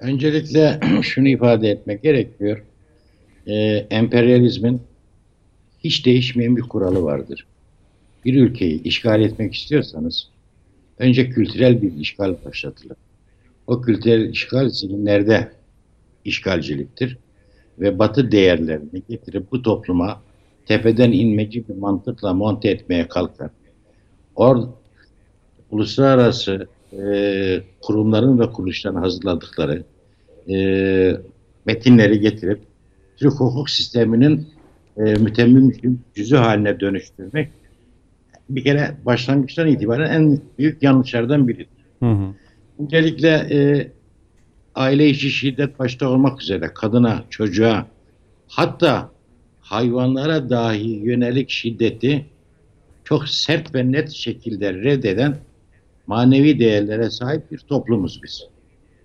[0.00, 2.62] Öncelikle şunu ifade etmek gerekiyor.
[3.46, 3.52] Ee,
[3.90, 4.82] emperyalizmin
[5.84, 7.46] hiç değişmeyen bir kuralı vardır.
[8.24, 10.28] Bir ülkeyi işgal etmek istiyorsanız
[10.98, 12.96] önce kültürel bir işgal başlatılır.
[13.66, 15.52] O kültürel işgal zihinlerde
[16.24, 17.18] işgalciliktir
[17.80, 20.20] ve batı değerlerini getirip bu topluma
[20.66, 23.50] tepeden inmeci bir mantıkla monte etmeye kalkar.
[24.36, 24.68] Or
[25.70, 29.84] uluslararası e, kurumların ve kuruluşların hazırladıkları
[30.50, 30.56] e,
[31.66, 32.60] metinleri getirip
[33.16, 34.48] Türk hukuk sisteminin
[34.96, 37.48] e, mütemmim cüzü haline dönüştürmek
[38.50, 41.66] bir kere başlangıçtan itibaren en büyük yanlışlardan biridir.
[42.02, 42.34] Hı hı.
[42.78, 43.90] Öncelikle e,
[44.78, 47.86] aile içi şiddet başta olmak üzere kadına, çocuğa
[48.48, 49.10] hatta
[49.60, 52.26] hayvanlara dahi yönelik şiddeti
[53.04, 55.36] çok sert ve net şekilde reddeden
[56.06, 58.44] manevi değerlere sahip bir toplumuz biz.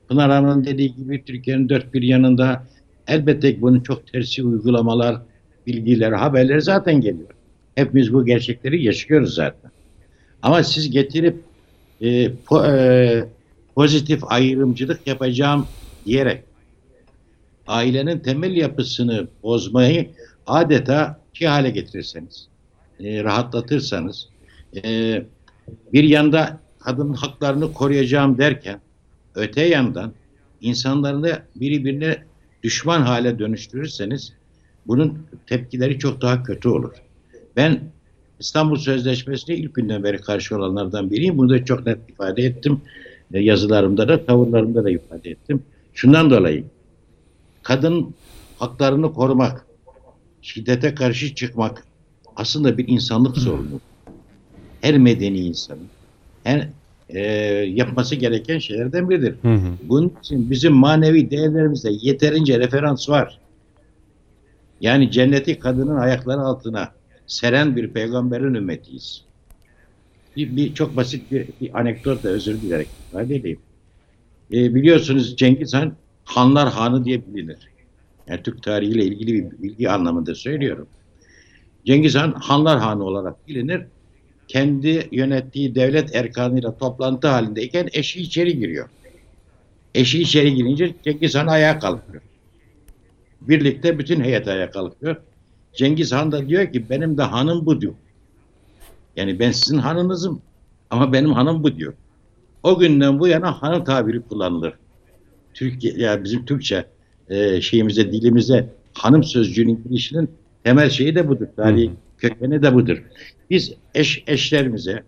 [0.07, 2.63] Pınar Hanım'ın dediği gibi Türkiye'nin dört bir yanında
[3.07, 5.21] elbette bunun çok tersi uygulamalar,
[5.67, 7.29] bilgiler, haberler zaten geliyor.
[7.75, 9.71] Hepimiz bu gerçekleri yaşıyoruz zaten.
[10.41, 11.35] Ama siz getirip
[12.01, 13.23] e, po, e,
[13.75, 15.67] pozitif ayrımcılık yapacağım
[16.05, 16.43] diyerek
[17.67, 20.09] ailenin temel yapısını bozmayı
[20.45, 22.47] adeta ki hale getirirseniz,
[22.99, 24.29] e, rahatlatırsanız,
[24.83, 25.23] e,
[25.93, 28.81] bir yanda kadın haklarını koruyacağım derken,
[29.35, 30.13] öte yandan
[30.61, 32.23] insanlarını birbirine
[32.63, 34.33] düşman hale dönüştürürseniz,
[34.87, 36.93] bunun tepkileri çok daha kötü olur.
[37.55, 37.81] Ben
[38.39, 41.37] İstanbul Sözleşmesi'ne ilk günden beri karşı olanlardan biriyim.
[41.37, 42.81] Bunu da çok net ifade ettim.
[43.33, 45.63] E, yazılarımda da, tavırlarımda da ifade ettim.
[45.93, 46.63] Şundan dolayı
[47.63, 48.13] kadın
[48.59, 49.65] haklarını korumak,
[50.41, 51.83] şiddete karşı çıkmak
[52.35, 53.79] aslında bir insanlık sorunu.
[54.81, 55.87] Her medeni insanın
[56.43, 56.69] her
[57.09, 57.21] e,
[57.69, 59.35] yapması gereken şeylerden biridir.
[59.41, 59.73] Hı hı.
[59.83, 63.39] Bunun için bizim manevi değerlerimizde yeterince referans var.
[64.81, 66.91] Yani cenneti kadının ayakları altına
[67.27, 69.21] seren bir peygamberin ümmetiyiz.
[70.35, 72.89] Bir, bir çok basit bir, bir anekdot da özür dilerim.
[73.09, 73.61] ifade edeyim.
[74.53, 77.69] E, biliyorsunuz Cengiz Han Hanlar Hanı diye bilinir.
[78.27, 80.89] Yani Türk tarihiyle ilgili bir bilgi anlamında söylüyorum.
[81.85, 83.81] Cengiz Han Hanlar Hanı olarak bilinir.
[84.47, 88.89] Kendi yönettiği devlet erkanıyla toplantı halindeyken eşi içeri giriyor.
[89.95, 92.23] Eşi içeri girince Cengiz Han ayağa kalkıyor.
[93.41, 95.15] Birlikte bütün heyet ayağa kalkıyor.
[95.73, 97.95] Cengiz Han da diyor ki benim de hanım bu diyor.
[99.15, 100.41] Yani ben sizin hanınızım
[100.89, 101.93] ama benim hanım bu diyor.
[102.63, 104.73] O günden bu yana hanım tabiri kullanılır.
[105.53, 106.85] Türkiye yani bizim Türkçe
[107.29, 110.29] e, şeyimize dilimize hanım sözcüğünün girişinin
[110.63, 111.47] temel şeyi de budur.
[111.57, 113.03] Yani kökeni de budur.
[113.49, 115.03] Biz eş eşlerimize,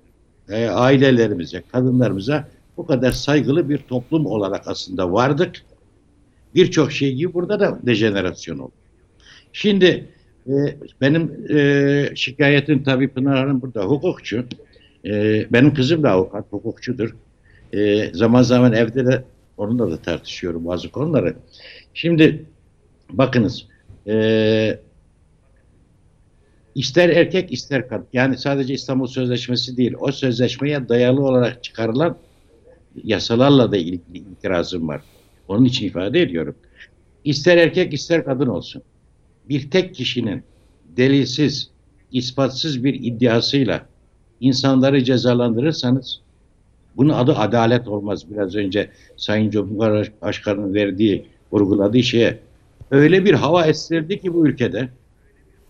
[0.50, 5.62] e, ailelerimize, kadınlarımıza bu kadar saygılı bir toplum olarak aslında vardık.
[6.56, 8.74] Birçok şey gibi burada da dejenerasyon oldu.
[9.54, 10.08] Şimdi
[10.48, 14.46] e, benim e, şikayetim tabii Pınar Hanım burada hukukçu.
[15.06, 17.16] E, benim kızım da avukat, hukukçudur.
[17.74, 19.24] E, zaman zaman evde de
[19.58, 21.36] onunla da tartışıyorum bazı konuları.
[21.94, 22.46] Şimdi
[23.10, 23.68] bakınız
[24.08, 24.80] e,
[26.76, 32.18] ister erkek ister kadın yani sadece İstanbul Sözleşmesi değil o sözleşmeye dayalı olarak çıkarılan
[33.04, 35.02] yasalarla da ilgili itirazım var.
[35.48, 36.56] Onun için ifade ediyorum.
[37.24, 38.84] İster erkek ister kadın olsun.
[39.50, 40.44] Bir tek kişinin
[40.98, 41.70] delilsiz,
[42.12, 43.86] ispatsız bir iddiasıyla
[44.40, 46.22] insanları cezalandırırsanız
[46.98, 48.32] bunun adı adalet olmaz.
[48.32, 52.40] Biraz önce Sayın Cumhurbaşkanı'nın verdiği, vurguladığı şeye.
[52.92, 54.90] Öyle bir hava estirdi ki bu ülkede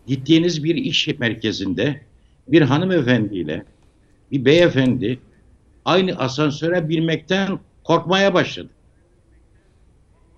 [0.07, 2.01] gittiğiniz bir iş merkezinde
[2.47, 3.65] bir hanımefendiyle
[4.31, 5.19] bir beyefendi
[5.85, 8.69] aynı asansöre binmekten korkmaya başladı.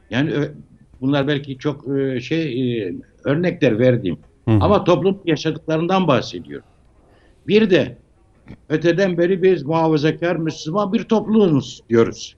[0.10, 0.34] Yani
[1.02, 2.94] bunlar belki çok e, şey e,
[3.28, 4.18] örnekler verdiğim.
[4.48, 4.58] Hı hı.
[4.62, 6.62] Ama toplum yaşadıklarından bahsediyor.
[7.48, 7.98] Bir de
[8.70, 12.36] öteden beri biz muhafazakar Müslüman bir toplumuz diyoruz.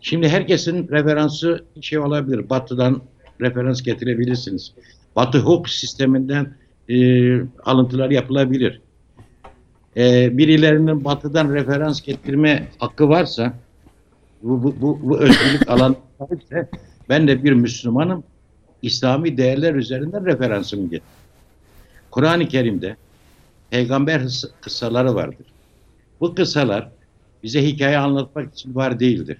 [0.00, 2.50] Şimdi herkesin referansı şey olabilir.
[2.50, 3.02] Batı'dan
[3.40, 4.72] referans getirebilirsiniz.
[5.16, 6.54] Batı hukuk sisteminden
[6.88, 6.96] e,
[7.64, 8.80] alıntılar yapılabilir.
[9.96, 13.52] E, birilerinin Batı'dan referans getirme hakkı varsa
[14.42, 15.96] bu, bu, bu, bu özgürlük alanı
[16.42, 16.68] ise
[17.08, 18.24] ben de bir Müslümanım.
[18.82, 21.08] İslami değerler üzerinden referansımı getir.
[22.10, 22.96] Kur'an-ı Kerim'de
[23.70, 24.22] peygamber
[24.60, 25.46] kıssaları vardır.
[26.20, 26.90] Bu kıssalar
[27.42, 29.38] bize hikaye anlatmak için var değildir.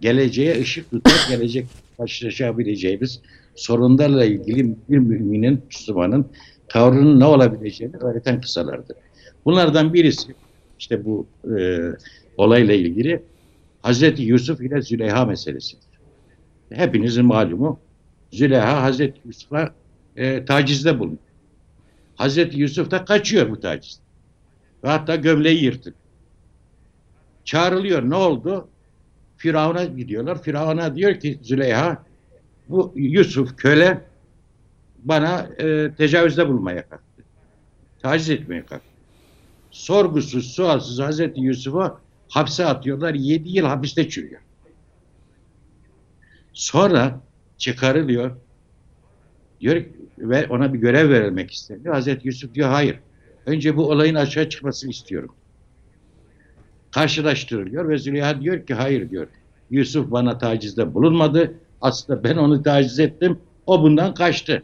[0.00, 1.66] Geleceğe ışık tutar, gelecek
[1.96, 3.20] karşılaşabileceğimiz
[3.54, 6.26] sorunlarla ilgili bir müminin, Müslümanın
[6.68, 8.96] tavrının ne olabileceğini öğreten kıssalardır.
[9.44, 10.34] Bunlardan birisi
[10.78, 11.26] işte bu
[11.58, 11.80] e,
[12.36, 13.22] olayla ilgili
[13.82, 15.88] Hazreti Yusuf ile Züleyha meselesidir.
[16.70, 17.78] Hepinizin malumu
[18.32, 19.74] Züleyha Hazreti Yusuf'a
[20.16, 21.18] e, tacizde bulunuyor.
[22.16, 24.00] Hazreti Yusuf da kaçıyor bu taciz.
[24.84, 25.94] Ve hatta gömleği yırtık.
[27.44, 28.10] Çağrılıyor.
[28.10, 28.68] Ne oldu?
[29.36, 30.42] Firavun'a gidiyorlar.
[30.42, 32.04] Firavun'a diyor ki Züleyha
[32.68, 34.04] bu Yusuf köle
[34.98, 37.22] bana e, tecavüzde bulmaya kalktı.
[38.02, 38.86] Taciz etmeye kalktı.
[39.70, 41.98] Sorgusuz, sualsız Hazreti Yusuf'u
[42.28, 43.14] hapse atıyorlar.
[43.14, 44.40] Yedi yıl hapiste çürüyor.
[46.52, 47.20] Sonra
[47.62, 48.36] çıkarılıyor.
[49.60, 49.82] Diyor
[50.18, 51.94] ve ona bir görev verilmek isteniyor.
[51.94, 52.98] Hazreti Yusuf diyor hayır.
[53.46, 55.34] Önce bu olayın açığa çıkmasını istiyorum.
[56.90, 59.26] Karşılaştırılıyor ve Züleyha diyor ki hayır diyor.
[59.70, 61.54] Yusuf bana tacizde bulunmadı.
[61.80, 63.38] Aslında ben onu taciz ettim.
[63.66, 64.62] O bundan kaçtı.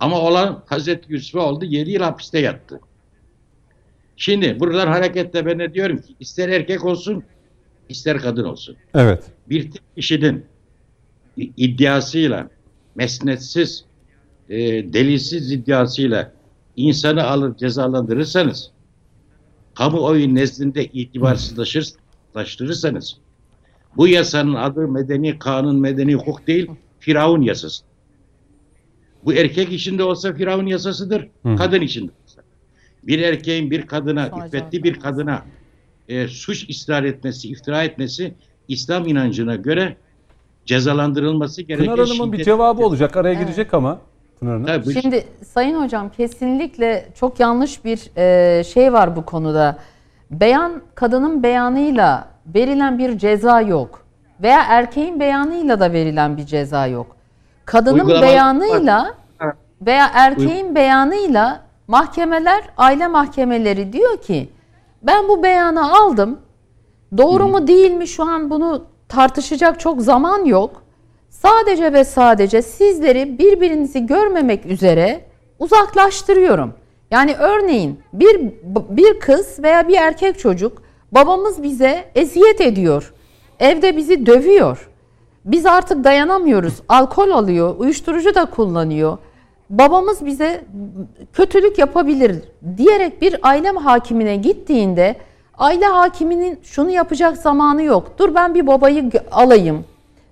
[0.00, 1.64] Ama olan Hazreti Yusuf'a oldu.
[1.64, 2.80] Yedi yıl hapiste yattı.
[4.16, 7.24] Şimdi buradan hareketle ben de diyorum ki ister erkek olsun
[7.88, 8.76] ister kadın olsun.
[8.94, 9.24] Evet.
[9.48, 10.44] Bir kişinin
[11.36, 12.48] iddiasıyla,
[12.94, 13.84] mesnetsiz,
[14.48, 14.58] e,
[14.92, 16.32] delilsiz iddiasıyla
[16.76, 18.70] insanı alır cezalandırırsanız,
[19.74, 23.16] kamuoyu nezdinde itibarsızlaştırırsanız,
[23.96, 27.84] bu yasanın adı medeni kanun, medeni hukuk değil, Firavun yasası.
[29.24, 31.56] Bu erkek içinde olsa Firavun yasasıdır, Hı.
[31.56, 32.42] kadın içinde olsa.
[33.02, 35.44] Bir erkeğin bir kadına, iffetli bir kadına
[36.08, 38.34] e, suç ısrar etmesi, iftira etmesi
[38.68, 39.96] İslam inancına göre
[40.66, 43.16] cezalandırılması gereken Pınar Hanım'ın bir cevabı olacak.
[43.16, 43.46] Araya evet.
[43.46, 43.98] girecek ama.
[44.40, 44.66] Pınar Hanım.
[44.66, 45.00] Tabii.
[45.00, 49.78] Şimdi Sayın Hocam kesinlikle çok yanlış bir e, şey var bu konuda.
[50.30, 54.06] Beyan kadının beyanıyla verilen bir ceza yok.
[54.42, 57.16] Veya erkeğin beyanıyla da verilen bir ceza yok.
[57.64, 59.14] Kadının Uygulama beyanıyla
[59.80, 64.48] veya erkeğin beyanıyla mahkemeler, aile mahkemeleri diyor ki
[65.02, 66.38] ben bu beyanı aldım.
[67.16, 70.82] Doğru mu değil mi şu an bunu tartışacak çok zaman yok.
[71.30, 75.24] Sadece ve sadece sizleri birbirinizi görmemek üzere
[75.58, 76.74] uzaklaştırıyorum.
[77.10, 78.40] Yani örneğin bir
[78.90, 83.14] bir kız veya bir erkek çocuk babamız bize eziyet ediyor.
[83.60, 84.88] Evde bizi dövüyor.
[85.44, 86.74] Biz artık dayanamıyoruz.
[86.88, 89.18] Alkol alıyor, uyuşturucu da kullanıyor.
[89.70, 90.64] Babamız bize
[91.32, 92.36] kötülük yapabilir
[92.76, 95.16] diyerek bir aile hakimine gittiğinde
[95.58, 98.12] aile hakiminin şunu yapacak zamanı yok.
[98.18, 99.84] Dur ben bir babayı alayım.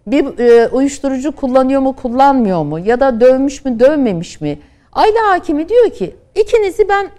[0.07, 4.59] Bir e, uyuşturucu kullanıyor mu, kullanmıyor mu ya da dövmüş mü, dövmemiş mi?
[4.93, 7.11] Aile hakimi diyor ki ikinizi ben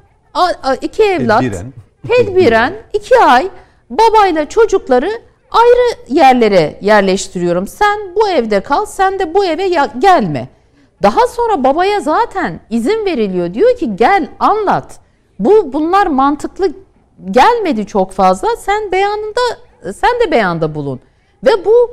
[0.82, 1.73] iki evlat tedbiren,
[2.07, 3.49] tedbiren iki ay
[3.90, 5.11] babayla çocukları
[5.52, 7.68] ayrı yerlere yerleştiriyorum.
[7.68, 9.68] Sen bu evde kal, sen de bu eve
[9.99, 10.48] gelme.
[11.03, 13.53] Daha sonra babaya zaten izin veriliyor.
[13.53, 14.99] Diyor ki gel anlat.
[15.40, 16.69] Bu bunlar mantıklı
[17.31, 18.47] gelmedi çok fazla.
[18.55, 19.41] Sen beyanında
[19.93, 20.99] sen de beyanda bulun.
[21.45, 21.91] Ve bu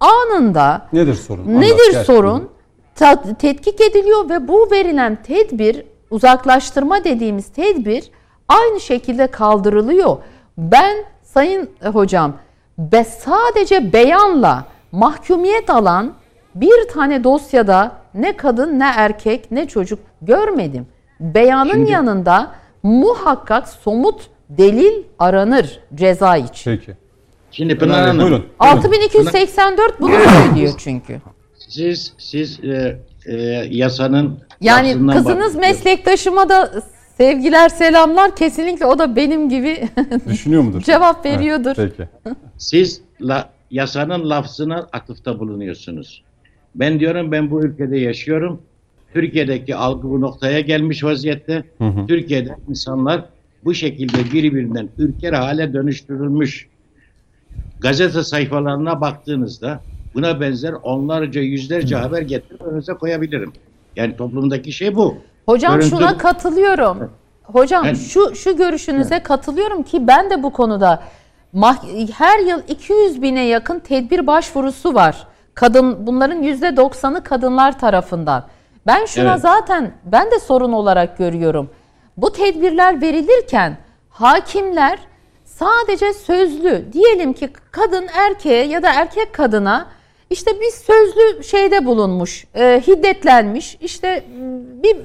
[0.00, 1.60] anında nedir sorun?
[1.60, 2.48] Nedir Anlat, sorun?
[2.94, 8.10] Ta, tetkik ediliyor ve bu verilen tedbir uzaklaştırma dediğimiz tedbir
[8.48, 10.16] aynı şekilde kaldırılıyor.
[10.58, 12.32] Ben sayın hocam
[12.78, 16.14] ve sadece beyanla mahkumiyet alan
[16.54, 20.86] bir tane dosyada ne kadın ne erkek ne çocuk görmedim.
[21.20, 22.50] Beyanın Şimdi, yanında
[22.82, 26.70] muhakkak somut delil aranır ceza için.
[26.76, 26.92] Peki.
[27.50, 28.20] Şimdi Pınar Hanım.
[28.20, 28.46] Buyurun.
[28.58, 31.20] 6284 bunu söylüyor çünkü.
[31.68, 33.36] Siz siz e, e,
[33.70, 36.82] yasanın yani kızınız meslektaşıma da
[37.16, 39.88] sevgiler selamlar kesinlikle o da benim gibi
[40.28, 40.80] düşünüyor mudur?
[40.80, 41.74] Cevap veriyordur.
[41.78, 42.08] Evet, peki.
[42.58, 46.22] Siz la, yasanın lafzına atıfta bulunuyorsunuz.
[46.74, 48.62] Ben diyorum ben bu ülkede yaşıyorum.
[49.14, 51.64] Türkiye'deki algı bu noktaya gelmiş vaziyette.
[51.78, 52.06] Hı hı.
[52.06, 53.24] Türkiye'de insanlar
[53.64, 56.68] bu şekilde birbirinden ürker hale dönüştürülmüş.
[57.80, 59.80] Gazete sayfalarına baktığınızda
[60.14, 62.00] buna benzer onlarca yüzlerce hı.
[62.00, 63.52] haber getirip önünüze koyabilirim.
[63.96, 65.16] Yani toplumdaki şey bu.
[65.46, 65.90] Hocam Görüntü...
[65.90, 67.10] şuna katılıyorum.
[67.42, 69.24] Hocam yani, şu şu görüşünüze evet.
[69.24, 71.02] katılıyorum ki ben de bu konuda
[72.12, 75.26] her yıl 200 bine yakın tedbir başvurusu var.
[75.54, 78.46] Kadın bunların yüzde doksanı kadınlar tarafından.
[78.86, 79.40] Ben şuna evet.
[79.40, 81.70] zaten ben de sorun olarak görüyorum.
[82.16, 83.76] Bu tedbirler verilirken
[84.10, 84.98] hakimler
[85.44, 89.88] sadece sözlü diyelim ki kadın erkeğe ya da erkek kadına
[90.30, 94.24] işte bir sözlü şeyde bulunmuş, e, hiddetlenmiş, işte
[94.82, 94.96] bir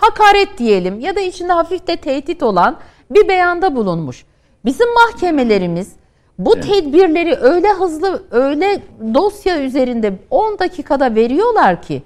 [0.00, 2.78] hakaret diyelim ya da içinde hafif de tehdit olan
[3.10, 4.24] bir beyanda bulunmuş.
[4.64, 5.92] Bizim mahkemelerimiz
[6.38, 6.66] bu evet.
[6.66, 8.78] tedbirleri öyle hızlı, öyle
[9.14, 12.02] dosya üzerinde 10 dakikada veriyorlar ki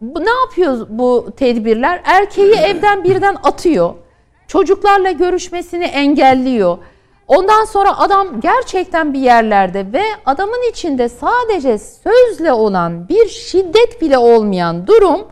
[0.00, 2.00] ne yapıyor bu tedbirler?
[2.04, 3.94] Erkeği evden birden atıyor.
[4.48, 6.78] Çocuklarla görüşmesini engelliyor.
[7.28, 14.18] Ondan sonra adam gerçekten bir yerlerde ve adamın içinde sadece sözle olan bir şiddet bile
[14.18, 15.26] olmayan durum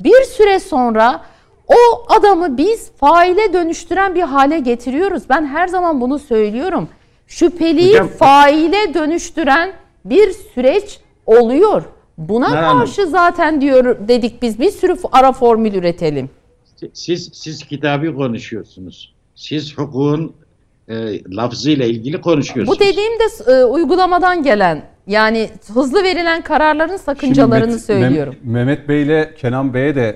[0.00, 1.20] bir süre sonra
[1.68, 5.22] o adamı biz faile dönüştüren bir hale getiriyoruz.
[5.28, 6.88] Ben her zaman bunu söylüyorum.
[7.26, 9.72] Şüpheliyi Hocam, faile dönüştüren
[10.04, 11.82] bir süreç oluyor.
[12.20, 16.30] Buna karşı zaten diyor dedik biz bir sürü ara formül üretelim.
[16.92, 19.14] Siz siz kitabı konuşuyorsunuz.
[19.34, 20.32] Siz hukukun
[20.88, 20.94] e,
[21.36, 22.78] lafzıyla ilgili konuşuyorsunuz.
[22.78, 28.36] Bu dediğim de e, uygulamadan gelen yani hızlı verilen kararların sakıncalarını Mehmet, söylüyorum.
[28.42, 30.08] Mehmet Bey ile Kenan Bey'e de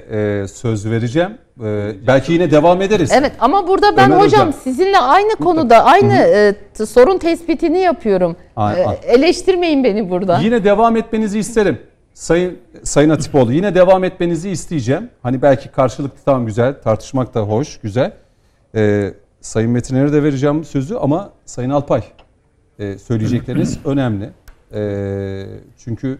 [0.42, 1.30] e, söz vereceğim.
[1.64, 3.10] E, belki yine devam ederiz.
[3.14, 4.52] Evet ama burada ben Ömer hocam Hocam.
[4.52, 8.36] sizinle aynı konuda aynı e, sorun tespitini yapıyorum.
[8.56, 10.38] A, e, eleştirmeyin beni burada.
[10.38, 11.78] Yine devam etmenizi isterim.
[12.14, 15.10] Sayın Sayın Atipoğlu yine devam etmenizi isteyeceğim.
[15.22, 18.12] Hani belki karşılıklı tamam güzel, tartışmak da hoş, güzel.
[18.74, 22.02] Ee, Sayın Metiner'e de vereceğim sözü ama Sayın Alpay
[22.78, 24.30] e, söyleyecekleriniz önemli.
[24.74, 25.46] E,
[25.78, 26.18] çünkü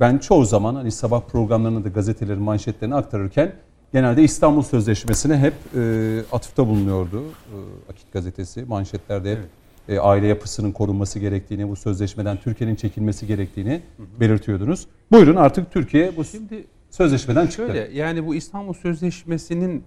[0.00, 3.52] ben çoğu zaman hani sabah programlarında da gazetelerin manşetlerini aktarırken
[3.92, 7.22] genelde İstanbul Sözleşmesi'ne hep e, atıfta bulunuyordu.
[7.22, 7.56] E,
[7.92, 9.98] Akit gazetesi manşetlerde hep evet.
[9.98, 14.20] e, aile yapısının korunması gerektiğini, bu sözleşmeden Türkiye'nin çekilmesi gerektiğini hı hı.
[14.20, 14.86] belirtiyordunuz.
[15.12, 17.66] Buyurun artık Türkiye bu Şimdi sözleşmeden çıktı.
[17.66, 19.84] Şöyle yani bu İstanbul Sözleşmesi'nin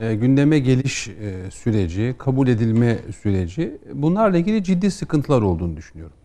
[0.00, 6.16] e, gündeme geliş e, süreci, kabul edilme süreci bunlarla ilgili ciddi sıkıntılar olduğunu düşünüyorum.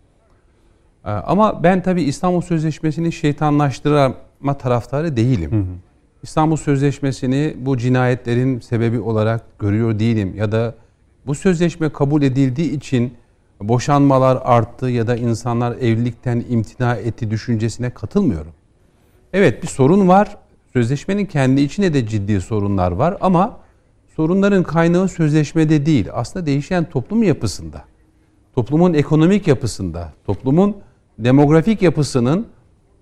[1.06, 5.52] E, ama ben tabii İstanbul Sözleşmesi'ni şeytanlaştırma taraftarı değilim.
[5.52, 5.76] Hı hı.
[6.24, 10.76] İstanbul Sözleşmesi'ni bu cinayetlerin sebebi olarak görüyor değilim ya da
[11.28, 13.14] bu sözleşme kabul edildiği için
[13.68, 18.52] boşanmalar arttı ya da insanlar evlilikten imtina etti düşüncesine katılmıyorum.
[19.34, 20.38] Evet bir sorun var.
[20.74, 23.60] Sözleşmenin kendi içinde de ciddi sorunlar var ama
[24.16, 26.08] sorunların kaynağı sözleşmede değil.
[26.14, 27.82] Aslında değişen toplum yapısında.
[28.56, 30.78] Toplumun ekonomik yapısında, toplumun
[31.20, 32.48] demografik yapısının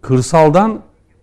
[0.02, 0.82] kırsaldan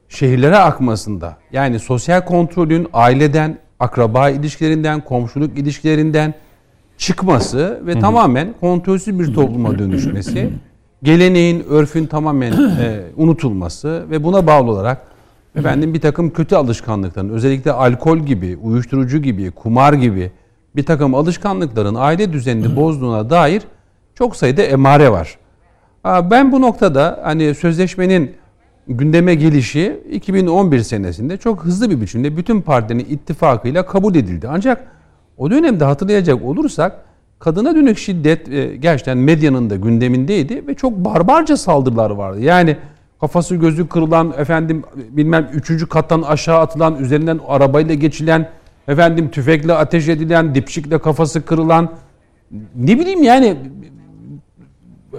[0.08, 1.36] şehirlere akmasında.
[1.52, 6.34] Yani sosyal kontrolün aileden, akraba ilişkilerinden, komşuluk ilişkilerinden
[6.98, 10.50] çıkması ve tamamen kontrolsüz bir topluma dönüşmesi,
[11.02, 15.02] geleneğin, örfün tamamen e, unutulması ve buna bağlı olarak
[15.56, 20.30] efendim bir takım kötü alışkanlıkların özellikle alkol gibi, uyuşturucu gibi, kumar gibi
[20.76, 23.62] bir takım alışkanlıkların aile düzenini bozduğuna dair
[24.14, 25.38] çok sayıda emare var.
[26.04, 28.34] Ben bu noktada hani sözleşmenin
[28.88, 34.48] gündeme gelişi 2011 senesinde çok hızlı bir biçimde bütün partilerin ittifakıyla kabul edildi.
[34.50, 34.97] Ancak
[35.38, 37.04] o dönemde hatırlayacak olursak
[37.38, 42.40] kadına dönük şiddet e, gerçekten medyanın da gündemindeydi ve çok barbarca saldırılar vardı.
[42.40, 42.76] Yani
[43.20, 48.48] kafası gözü kırılan, efendim bilmem üçüncü kattan aşağı atılan, üzerinden arabayla geçilen,
[48.88, 51.92] efendim tüfekle ateş edilen, dipşikle kafası kırılan,
[52.76, 53.56] ne bileyim yani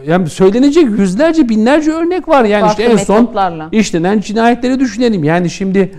[0.05, 3.33] yani söylenecek yüzlerce binlerce örnek var yani Farklı işte en son
[3.71, 5.23] işlenen cinayetleri düşünelim.
[5.23, 5.91] Yani şimdi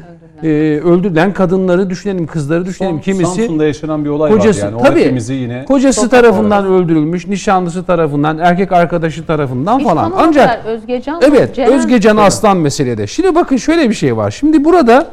[0.42, 2.94] e, öldürülen kadınları düşünelim, kızları düşünelim.
[2.94, 4.82] Son, Kimisi Samsun'da yaşanan bir olay kocası, var yani.
[4.82, 6.84] tabii, yine kocası tarafından olarak.
[6.84, 10.12] öldürülmüş, nişanlısı tarafından, erkek arkadaşı tarafından Hiç falan.
[10.16, 13.06] Ancak Özgecan Evet, Ceren, Özgecan Aslan meselede.
[13.06, 14.30] Şimdi bakın şöyle bir şey var.
[14.30, 15.06] Şimdi burada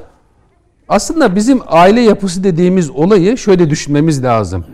[0.90, 4.66] aslında bizim aile yapısı dediğimiz olayı şöyle düşünmemiz lazım.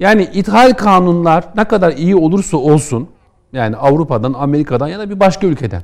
[0.00, 3.08] Yani ithal kanunlar ne kadar iyi olursa olsun
[3.52, 5.82] yani Avrupa'dan, Amerika'dan ya da bir başka ülkeden.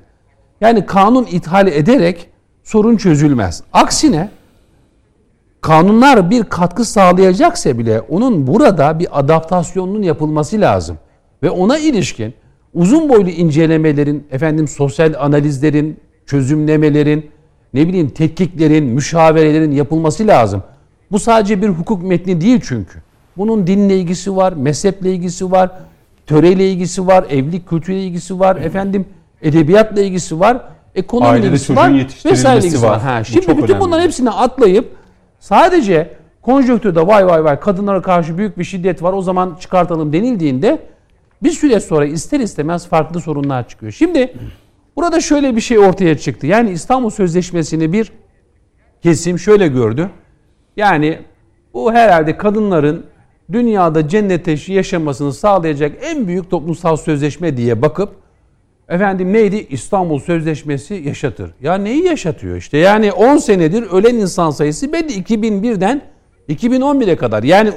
[0.61, 2.28] Yani kanun ithal ederek
[2.69, 3.62] sorun çözülmez.
[3.73, 4.31] Aksine
[5.61, 10.99] kanunlar bir katkı sağlayacaksa bile onun burada bir adaptasyonunun yapılması lazım.
[11.43, 12.35] Ve ona ilişkin
[12.74, 15.97] uzun boylu incelemelerin, efendim sosyal analizlerin,
[16.27, 17.31] çözümlemelerin,
[17.74, 20.62] ne bileyim tetkiklerin, müşaverelerin yapılması lazım.
[21.11, 22.99] Bu sadece bir hukuk metni değil çünkü.
[23.36, 25.70] Bunun dinle ilgisi var, mezheple ilgisi var,
[26.27, 29.07] töreyle ilgisi var, evlilik kültürüyle ilgisi var, efendim
[29.43, 30.62] edebiyatla ilgisi var,
[30.99, 31.93] ekonomiyle ilgisi var,
[32.25, 32.91] vesaire ilgisi var.
[32.91, 33.01] var.
[33.01, 34.97] Ha, şimdi Bu bütün bunların hepsini atlayıp
[35.39, 40.79] sadece konjonktürde vay vay vay kadınlara karşı büyük bir şiddet var o zaman çıkartalım denildiğinde
[41.43, 43.93] bir süre sonra ister istemez farklı sorunlar çıkıyor.
[43.93, 44.35] Şimdi
[44.97, 46.47] burada şöyle bir şey ortaya çıktı.
[46.47, 48.12] Yani İstanbul Sözleşmesi'ni bir
[49.03, 50.11] kesim şöyle gördü.
[50.77, 51.19] Yani
[51.75, 53.07] bu herhalde kadınların
[53.53, 58.27] dünyada cennete yaşamasını sağlayacak en büyük toplumsal sözleşme diye bakıp
[58.89, 59.66] efendim neydi?
[59.70, 61.55] İstanbul Sözleşmesi yaşatır.
[61.60, 62.78] Ya neyi yaşatıyor işte?
[62.78, 66.02] Yani 10 senedir ölen insan sayısı belli 2001'den
[66.48, 67.43] 2011'e kadar.
[67.43, 67.73] Yani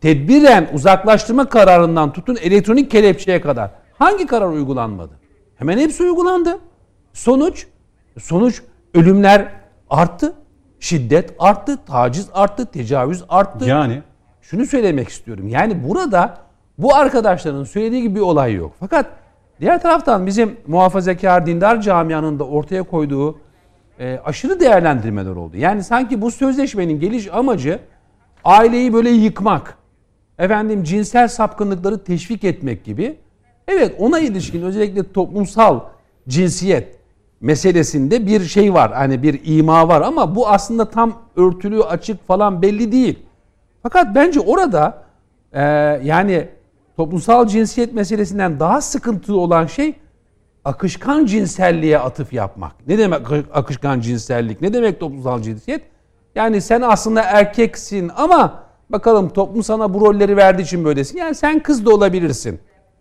[0.00, 5.20] tedbiren uzaklaştırma kararından tutun elektronik kelepçeye kadar hangi karar uygulanmadı?
[5.56, 6.58] Hemen hepsi uygulandı.
[7.12, 7.66] Sonuç
[8.18, 8.62] sonuç
[8.94, 9.48] ölümler
[9.90, 10.34] arttı.
[10.80, 13.64] Şiddet arttı, taciz arttı, tecavüz arttı.
[13.64, 14.02] Yani
[14.42, 15.48] şunu söylemek istiyorum.
[15.48, 16.38] Yani burada
[16.78, 18.72] bu arkadaşların söylediği gibi bir olay yok.
[18.80, 19.06] Fakat
[19.60, 23.38] diğer taraftan bizim muhafazakar dindar camianın da ortaya koyduğu
[23.98, 25.56] e, aşırı değerlendirmeler oldu.
[25.56, 27.78] Yani sanki bu sözleşmenin geliş amacı
[28.44, 29.78] aileyi böyle yıkmak,
[30.38, 33.16] efendim cinsel sapkınlıkları teşvik etmek gibi.
[33.68, 35.80] Evet ona ilişkin özellikle toplumsal
[36.28, 37.00] cinsiyet
[37.40, 38.92] meselesinde bir şey var.
[38.92, 43.18] Hani bir ima var ama bu aslında tam örtülü, açık falan belli değil.
[43.82, 45.02] Fakat bence orada
[45.52, 45.62] e,
[46.04, 46.48] yani
[47.00, 49.94] toplumsal cinsiyet meselesinden daha sıkıntılı olan şey
[50.64, 52.72] akışkan cinselliğe atıf yapmak.
[52.86, 53.20] Ne demek
[53.52, 54.60] akışkan cinsellik?
[54.60, 55.82] Ne demek toplumsal cinsiyet?
[56.34, 61.18] Yani sen aslında erkeksin ama bakalım toplum sana bu rolleri verdiği için böylesin.
[61.18, 62.60] Yani sen kız da olabilirsin.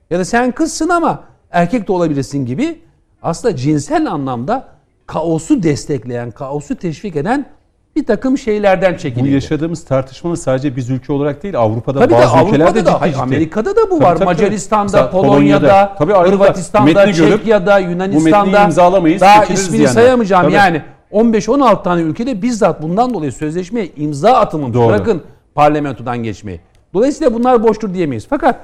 [0.09, 2.81] Ya da sen kızsın ama erkek de olabilirsin gibi
[3.21, 4.67] aslında cinsel anlamda
[5.05, 7.45] kaosu destekleyen, kaosu teşvik eden
[7.95, 9.29] bir takım şeylerden çekinildi.
[9.29, 13.01] Bu yaşadığımız tartışmanın sadece biz ülke olarak değil Avrupa'da tabii bazı de, ülkelerde Avrupa'da da,
[13.01, 14.15] hayır, Amerika'da da bu tabii, var.
[14.15, 18.59] Tabii, Macaristan'da, Polonya'da, Polonya'da tabii, Hırvatistan'da, Çekya'da, Yunanistan'da.
[18.59, 19.21] Bu imzalamayız.
[19.21, 19.93] Daha ismini yani.
[19.93, 20.53] sayamayacağım tabii.
[20.53, 20.81] yani.
[21.11, 24.75] 15-16 tane ülkede bizzat bundan dolayı sözleşmeye imza atılmamış.
[24.75, 24.87] Doğru.
[24.87, 25.23] Bırakın
[25.55, 26.59] parlamentodan geçmeyi.
[26.93, 28.27] Dolayısıyla bunlar boştur diyemeyiz.
[28.29, 28.59] Fakat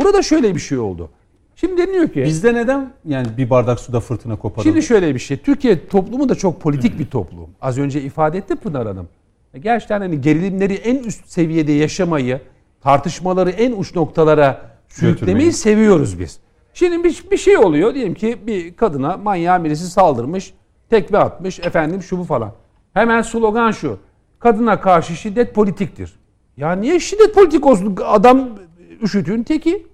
[0.00, 1.10] burada şöyle bir şey oldu.
[1.60, 2.22] Şimdi deniliyor ki...
[2.24, 4.72] Bizde neden yani bir bardak suda fırtına koparalım?
[4.72, 5.36] Şimdi şöyle bir şey.
[5.36, 7.50] Türkiye toplumu da çok politik bir toplum.
[7.60, 9.08] Az önce ifade etti Pınar Hanım.
[9.54, 12.40] E, gerçekten hani gerilimleri en üst seviyede yaşamayı,
[12.80, 16.38] tartışmaları en uç noktalara sürüklemeyi seviyoruz biz.
[16.74, 17.94] Şimdi bir, bir şey oluyor.
[17.94, 20.54] Diyelim ki bir kadına manyağı birisi saldırmış,
[20.90, 22.52] tekme atmış, efendim şu bu falan.
[22.94, 23.98] Hemen slogan şu.
[24.38, 26.12] Kadına karşı şiddet politiktir.
[26.56, 27.98] Ya niye şiddet politik olsun?
[28.04, 28.48] Adam
[29.02, 29.89] üşütün teki.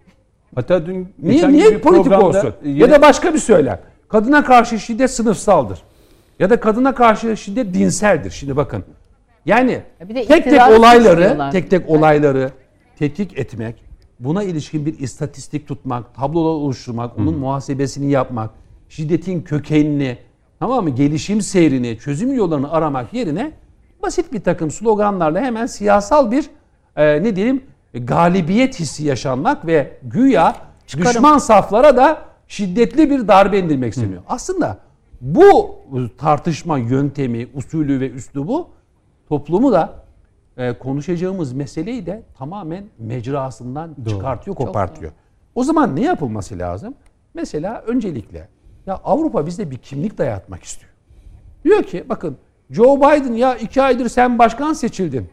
[0.57, 2.55] Hatta dün niye, niye politik olsun?
[2.65, 2.79] Yine...
[2.79, 3.81] Ya da başka bir söylem.
[4.09, 5.83] Kadına karşı şiddet sınıfsaldır.
[6.39, 8.31] Ya da kadına karşı şiddet dinseldir.
[8.31, 8.85] Şimdi bakın.
[9.47, 9.83] Yani
[10.29, 12.51] tek tek olayları, tek tek olayları
[12.99, 13.85] tetkik etmek,
[14.21, 18.51] buna ilişkin bir istatistik tutmak, tablolar oluşturmak, onun muhasebesini yapmak,
[18.89, 20.19] şiddetin kökenini,
[20.59, 20.91] tamam mı?
[20.91, 23.53] Gelişim seyrini, çözüm yollarını aramak yerine
[24.03, 26.51] basit bir takım sloganlarla hemen siyasal bir
[26.97, 27.63] e, ne diyelim
[27.99, 30.57] galibiyet hissi yaşanmak ve güya
[30.87, 31.11] Çıkarım.
[31.11, 34.21] düşman saflara da şiddetli bir darbe indirmek isteniyor.
[34.21, 34.27] Hı.
[34.29, 34.79] Aslında
[35.21, 35.77] bu
[36.19, 38.69] tartışma yöntemi, usulü ve üslubu
[39.29, 39.95] toplumu da
[40.57, 44.11] e, konuşacağımız meseleyi de tamamen mecrasından doğru.
[44.11, 45.13] çıkartıyor, kopartıyor.
[45.55, 46.95] O zaman ne yapılması lazım?
[47.35, 48.49] Mesela öncelikle
[48.87, 50.93] ya Avrupa bize bir kimlik dayatmak istiyor.
[51.65, 52.37] Diyor ki bakın
[52.71, 55.29] Joe Biden ya iki aydır sen başkan seçildin.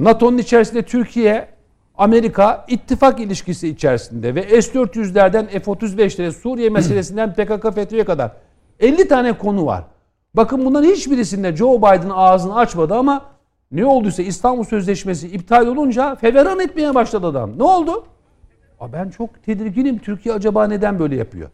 [0.00, 1.48] NATO'nun içerisinde Türkiye
[1.98, 8.30] Amerika ittifak ilişkisi içerisinde ve S-400'lerden F-35'lere Suriye meselesinden PKK FETÖ'ye kadar
[8.80, 9.84] 50 tane konu var.
[10.34, 13.24] Bakın bunların hiçbirisinde Joe Biden ağzını açmadı ama
[13.72, 17.58] ne olduysa İstanbul Sözleşmesi iptal olunca feveran etmeye başladı adam.
[17.58, 18.04] Ne oldu?
[18.92, 19.98] Ben çok tedirginim.
[19.98, 21.50] Türkiye acaba neden böyle yapıyor?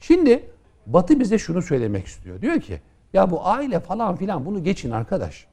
[0.00, 0.42] Şimdi
[0.86, 2.40] Batı bize şunu söylemek istiyor.
[2.40, 2.80] Diyor ki
[3.12, 5.46] ya bu aile falan filan bunu geçin arkadaş.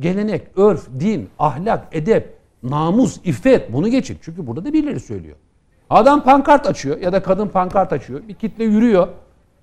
[0.00, 4.18] Gelenek, örf, din, ahlak, edep namus, iffet bunu geçin.
[4.22, 5.36] Çünkü burada da birileri söylüyor.
[5.90, 8.28] Adam pankart açıyor ya da kadın pankart açıyor.
[8.28, 9.08] Bir kitle yürüyor.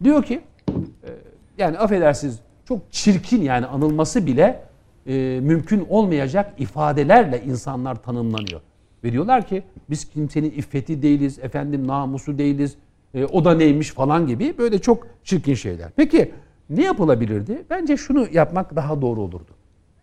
[0.04, 1.10] Diyor ki e,
[1.58, 4.64] yani affedersiniz çok çirkin yani anılması bile
[5.08, 8.62] e, mümkün olmayacak ifadelerle insanlar tanımlanıyor.
[9.04, 12.76] Ve diyorlar ki biz kimsenin iffeti değiliz, efendim namusu değiliz,
[13.14, 15.90] e, o da neymiş falan gibi böyle çok çirkin şeyler.
[15.96, 16.32] Peki
[16.70, 17.66] ne yapılabilirdi?
[17.70, 19.52] Bence şunu yapmak daha doğru olurdu.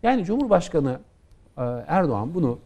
[0.03, 0.99] Yani Cumhurbaşkanı
[1.57, 2.59] e, Erdoğan bunu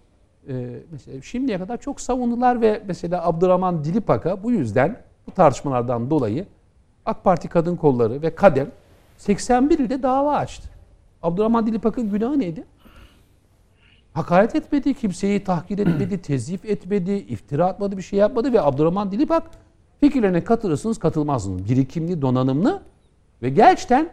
[0.49, 6.45] e, mesela şimdiye kadar çok savundular ve mesela Abdurrahman Dilipak'a bu yüzden bu tartışmalardan dolayı
[7.06, 8.72] AK Parti kadın kolları ve Kadem
[9.18, 10.70] 81 ilde dava açtı.
[11.22, 12.64] Abdurrahman Dilipak'ın günahı neydi?
[14.14, 19.44] Hakaret etmedi, kimseyi tahkir etmedi, tezif etmedi, iftira atmadı, bir şey yapmadı ve Abdurrahman Dilipak
[19.99, 21.70] fikirlerine katılırsınız, katılmazsınız.
[21.70, 22.82] Birikimli, donanımlı
[23.41, 24.10] ve gerçekten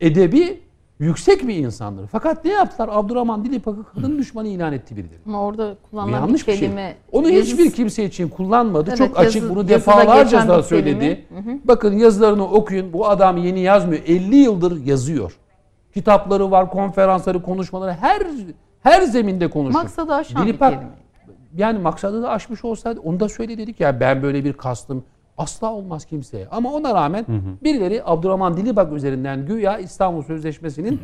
[0.00, 0.60] edebi
[0.98, 2.06] yüksek bir insandır.
[2.12, 2.88] Fakat ne yaptılar?
[2.92, 5.18] Abdurrahman Dilipak'ı kadın düşmanı ilan etti birileri.
[5.26, 6.76] Ama orada kullanılan yanlış bir kelime.
[6.76, 7.20] Bir şey.
[7.20, 7.46] Onu yazı...
[7.46, 8.90] hiçbir kimse için kullanmadı.
[8.90, 11.26] Evet, Çok açık bunu defalarca da söyledi.
[11.28, 11.58] Hı hı.
[11.64, 12.92] Bakın yazılarını okuyun.
[12.92, 14.02] Bu adam yeni yazmıyor.
[14.06, 15.38] 50 yıldır yazıyor.
[15.94, 18.22] Kitapları var, konferansları, konuşmaları her
[18.82, 19.82] her zeminde konuşuyor.
[19.82, 20.92] Maksadı aşan Dilipak, bir kelime.
[21.56, 25.04] Yani maksadı da aşmış olsaydı onu da söyle dedik ya ben böyle bir kastım
[25.38, 26.48] Asla olmaz kimseye.
[26.50, 27.64] Ama ona rağmen hı hı.
[27.64, 30.98] birileri Abdurrahman Dilibak üzerinden güya İstanbul Sözleşmesi'nin hı hı.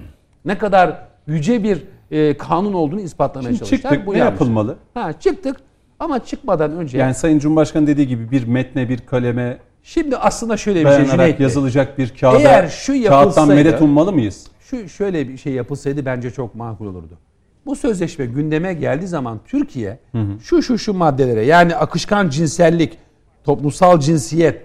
[0.44, 3.93] ne kadar yüce bir e, kanun olduğunu ispatlamaya Şimdi çalıştılar.
[3.93, 4.07] Çıktık.
[4.07, 4.32] Bu ne yanlış.
[4.32, 4.77] yapılmalı?
[4.94, 5.57] Ha, çıktık
[5.98, 6.98] ama çıkmadan önce...
[6.98, 11.40] Yani Sayın Cumhurbaşkanı dediği gibi bir metne, bir kaleme Şimdi aslında şöyle bir şey Cüneyt
[11.40, 14.47] yazılacak bir kağıda Eğer şu kağıttan medet ummalı mıyız?
[14.61, 17.19] Şu şöyle bir şey yapılsaydı bence çok makul olurdu.
[17.66, 20.40] Bu sözleşme gündeme geldiği zaman Türkiye hı hı.
[20.43, 22.98] şu şu şu maddelere yani akışkan cinsellik,
[23.45, 24.62] toplumsal cinsiyet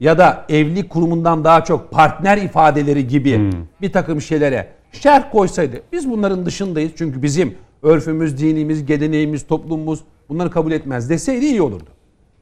[0.00, 3.52] ya da evlilik kurumundan daha çok partner ifadeleri gibi hmm.
[3.82, 10.50] bir takım şeylere şerh koysaydı biz bunların dışındayız çünkü bizim örfümüz, dinimiz, geleneğimiz, toplumumuz bunları
[10.50, 11.90] kabul etmez deseydi iyi olurdu.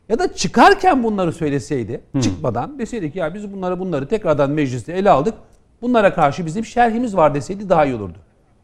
[0.09, 2.21] Ya da çıkarken bunları söyleseydi hmm.
[2.21, 5.35] çıkmadan deseydi ki ya biz bunları bunları tekrardan mecliste ele aldık.
[5.83, 8.19] Bunlara karşı bizim şerhimiz var deseydi daha iyi olurdu.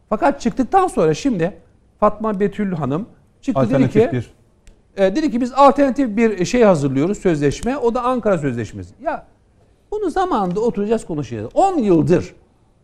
[0.09, 1.53] Fakat çıktıktan sonra şimdi
[2.01, 3.07] Fatma Betül Hanım
[3.41, 4.31] çıktı dedi ki bir
[4.97, 7.77] e, dedi ki biz alternatif bir şey hazırlıyoruz sözleşme.
[7.77, 8.95] O da Ankara Sözleşmesi.
[9.03, 9.27] Ya
[9.91, 11.51] bunu zamanında oturacağız konuşacağız.
[11.55, 12.35] 10 yıldır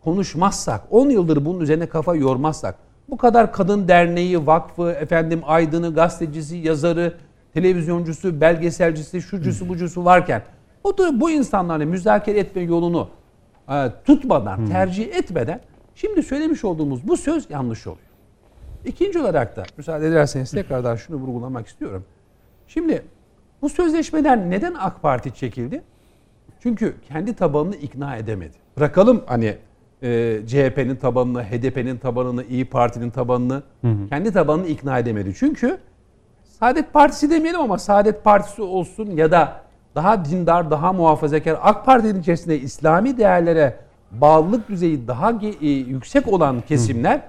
[0.04, 2.74] konuşmazsak, 10 yıldır bunun üzerine kafa yormazsak,
[3.10, 7.14] bu kadar kadın derneği, vakfı, efendim aydını, gazetecisi, yazarı,
[7.54, 10.42] televizyoncusu, belgeselcisi, şucusu, bucusu varken
[10.84, 13.08] oturup bu insanlarla müzakere etme yolunu
[13.68, 15.60] e, tutmadan, tercih etmeden
[16.00, 18.07] Şimdi söylemiş olduğumuz bu söz yanlış oluyor.
[18.88, 22.04] İkinci olarak da müsaade ederseniz tekrardan şunu vurgulamak istiyorum.
[22.66, 23.02] Şimdi
[23.62, 25.82] bu sözleşmeden neden AK Parti çekildi?
[26.62, 28.56] Çünkü kendi tabanını ikna edemedi.
[28.76, 29.56] Bırakalım hani
[30.02, 34.08] e, CHP'nin tabanını, HDP'nin tabanını, İyi Parti'nin tabanını, hı hı.
[34.08, 35.34] kendi tabanını ikna edemedi.
[35.38, 35.78] Çünkü
[36.44, 39.60] Saadet Partisi demeyelim ama Saadet Partisi olsun ya da
[39.94, 43.76] daha dindar, daha muhafazakar AK Parti'nin içerisinde İslami değerlere
[44.10, 47.22] bağlılık düzeyi daha e, yüksek olan kesimler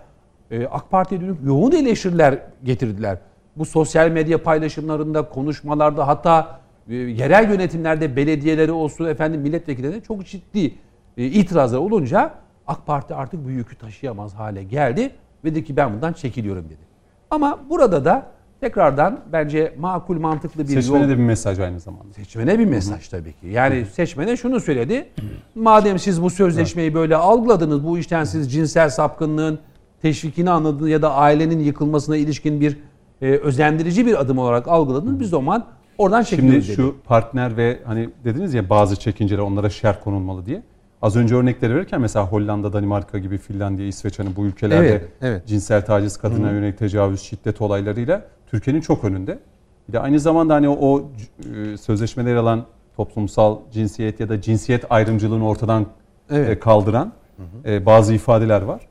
[0.51, 3.17] e, AK Parti'ye dönük yoğun eleştiriler getirdiler.
[3.57, 6.59] Bu sosyal medya paylaşımlarında, konuşmalarda hatta
[6.89, 10.73] e, yerel yönetimlerde belediyeleri olsun efendim milletvekillerine çok ciddi
[11.17, 12.34] e, itirazlar olunca
[12.67, 15.11] AK Parti artık bu yükü taşıyamaz hale geldi
[15.43, 16.89] ve dedi ki ben bundan çekiliyorum dedi.
[17.31, 18.26] Ama burada da
[18.61, 21.09] tekrardan bence makul mantıklı bir Seçmene yol.
[21.09, 22.13] de bir mesaj aynı zamanda.
[22.13, 23.47] Seçmene bir mesaj tabii ki.
[23.47, 25.09] Yani seçmene şunu söyledi.
[25.55, 29.59] Madem siz bu sözleşmeyi böyle algıladınız, bu işten siz cinsel sapkınlığın
[30.01, 32.77] teşvikini anladınız ya da ailenin yıkılmasına ilişkin bir
[33.21, 35.19] e, özendirici bir adım olarak algıladınız.
[35.19, 35.65] Biz o zaman
[35.97, 40.63] oradan çekiliyoruz Şimdi şu partner ve hani dediniz ya bazı çekinceler onlara şer konulmalı diye.
[41.01, 45.47] Az önce örnekleri verirken mesela Hollanda, Danimarka gibi Finlandiya, İsveç hani bu ülkelerde evet, evet.
[45.47, 49.39] cinsel taciz, kadına yönelik tecavüz, şiddet olaylarıyla Türkiye'nin çok önünde.
[49.88, 51.11] Bir de aynı zamanda hani o, o
[51.55, 52.65] e, sözleşmeler alan
[52.95, 55.85] toplumsal cinsiyet ya da cinsiyet ayrımcılığını ortadan
[56.30, 56.49] evet.
[56.49, 57.73] E, kaldıran hı hı.
[57.73, 58.81] E, bazı ifadeler var.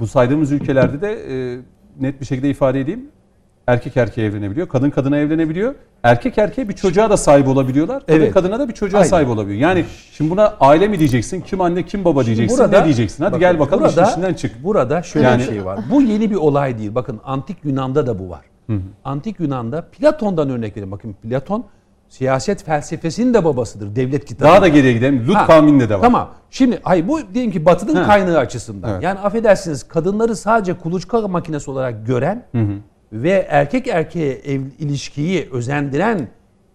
[0.00, 1.18] Bu saydığımız ülkelerde de
[2.00, 3.10] net bir şekilde ifade edeyim
[3.68, 4.68] erkek erkeğe evlenebiliyor.
[4.68, 5.74] Kadın kadına evlenebiliyor.
[6.02, 8.06] Erkek erkeğe bir çocuğa da sahip olabiliyorlar.
[8.06, 8.34] Kadın evet.
[8.34, 9.10] kadına da bir çocuğa Aynen.
[9.10, 9.60] sahip olabiliyor.
[9.60, 11.40] Yani şimdi buna aile mi diyeceksin?
[11.40, 12.58] Kim anne kim baba diyeceksin?
[12.58, 13.24] Burada, ne diyeceksin?
[13.24, 14.64] Hadi bakın, gel bakalım burada, işin içinden çık.
[14.64, 15.80] Burada şöyle yani, bir şey var.
[15.90, 16.94] Bu yeni bir olay değil.
[16.94, 18.44] Bakın antik Yunan'da da bu var.
[18.66, 18.80] Hı hı.
[19.04, 20.90] Antik Yunan'da Platon'dan örnek verin.
[20.90, 21.64] Bakın Platon
[22.08, 23.96] siyaset felsefesinin de babasıdır.
[23.96, 24.48] Devlet kitabı.
[24.48, 25.26] Daha da geriye gidelim.
[25.28, 26.02] Lut kavminde de var.
[26.02, 26.30] Tamam.
[26.50, 28.06] Şimdi hayır bu diyelim ki batının ha.
[28.06, 28.92] kaynağı açısından.
[28.92, 29.02] Evet.
[29.02, 32.74] Yani affedersiniz kadınları sadece kuluçka makinesi olarak gören hı hı
[33.12, 36.28] ve erkek erkeğe ev, ilişkiyi özendiren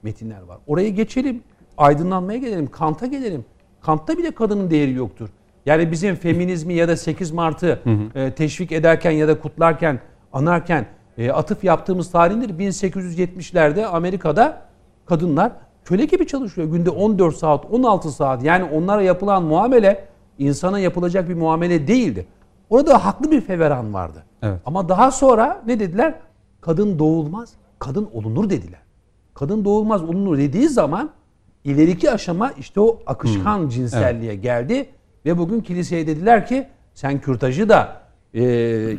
[0.04, 0.58] metinler var.
[0.68, 1.44] Oraya geçelim,
[1.78, 3.46] aydınlanmaya gelelim, Kant'a gelelim.
[3.82, 5.30] Kant'ta bile kadının değeri yoktur.
[5.66, 7.80] Yani bizim feminizmi ya da 8 Mart'ı
[8.16, 10.00] e, teşvik ederken ya da kutlarken,
[10.34, 10.86] anarken
[11.18, 12.50] e, atıf yaptığımız tarihindir.
[12.50, 14.62] 1870'lerde Amerika'da
[15.06, 15.52] kadınlar
[15.86, 16.68] köle gibi çalışıyor.
[16.68, 18.44] Günde 14 saat, 16 saat.
[18.44, 20.06] Yani onlara yapılan muamele
[20.38, 22.26] insana yapılacak bir muamele değildi.
[22.70, 24.24] Orada haklı bir feveran vardı.
[24.42, 24.60] Evet.
[24.66, 26.16] Ama daha sonra ne dediler?
[26.62, 28.80] Kadın doğulmaz, kadın olunur dediler.
[29.34, 31.10] Kadın doğulmaz, olunur dediği zaman
[31.64, 33.70] ileriki aşama işte o akışkan hmm.
[33.70, 34.44] cinselliğe evet.
[34.44, 34.90] geldi
[35.26, 38.02] ve bugün kiliseye dediler ki sen kürtajı da
[38.34, 38.42] e,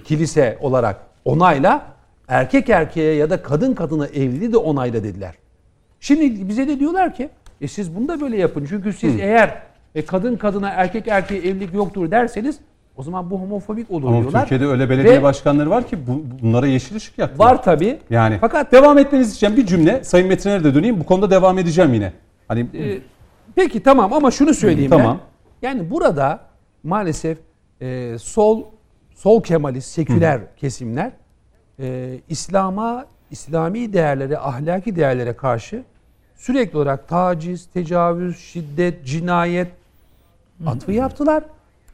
[0.04, 1.86] kilise olarak onayla
[2.28, 5.34] erkek erkeğe ya da kadın kadına evliliği de onayla dediler.
[6.04, 7.28] Şimdi bize de diyorlar ki
[7.60, 8.66] e siz bunu da böyle yapın.
[8.68, 9.20] Çünkü siz hmm.
[9.20, 9.62] eğer
[9.94, 12.58] e, kadın kadına erkek erkeğe evlilik yoktur derseniz
[12.96, 14.40] o zaman bu homofobik olur Ama diyorlar.
[14.40, 17.46] Türkiye'de öyle belediye Ve başkanları var ki bu, bunlara yeşil ışık yaktılar.
[17.46, 17.98] Var tabii.
[18.10, 21.00] Yani fakat devam etmeniz için bir cümle Sayın Metin'e de döneyim.
[21.00, 22.12] Bu konuda devam edeceğim yine.
[22.48, 22.98] Hani e,
[23.54, 25.20] peki tamam ama şunu söyleyeyim tamam.
[25.62, 25.68] ben.
[25.68, 26.40] Yani burada
[26.82, 27.38] maalesef
[27.80, 28.64] e, sol
[29.14, 30.46] sol kemalist seküler Hı.
[30.56, 31.12] kesimler
[31.80, 35.84] e, İslam'a, İslami değerlere, ahlaki değerlere karşı
[36.46, 39.68] sürekli olarak taciz, tecavüz, şiddet, cinayet
[40.66, 41.44] atfı yaptılar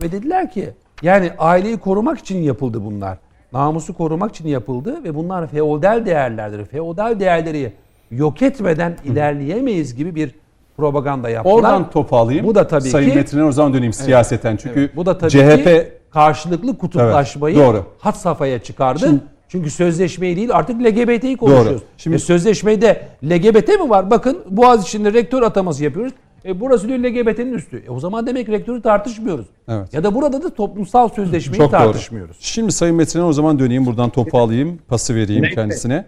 [0.02, 0.70] ve dediler ki
[1.02, 3.18] yani aileyi korumak için yapıldı bunlar.
[3.52, 6.64] Namusu korumak için yapıldı ve bunlar feodal değerlerdir.
[6.64, 7.72] Feodal değerleri
[8.10, 10.34] yok etmeden ilerleyemeyiz gibi bir
[10.76, 11.54] propaganda yaptılar.
[11.54, 12.46] Oradan top alayım.
[12.46, 14.56] Bu da tabii Sayın ki Metin'e o zaman döneyim evet, siyaseten.
[14.56, 17.86] Çünkü evet, bu da tabii CHP ki karşılıklı kutuplaşmayı evet, doğru.
[17.98, 18.98] hat safhaya çıkardı.
[18.98, 19.20] Şimdi,
[19.50, 21.72] çünkü sözleşmeyi değil artık LGBT'yi konuşuyoruz.
[21.72, 21.88] Doğru.
[21.96, 24.10] Şimdi e, sözleşmede LGBT mi var?
[24.10, 26.12] Bakın Boğaz içinde rektör ataması yapıyoruz.
[26.44, 27.82] E burası diyor LGBT'nin üstü.
[27.86, 29.46] E o zaman demek rektörü tartışmıyoruz.
[29.68, 29.94] Evet.
[29.94, 32.36] Ya da burada da toplumsal sözleşmeyi Çok tartışmıyoruz.
[32.36, 32.42] Doğru.
[32.44, 36.04] Şimdi Sayın Metin'e o zaman döneyim buradan topu alayım, pası vereyim Cüneyt kendisine.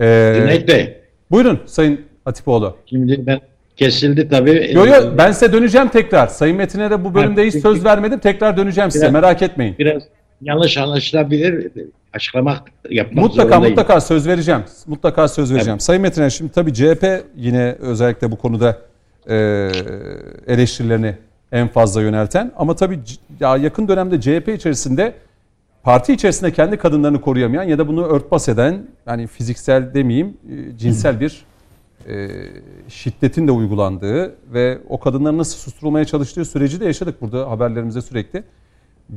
[0.00, 0.96] Ee, Cüneyt Bey.
[1.30, 2.76] Buyurun Sayın Atipoğlu.
[2.86, 3.40] Şimdi ben
[3.76, 4.70] kesildi tabii.
[4.74, 6.26] Yok yok ben size döneceğim tekrar.
[6.26, 8.18] Sayın Metin'e de bu bölümde hiç söz vermedim.
[8.18, 9.74] Tekrar döneceğim biraz, size merak etmeyin.
[9.78, 10.02] Biraz
[10.42, 11.72] yanlış anlaşılabilir.
[12.12, 13.76] Açıklamak yapmak Mutlaka zorundayım.
[13.76, 14.62] mutlaka söz vereceğim.
[14.86, 15.72] Mutlaka söz vereceğim.
[15.72, 15.82] Evet.
[15.82, 18.78] Sayın Metin'e şimdi tabii CHP yine özellikle bu konuda
[19.28, 19.34] e,
[20.46, 21.14] eleştirilerini
[21.52, 23.00] en fazla yönelten ama tabii
[23.40, 25.14] ya yakın dönemde CHP içerisinde
[25.82, 31.20] parti içerisinde kendi kadınlarını koruyamayan ya da bunu örtbas eden yani fiziksel demeyeyim e, cinsel
[31.20, 31.44] bir
[32.08, 32.28] e,
[32.88, 38.44] şiddetin de uygulandığı ve o kadınların nasıl susturulmaya çalıştığı süreci de yaşadık burada haberlerimizde sürekli.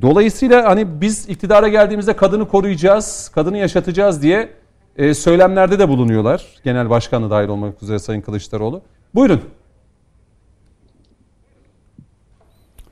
[0.02, 4.50] Dolayısıyla hani biz iktidara geldiğimizde kadını koruyacağız, kadını yaşatacağız diye
[4.98, 6.46] e, söylemlerde de bulunuyorlar.
[6.64, 8.82] Genel başkanı dahil olmak üzere Sayın Kılıçdaroğlu.
[9.16, 9.42] Buyurun.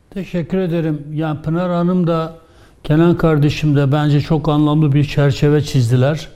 [0.09, 1.07] Teşekkür ederim.
[1.13, 2.35] Yani Pınar Hanım da
[2.83, 6.27] Kenan kardeşim de bence çok anlamlı bir çerçeve çizdiler.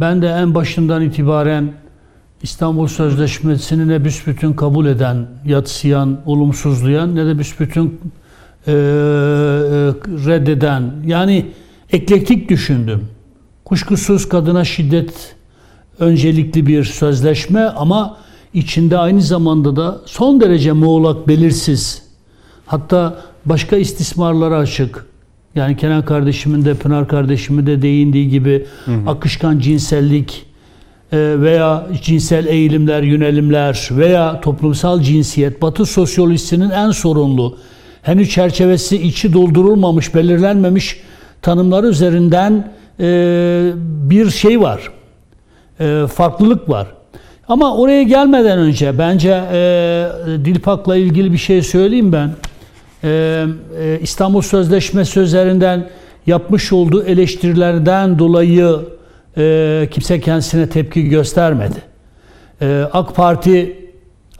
[0.00, 1.72] Ben de en başından itibaren
[2.42, 8.00] İstanbul Sözleşmesi'ni ne büsbütün kabul eden, yatsıyan, olumsuzlayan ne de büsbütün
[8.66, 8.72] e,
[10.26, 11.46] reddeden yani
[11.92, 13.08] eklektik düşündüm.
[13.64, 15.34] Kuşkusuz kadına şiddet
[15.98, 18.16] öncelikli bir sözleşme ama
[18.54, 22.02] içinde aynı zamanda da son derece muğlak, belirsiz
[22.66, 25.06] hatta başka istismarlara açık.
[25.54, 29.10] Yani Kenan kardeşimin de Pınar kardeşimin de değindiği gibi hı hı.
[29.10, 30.46] akışkan cinsellik
[31.12, 37.56] e, veya cinsel eğilimler, yönelimler veya toplumsal cinsiyet Batı sosyolojisinin en sorunlu
[38.02, 41.00] henüz çerçevesi içi doldurulmamış, belirlenmemiş
[41.42, 44.90] tanımlar üzerinden e, bir şey var.
[45.80, 46.86] E, farklılık var.
[47.48, 50.08] Ama oraya gelmeden önce bence e,
[50.44, 52.30] Dilpak'la ilgili bir şey söyleyeyim ben.
[53.04, 53.08] E,
[53.80, 55.88] e, İstanbul Sözleşmesi üzerinden
[56.26, 58.76] yapmış olduğu eleştirilerden dolayı
[59.36, 61.82] e, kimse kendisine tepki göstermedi.
[62.62, 63.76] E, AK Parti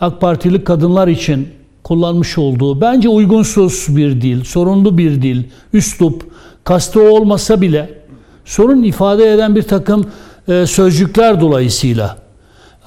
[0.01, 1.49] AK Partili kadınlar için
[1.83, 5.43] kullanmış olduğu bence uygunsuz bir dil, sorunlu bir dil,
[5.73, 6.33] üslup,
[6.65, 8.03] kastı olmasa bile
[8.45, 10.07] sorun ifade eden bir takım
[10.49, 12.19] e, sözcükler dolayısıyla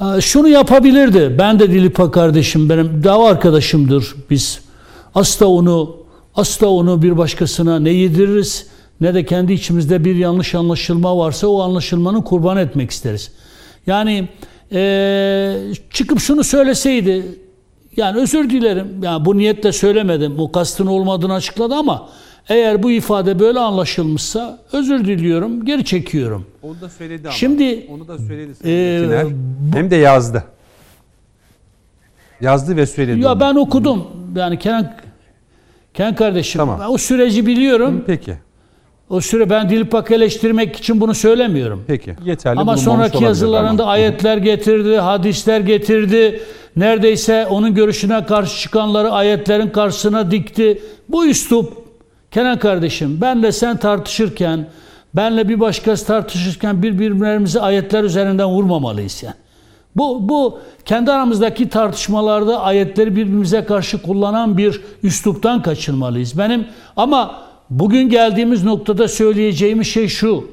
[0.02, 1.36] e, şunu yapabilirdi.
[1.40, 4.60] Ben de Dilipa kardeşim benim dava arkadaşımdır biz.
[5.16, 5.96] Asla onu
[6.36, 8.68] asla onu bir başkasına ne yediririz
[9.02, 13.32] ne de kendi içimizde bir yanlış anlaşılma varsa o anlaşılmanın kurban etmek isteriz.
[13.88, 14.30] Yani
[14.72, 15.58] e,
[15.90, 17.26] çıkıp şunu söyleseydi
[17.98, 18.88] yani özür dilerim.
[19.04, 20.38] Yani bu niyetle söylemedim.
[20.38, 22.10] Bu kastın olmadığını açıkladı ama
[22.50, 26.46] eğer bu ifade böyle anlaşılmışsa özür diliyorum, geri çekiyorum.
[26.64, 27.38] Onu da söyledi ama.
[27.38, 30.44] Şimdi onu da söyledi e, bu, hem de yazdı.
[32.42, 33.20] Yazdı ve söyledi.
[33.20, 33.40] Ya onu.
[33.40, 34.08] ben okudum.
[34.36, 34.94] Yani Kenan
[35.94, 36.80] Kenan kardeşim tamam.
[36.80, 38.04] ben o süreci biliyorum.
[38.08, 38.34] Peki.
[39.10, 41.84] O süre ben Dilpak eleştirmek için bunu söylemiyorum.
[41.88, 42.16] Peki.
[42.26, 43.92] Yeterli Ama sonraki yazılarında ama.
[43.92, 46.42] ayetler getirdi, hadisler getirdi.
[46.76, 50.82] Neredeyse onun görüşüne karşı çıkanları ayetlerin karşısına dikti.
[51.10, 51.86] Bu üslup
[52.36, 54.68] Kenan kardeşim benle sen tartışırken,
[55.14, 59.36] benle bir başkası tartışırken birbirlerimizi ayetler üzerinden vurmamalıyız yani.
[59.96, 66.38] Bu, bu kendi aramızdaki tartışmalarda ayetleri birbirimize karşı kullanan bir üsluptan kaçınmalıyız.
[66.38, 70.48] Benim ama bugün geldiğimiz noktada söyleyeceğimiz şey şu.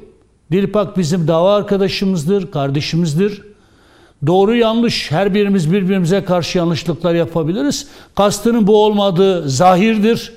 [0.53, 3.43] Dilpak bizim dava arkadaşımızdır, kardeşimizdir.
[4.27, 7.87] Doğru yanlış her birimiz birbirimize karşı yanlışlıklar yapabiliriz.
[8.15, 10.33] Kastının bu olmadığı zahirdir.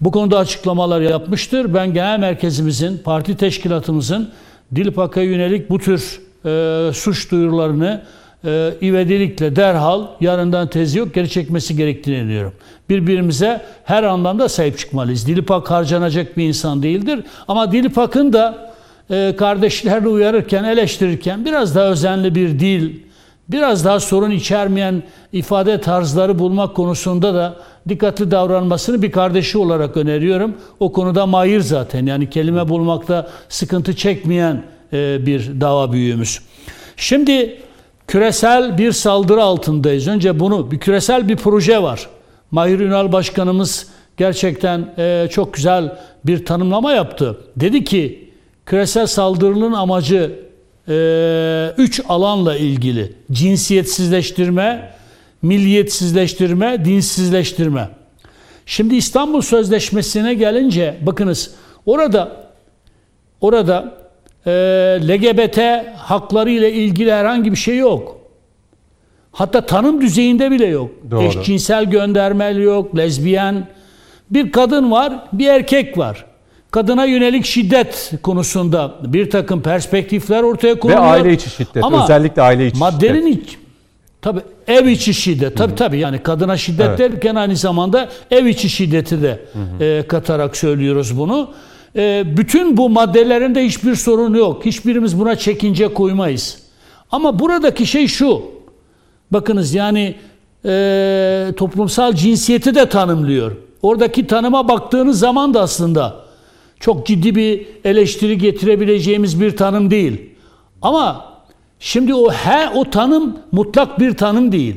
[0.00, 1.74] Bu konuda açıklamalar yapmıştır.
[1.74, 4.30] Ben genel merkezimizin, parti teşkilatımızın
[4.74, 8.02] Dilpak'a yönelik bu tür e, suç duyurularını
[8.44, 12.52] e, ivedilikle derhal yarından tezi yok geri çekmesi gerektiğini diyorum.
[12.88, 15.26] Birbirimize her anlamda sahip çıkmalıyız.
[15.26, 17.20] Dilipak harcanacak bir insan değildir.
[17.48, 18.72] Ama Dilipak'ın da
[19.10, 23.05] e, kardeşlerini uyarırken, eleştirirken biraz daha özenli bir dil,
[23.48, 25.02] biraz daha sorun içermeyen
[25.32, 27.56] ifade tarzları bulmak konusunda da
[27.88, 30.54] dikkatli davranmasını bir kardeşi olarak öneriyorum.
[30.80, 32.06] O konuda mahir zaten.
[32.06, 34.62] Yani kelime bulmakta sıkıntı çekmeyen
[34.92, 36.40] e, bir dava büyüğümüz.
[36.96, 37.58] Şimdi
[38.06, 40.08] küresel bir saldırı altındayız.
[40.08, 42.08] Önce bunu bir küresel bir proje var.
[42.50, 43.86] Mahir Ünal Başkanımız
[44.16, 47.38] gerçekten e, çok güzel bir tanımlama yaptı.
[47.56, 48.30] Dedi ki
[48.66, 50.45] küresel saldırının amacı
[50.88, 53.12] e, üç alanla ilgili.
[53.32, 54.92] Cinsiyetsizleştirme,
[55.42, 57.88] milliyetsizleştirme, dinsizleştirme.
[58.66, 61.54] Şimdi İstanbul Sözleşmesi'ne gelince bakınız
[61.86, 62.50] orada
[63.40, 63.94] orada
[64.46, 64.50] e,
[65.02, 65.58] LGBT
[65.96, 68.16] hakları ile ilgili herhangi bir şey yok.
[69.32, 70.90] Hatta tanım düzeyinde bile yok.
[71.10, 71.22] Doğru.
[71.22, 73.68] Eşcinsel göndermeli yok, lezbiyen.
[74.30, 76.24] Bir kadın var, bir erkek var.
[76.70, 81.02] Kadına yönelik şiddet konusunda bir takım perspektifler ortaya konuluyor.
[81.02, 83.48] Ve aile içi şiddet, Ama özellikle aile içi maddenin şiddet.
[83.48, 83.56] Iç,
[84.22, 85.56] tabii ev içi şiddet.
[85.56, 86.98] Tabii tabii yani kadına şiddet evet.
[86.98, 89.44] derken aynı zamanda ev içi şiddeti de
[89.80, 91.50] E, katarak söylüyoruz bunu.
[91.96, 94.64] E, bütün bu maddelerinde hiçbir sorun yok.
[94.64, 96.58] Hiçbirimiz buna çekince koymayız.
[97.10, 98.42] Ama buradaki şey şu.
[99.30, 100.14] Bakınız yani
[100.64, 103.56] e, toplumsal cinsiyeti de tanımlıyor.
[103.82, 106.25] Oradaki tanıma baktığınız zaman da aslında
[106.80, 110.20] çok ciddi bir eleştiri getirebileceğimiz bir tanım değil.
[110.82, 111.32] Ama
[111.80, 114.76] şimdi o he o tanım mutlak bir tanım değil.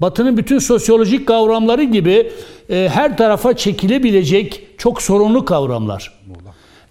[0.00, 2.30] Batı'nın bütün sosyolojik kavramları gibi
[2.70, 6.12] e, her tarafa çekilebilecek çok sorunlu kavramlar.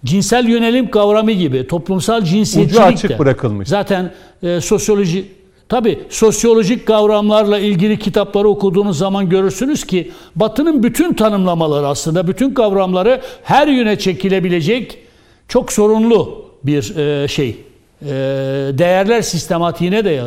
[0.04, 3.18] Cinsel yönelim kavramı gibi, toplumsal cinsiyetçilik Ucu açık de.
[3.18, 3.68] bırakılmış.
[3.68, 4.12] Zaten
[4.42, 5.26] e, sosyoloji
[5.68, 13.20] Tabi sosyolojik kavramlarla ilgili kitapları okuduğunuz zaman görürsünüz ki Batı'nın bütün tanımlamaları aslında bütün kavramları
[13.42, 14.98] her yöne çekilebilecek
[15.48, 17.56] çok sorunlu bir e, şey.
[18.02, 18.06] E,
[18.72, 20.22] değerler sistematiğine de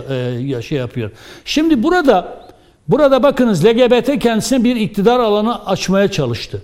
[0.58, 1.12] e, şey yapıyor.
[1.46, 2.44] Şimdi burada
[2.88, 6.62] burada bakınız LGBT kendisine bir iktidar alanı açmaya çalıştı.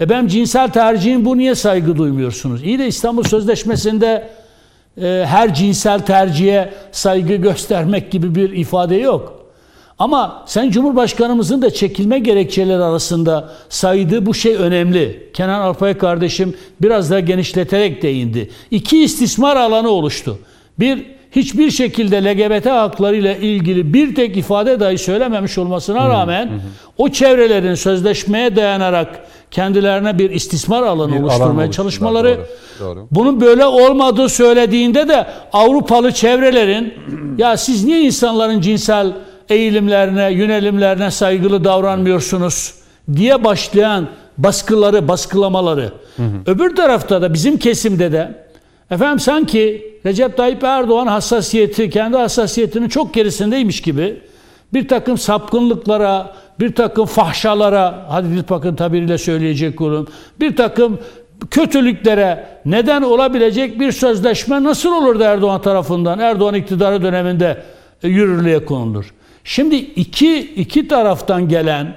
[0.00, 2.62] E ben cinsel tercihin bu niye saygı duymuyorsunuz?
[2.62, 4.28] İyi de İstanbul Sözleşmesi'nde
[5.00, 9.42] her cinsel tercihe saygı göstermek gibi bir ifade yok.
[9.98, 15.30] Ama sen Cumhurbaşkanımızın da çekilme gerekçeleri arasında saydığı bu şey önemli.
[15.34, 18.50] Kenan Alpay kardeşim biraz daha genişleterek değindi.
[18.70, 20.38] İki istismar alanı oluştu.
[20.78, 21.06] Bir,
[21.36, 26.58] hiçbir şekilde LGBT haklarıyla ilgili bir tek ifade dahi söylememiş olmasına rağmen hı hı.
[26.98, 29.08] o çevrelerin sözleşmeye dayanarak
[29.50, 32.38] kendilerine bir istismar alanı bir oluşturmaya alan çalışmaları
[32.80, 33.06] doğru, doğru.
[33.10, 36.94] bunun böyle olmadığı söylediğinde de Avrupalı çevrelerin
[37.38, 39.12] ya siz niye insanların cinsel
[39.48, 42.74] eğilimlerine, yönelimlerine saygılı davranmıyorsunuz
[43.16, 45.92] diye başlayan baskıları, baskılamaları.
[46.16, 46.26] Hı hı.
[46.46, 48.41] Öbür tarafta da bizim kesimde de
[48.92, 54.20] efendim sanki Recep Tayyip Erdoğan hassasiyeti, kendi hassasiyetinin çok gerisindeymiş gibi
[54.74, 60.08] bir takım sapkınlıklara, bir takım fahşalara, hadi Dilpak'ın tabiriyle söyleyecek olun,
[60.40, 60.98] bir takım
[61.50, 67.62] kötülüklere neden olabilecek bir sözleşme nasıl olur da Erdoğan tarafından, Erdoğan iktidarı döneminde
[68.02, 69.14] e, yürürlüğe konulur.
[69.44, 71.94] Şimdi iki, iki taraftan gelen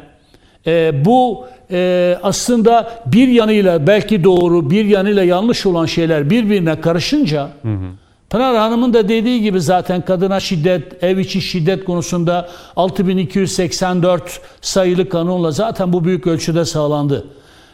[0.68, 7.50] e, bu e, aslında bir yanıyla belki doğru, bir yanıyla yanlış olan şeyler birbirine karışınca
[7.62, 8.06] hı hı.
[8.30, 15.52] Pınar Hanım'ın da dediği gibi zaten kadına şiddet, ev içi şiddet konusunda 6284 sayılı kanunla
[15.52, 17.28] zaten bu büyük ölçüde sağlandı.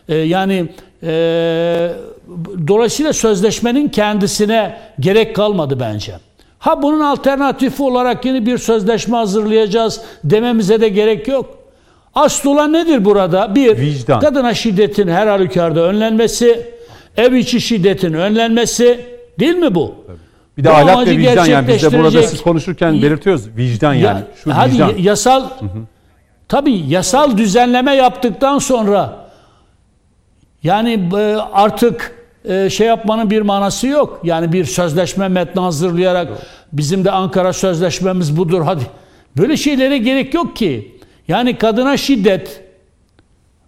[0.10, 0.70] Ee, yani
[1.04, 1.92] e,
[2.68, 6.14] dolayısıyla sözleşmenin kendisine gerek kalmadı bence.
[6.60, 11.61] Ha bunun alternatifi olarak yeni bir sözleşme hazırlayacağız dememize de gerek yok.
[12.16, 13.56] Asıl olan nedir burada?
[13.56, 14.20] Bir, Vicdan.
[14.20, 16.68] kadına şiddetin her halükarda önlenmesi,
[17.18, 19.06] ev içi şiddetin önlenmesi
[19.40, 19.96] değil mi bu?
[20.08, 20.18] Tabii.
[20.58, 24.20] Bir de bu ahlak ve vicdan yani biz de burada siz konuşurken belirtiyoruz vicdan yani.
[24.20, 24.94] Ya, Şu hadi vicdan.
[24.98, 25.70] yasal hı hı.
[26.48, 29.16] tabii yasal düzenleme yaptıktan sonra
[30.64, 32.16] yani e, artık
[32.46, 34.20] e, şey yapmanın bir manası yok.
[34.24, 36.28] Yani bir sözleşme metni hazırlayarak
[36.74, 38.84] bizim de Ankara sözleşmemiz budur hadi.
[39.38, 40.98] Böyle şeylere gerek yok ki.
[41.27, 42.64] Yani kadına şiddet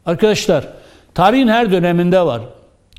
[0.06, 0.68] arkadaşlar
[1.14, 2.42] tarihin her döneminde var.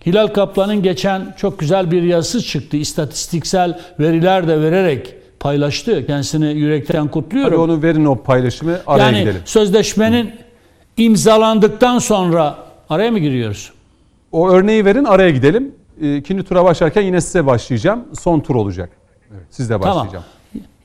[0.06, 2.76] Hilal Kaplan'ın geçen çok güzel bir yazısı çıktı.
[2.76, 6.06] İstatistiksel veriler de vererek paylaştı.
[6.06, 7.60] Kendisini yürekten kutluyorum.
[7.60, 9.42] Hadi onu verin o paylaşımı araya yani gidelim.
[9.44, 10.30] sözleşmenin Hı.
[10.96, 12.58] imzalandıktan sonra
[12.90, 13.72] araya mı giriyoruz?
[14.32, 15.74] O örneği verin araya gidelim.
[16.02, 18.04] Ee, ikinci tura başlarken yine size başlayacağım.
[18.20, 18.90] Son tur olacak.
[19.32, 19.42] Evet.
[19.50, 20.08] Sizle başlayacağım.
[20.10, 20.24] Tamam.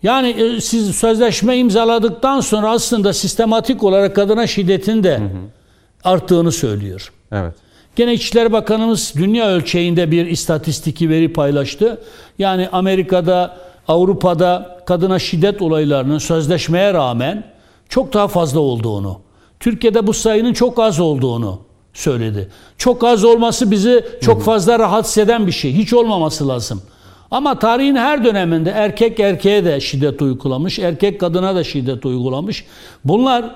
[0.03, 5.30] Yani e, siz sözleşme imzaladıktan sonra aslında sistematik olarak kadına şiddetin de hı hı.
[6.03, 7.11] arttığını söylüyor.
[7.31, 7.53] Evet.
[7.95, 12.01] Gene İçişleri Bakanımız dünya ölçeğinde bir istatistiki veri paylaştı.
[12.39, 13.57] Yani Amerika'da,
[13.88, 17.43] Avrupa'da kadına şiddet olaylarının sözleşmeye rağmen
[17.89, 19.21] çok daha fazla olduğunu,
[19.59, 21.59] Türkiye'de bu sayının çok az olduğunu
[21.93, 22.49] söyledi.
[22.77, 25.73] Çok az olması bizi çok fazla rahatsız eden bir şey.
[25.73, 26.81] Hiç olmaması lazım.
[27.31, 32.65] Ama tarihin her döneminde erkek erkeğe de şiddet uygulamış, erkek kadına da şiddet uygulamış.
[33.06, 33.56] Bunlar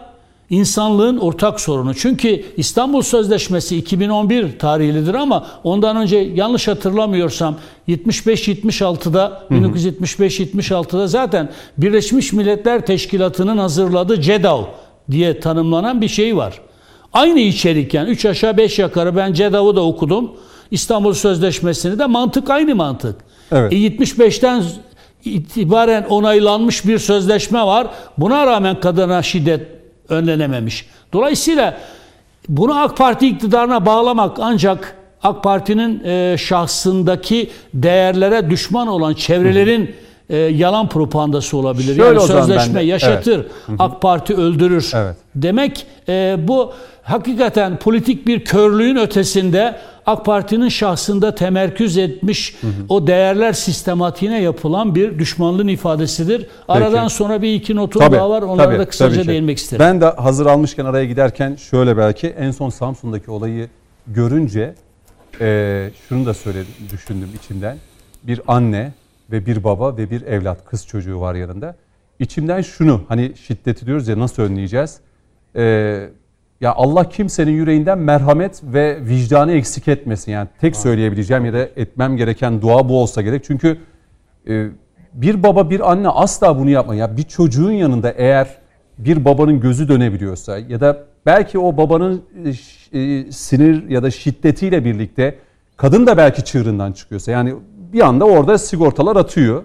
[0.50, 1.96] insanlığın ortak sorunu.
[1.96, 7.56] Çünkü İstanbul Sözleşmesi 2011 tarihlidir ama ondan önce yanlış hatırlamıyorsam
[7.88, 14.72] 75-76'da 1975-76'da zaten Birleşmiş Milletler Teşkilatı'nın hazırladığı CEDAW
[15.12, 16.62] diye tanımlanan bir şey var.
[17.14, 20.32] Aynı içerik yani 3 aşağı 5 yukarı ben CEDAW'ı da okudum.
[20.74, 23.16] İstanbul Sözleşmesi'ni de mantık aynı mantık.
[23.52, 23.74] Evet.
[23.74, 24.64] E 75'ten
[25.26, 27.88] itibaren onaylanmış bir sözleşme var.
[28.18, 29.68] Buna rağmen kadına şiddet
[30.10, 30.86] önlenememiş.
[31.14, 31.78] Dolayısıyla
[32.50, 39.96] bunu AK Parti iktidarına bağlamak ancak AK Parti'nin e, şahsındaki değerlere düşman olan çevrelerin
[40.30, 41.96] e, yalan propagandası olabilir.
[41.96, 43.40] Şöyle yani sözleşme yaşatır,
[43.70, 43.80] evet.
[43.80, 44.92] AK Parti öldürür.
[44.96, 45.16] Evet.
[45.36, 46.74] Demek e, bu
[47.04, 49.76] hakikaten politik bir körlüğün ötesinde
[50.06, 52.72] AK Parti'nin şahsında temerküz etmiş hı hı.
[52.90, 56.48] o değerler sistematiğine yapılan bir düşmanlığın ifadesidir.
[56.68, 57.16] Aradan Peki.
[57.16, 58.42] sonra bir iki notum tabii, daha var.
[58.42, 59.86] Onlara tabii, da kısaca tabii değinmek isterim.
[59.86, 63.70] Ben de hazır almışken araya giderken şöyle belki en son Samsun'daki olayı
[64.08, 64.76] görünce
[65.42, 67.78] e, şunu da söyledim, düşündüm içimden.
[68.24, 68.92] Bir anne
[69.32, 71.76] ve bir baba ve bir evlat, kız çocuğu var yanında.
[72.20, 75.00] İçimden şunu hani şiddeti diyoruz ya nasıl önleyeceğiz?
[75.56, 76.10] Eee
[76.64, 80.32] ya Allah kimsenin yüreğinden merhamet ve vicdanı eksik etmesin.
[80.32, 83.44] Yani tek söyleyebileceğim ya da etmem gereken dua bu olsa gerek.
[83.44, 83.78] Çünkü
[84.48, 84.68] e,
[85.14, 86.96] bir baba bir anne asla bunu yapma.
[86.96, 88.58] Ya bir çocuğun yanında eğer
[88.98, 94.86] bir babanın gözü dönebiliyorsa ya da belki o babanın e, e, sinir ya da şiddetiyle
[94.86, 95.36] birlikte
[95.78, 97.54] kadın da belki çığırından çıkıyorsa yani
[97.94, 99.64] bir anda orada sigortalar atıyor.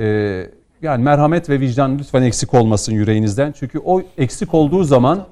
[0.00, 0.46] Ee,
[0.82, 3.54] yani merhamet ve vicdan lütfen eksik olmasın yüreğinizden.
[3.58, 5.26] Çünkü o eksik olduğu zaman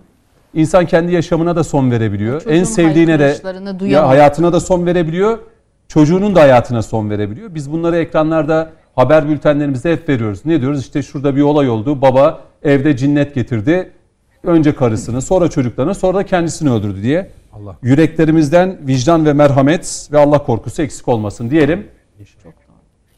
[0.54, 2.40] insan kendi yaşamına da son verebiliyor.
[2.40, 3.36] Çocuğun en sevdiğine de
[3.86, 5.38] ya hayatına da son verebiliyor.
[5.88, 7.54] Çocuğunun da hayatına son verebiliyor.
[7.54, 10.40] Biz bunları ekranlarda haber bültenlerimizde hep veriyoruz.
[10.44, 10.80] Ne diyoruz?
[10.80, 12.02] İşte şurada bir olay oldu.
[12.02, 13.90] Baba evde cinnet getirdi.
[14.44, 17.30] Önce karısını, sonra çocuklarını, sonra da kendisini öldürdü diye.
[17.52, 17.76] Allah.
[17.82, 21.86] Yüreklerimizden vicdan ve merhamet ve Allah korkusu eksik olmasın diyelim.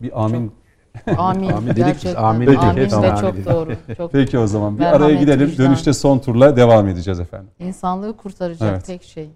[0.00, 0.52] Bir amin.
[1.18, 1.48] Amin.
[1.48, 2.22] amin dedik Gerçekten.
[2.22, 2.46] Amin.
[2.46, 2.88] Peki, amin de
[3.20, 3.72] çok doğru.
[3.96, 5.46] Çok Peki o zaman bir araya gidelim.
[5.46, 5.66] Vicdan.
[5.66, 7.48] Dönüşte son turla devam edeceğiz efendim.
[7.58, 8.84] İnsanlığı kurtaracak evet.
[8.84, 9.30] tek şey.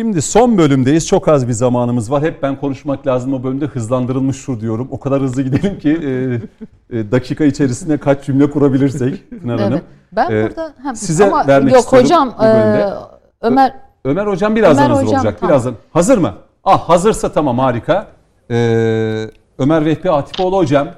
[0.00, 1.06] Şimdi son bölümdeyiz.
[1.06, 2.22] Çok az bir zamanımız var.
[2.22, 4.88] Hep ben konuşmak lazım o bölümde hızlandırılmış şu diyorum.
[4.90, 9.66] O kadar hızlı gidelim ki e, e, dakika içerisinde kaç cümle kurabilirsek Pınar evet.
[9.66, 9.80] Hanım.
[10.12, 12.84] Ben e, burada ha, size ama vermek yok istiyorum hocam e,
[13.40, 13.72] Ömer
[14.04, 15.40] Ömer hocam birazdan Ömer hazır hocam, olacak.
[15.40, 15.50] Tamam.
[15.50, 15.74] Birazdan.
[15.92, 16.34] Hazır mı?
[16.64, 18.06] Ah hazırsa tamam harika.
[18.50, 20.88] Ee, Ömer Vehbi Atipoğlu hocam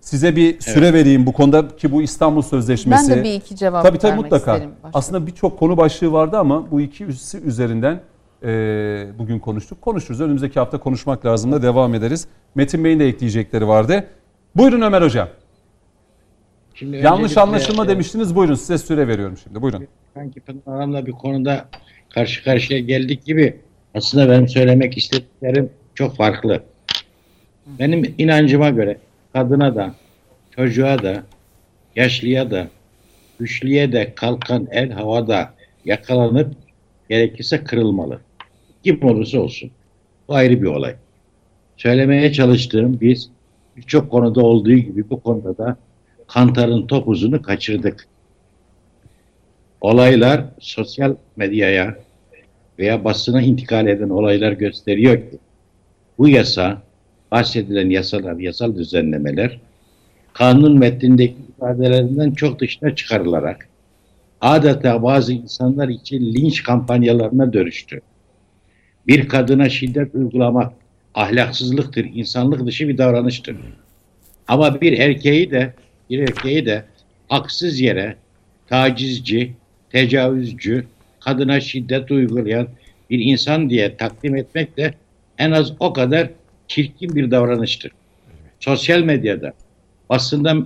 [0.00, 0.94] size bir süre evet.
[0.94, 3.10] vereyim bu konuda ki bu İstanbul Sözleşmesi.
[3.10, 4.52] Ben de bir iki cevap tabii, tabii, vermek mutlaka.
[4.52, 4.74] isterim.
[4.82, 4.98] Başka.
[4.98, 7.06] Aslında birçok konu başlığı vardı ama bu iki
[7.44, 8.00] üzerinden
[8.44, 9.82] e, bugün konuştuk.
[9.82, 10.20] Konuşuruz.
[10.20, 12.28] Önümüzdeki hafta konuşmak lazım da devam ederiz.
[12.54, 14.06] Metin Bey'in de ekleyecekleri vardı.
[14.56, 15.28] Buyurun Ömer Hocam.
[16.74, 18.36] Şimdi Yanlış anlaşılma e, demiştiniz.
[18.36, 19.62] Buyurun size süre veriyorum şimdi.
[19.62, 19.86] Buyurun.
[20.14, 21.68] Sanki Pınar bir konuda
[22.10, 23.56] karşı karşıya geldik gibi
[23.94, 26.62] aslında benim söylemek istediklerim çok farklı.
[27.66, 28.98] Benim inancıma göre
[29.32, 29.94] kadına da,
[30.56, 31.22] çocuğa da,
[31.96, 32.68] yaşlıya da,
[33.38, 35.54] güçlüye de kalkan el havada
[35.84, 36.54] yakalanıp
[37.08, 38.20] gerekirse kırılmalı
[38.84, 39.70] kim olursa olsun.
[40.28, 40.94] Bu ayrı bir olay.
[41.76, 43.30] Söylemeye çalıştığım biz
[43.76, 45.76] birçok konuda olduğu gibi bu konuda da
[46.26, 48.06] Kantar'ın topuzunu kaçırdık.
[49.80, 51.96] Olaylar sosyal medyaya
[52.78, 55.38] veya basına intikal eden olaylar gösteriyor ki
[56.18, 56.82] bu yasa,
[57.32, 59.60] bahsedilen yasalar, yasal düzenlemeler
[60.32, 63.68] kanun metnindeki ifadelerinden çok dışına çıkarılarak
[64.40, 68.00] adeta bazı insanlar için linç kampanyalarına dönüştü
[69.06, 70.72] bir kadına şiddet uygulamak
[71.14, 73.56] ahlaksızlıktır, insanlık dışı bir davranıştır.
[74.48, 75.74] Ama bir erkeği de
[76.10, 76.84] bir erkeği de
[77.28, 78.16] haksız yere
[78.68, 79.52] tacizci,
[79.90, 80.86] tecavüzcü,
[81.20, 82.68] kadına şiddet uygulayan
[83.10, 84.94] bir insan diye takdim etmek de
[85.38, 86.30] en az o kadar
[86.68, 87.92] çirkin bir davranıştır.
[88.60, 89.52] Sosyal medyada,
[90.10, 90.56] basında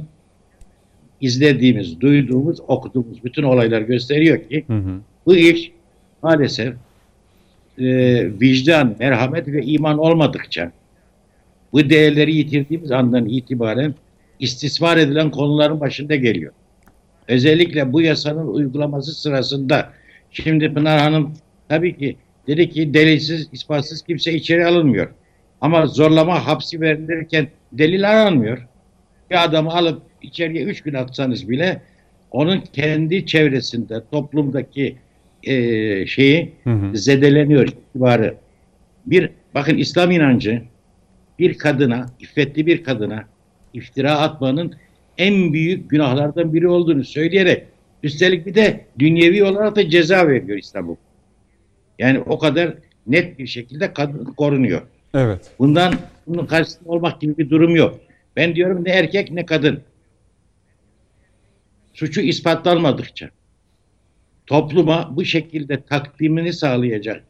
[1.20, 5.00] izlediğimiz, duyduğumuz, okuduğumuz bütün olaylar gösteriyor ki hı hı.
[5.26, 5.72] bu iş
[6.22, 6.74] maalesef
[7.78, 7.84] e,
[8.40, 10.72] vicdan, merhamet ve iman olmadıkça
[11.72, 13.94] bu değerleri yitirdiğimiz andan itibaren
[14.38, 16.52] istismar edilen konuların başında geliyor.
[17.28, 19.92] Özellikle bu yasanın uygulaması sırasında
[20.30, 21.32] şimdi Pınar Hanım
[21.68, 25.08] tabii ki dedi ki delilsiz, ispatsız kimse içeri alınmıyor.
[25.60, 28.66] Ama zorlama hapsi verilirken delil aranmıyor.
[29.30, 31.82] Bir adamı alıp içeriye üç gün atsanız bile
[32.30, 34.96] onun kendi çevresinde, toplumdaki
[35.42, 36.98] e, şeyi hı hı.
[36.98, 38.34] zedeleniyor itibarı.
[39.06, 40.62] Bir bakın İslam inancı
[41.38, 43.24] bir kadına, iffetli bir kadına
[43.74, 44.74] iftira atmanın
[45.18, 47.64] en büyük günahlardan biri olduğunu söyleyerek
[48.02, 50.96] üstelik bir de dünyevi olarak da ceza veriyor İslam
[51.98, 52.74] Yani o kadar
[53.06, 54.82] net bir şekilde kadın korunuyor.
[55.14, 55.50] Evet.
[55.58, 55.94] Bundan
[56.26, 58.00] bunun karşısında olmak gibi bir durum yok.
[58.36, 59.80] Ben diyorum ne erkek ne kadın.
[61.94, 63.30] Suçu ispatlanmadıkça
[64.48, 67.22] topluma bu şekilde takdimini sağlayacak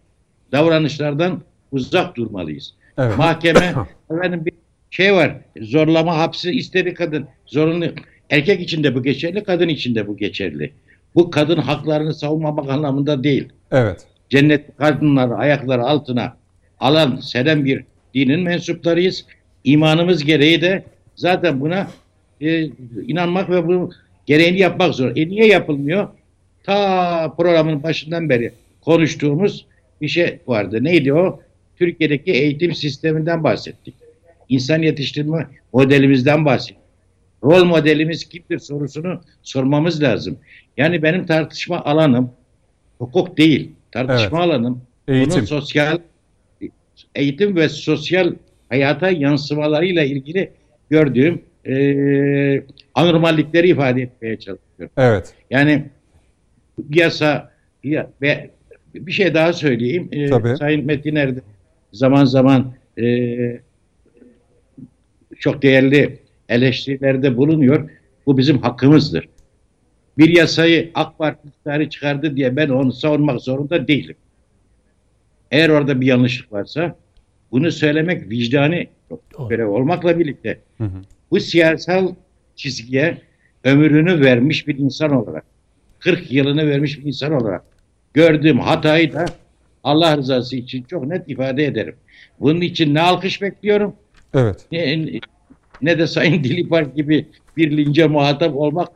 [0.53, 1.43] davranışlardan
[1.73, 2.75] uzak durmalıyız.
[2.99, 3.19] Evet.
[3.19, 3.75] Mahkeme
[4.11, 4.53] efendim bir
[4.91, 5.37] şey var.
[5.61, 7.27] Zorlama hapsi istedi kadın.
[7.47, 7.87] Zorunlu
[8.31, 10.73] erkek için de bu geçerli, kadın için de bu geçerli.
[11.15, 13.49] Bu kadın haklarını savunmamak anlamında değil.
[13.71, 14.07] Evet.
[14.31, 16.37] Cennet kadınları ayakları altına
[16.81, 17.85] alan, seren bir
[18.15, 19.25] dinin mensuplarıyız.
[19.65, 20.85] İmanımız gereği de
[21.17, 21.87] zaten buna
[22.41, 22.65] e,
[23.07, 23.91] inanmak ve bu
[24.27, 25.17] gereğini yapmak zor.
[25.17, 26.09] E niye yapılmıyor?
[26.69, 29.67] Ta programın başından beri konuştuğumuz
[30.01, 30.85] bir şey vardı.
[30.85, 31.41] Neydi o?
[31.77, 33.95] Türkiye'deki eğitim sisteminden bahsettik.
[34.49, 36.79] İnsan yetiştirme modelimizden bahsettik.
[37.45, 40.39] rol modelimiz kimdir sorusunu sormamız lazım.
[40.77, 42.31] Yani benim tartışma alanım
[42.99, 43.71] hukuk değil.
[43.93, 44.49] Tartışma evet.
[44.49, 45.31] alanım eğitim.
[45.31, 45.99] bunun sosyal
[47.15, 48.35] eğitim ve sosyal
[48.69, 50.51] hayata yansımalarıyla ilgili
[50.91, 51.75] gördüğüm e,
[52.95, 54.91] anormallikleri ifade etmeye çalışıyorum.
[54.97, 55.35] Evet.
[55.51, 55.85] Yani
[56.91, 57.53] yasa
[57.85, 58.51] ya, ve
[58.95, 60.09] bir şey daha söyleyeyim.
[60.13, 60.57] E, Tabii.
[60.57, 61.43] Sayın Metin Erdem
[61.93, 63.61] zaman zaman e,
[65.39, 66.19] çok değerli
[66.49, 67.91] eleştirilerde bulunuyor.
[68.27, 69.29] Bu bizim hakkımızdır.
[70.19, 74.17] Bir yasayı AK Parti çıkardı diye ben onu savunmak zorunda değilim.
[75.51, 76.97] Eğer orada bir yanlışlık varsa
[77.53, 78.89] bunu söylemek vicdani
[79.49, 81.03] görev olmakla birlikte hı hı.
[81.31, 82.15] bu siyasal
[82.57, 83.19] çizgiye
[83.65, 85.45] ömrünü vermiş bir insan olarak
[85.99, 87.63] 40 yılını vermiş bir insan olarak
[88.15, 89.27] gördüğüm hatayı da
[89.85, 91.95] Allah rızası için çok net ifade ederim.
[92.41, 93.97] Bunun için ne alkış bekliyorum
[94.35, 94.67] evet.
[94.73, 95.07] ne,
[95.83, 97.27] ne de Sayın Dilipar gibi
[97.57, 98.89] bir lince muhatap olmak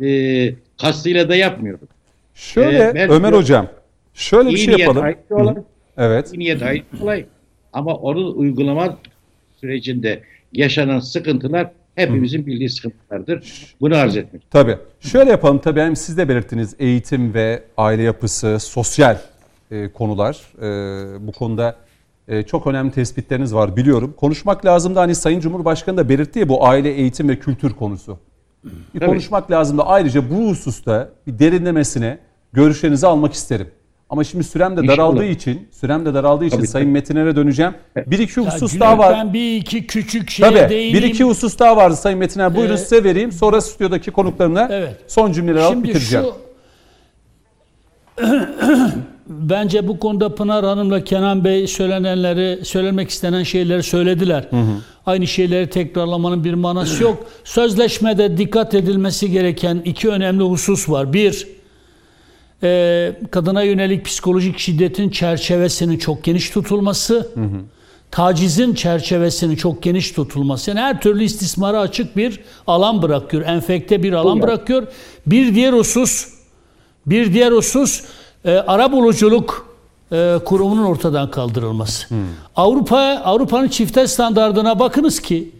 [0.00, 1.88] e, kastıyla da yapmıyorum.
[2.34, 3.68] Şöyle ee, Ömer Hocam
[4.14, 5.14] şöyle bir şey yapalım.
[5.30, 5.54] Olay,
[5.96, 6.32] evet.
[6.32, 7.26] İyi niyet ait olay.
[7.72, 8.98] Ama onu uygulama
[9.60, 10.22] sürecinde
[10.52, 13.74] yaşanan sıkıntılar hepimizin bildiği sıkıntılardır.
[13.80, 14.50] Bunu arz etmek.
[14.50, 14.78] Tabii.
[15.00, 19.18] Şöyle yapalım tabii hem siz de belirttiniz eğitim ve aile yapısı, sosyal
[19.70, 20.40] e, konular.
[20.62, 21.76] E, bu konuda
[22.28, 24.14] e, çok önemli tespitleriniz var biliyorum.
[24.16, 28.18] Konuşmak lazım da hani Sayın Cumhurbaşkanı da belirtti ya bu aile, eğitim ve kültür konusu.
[28.64, 29.10] Bir Tabii.
[29.10, 32.18] konuşmak lazım da ayrıca bu hususta bir derinlemesine
[32.52, 33.68] görüşlerinizi almak isterim.
[34.10, 35.36] Ama şimdi sürem de daraldığı İnşallah.
[35.36, 36.92] için, sürem de daraldığı için tabii, Sayın tabii.
[36.92, 37.74] Metinler'e döneceğim.
[38.06, 39.14] Bir iki husus ya, daha var.
[39.14, 40.94] Ben bir iki küçük şeye tabii, değineyim.
[40.94, 42.56] Bir iki husus daha vardı Sayın Metiner.
[42.56, 43.32] Buyurun ee, size vereyim.
[43.32, 44.96] Sonra stüdyodaki konuklarına evet.
[45.06, 46.26] son cümleleri alıp bitireceğim.
[46.26, 46.34] Şu,
[49.26, 54.46] bence bu konuda Pınar Hanım'la Kenan Bey söylenenleri, söylemek istenen şeyleri söylediler.
[54.50, 54.74] Hı hı.
[55.06, 57.26] Aynı şeyleri tekrarlamanın bir manası yok.
[57.44, 61.12] Sözleşmede dikkat edilmesi gereken iki önemli husus var.
[61.12, 61.59] Bir,
[62.62, 67.60] e, kadına yönelik psikolojik şiddetin çerçevesinin çok geniş tutulması, hı hı.
[68.10, 70.70] tacizin çerçevesinin çok geniş tutulması.
[70.70, 74.86] Yani her türlü istismara açık bir alan bırakıyor, enfekte bir alan bırakıyor.
[75.26, 76.28] Bir diğer husus,
[77.06, 78.04] bir diğer husus
[78.44, 79.70] e, ara buluculuk
[80.12, 82.08] e, kurumunun ortadan kaldırılması.
[82.08, 82.18] Hmm.
[82.56, 85.50] Avrupa Avrupa'nın çifte standardına bakınız ki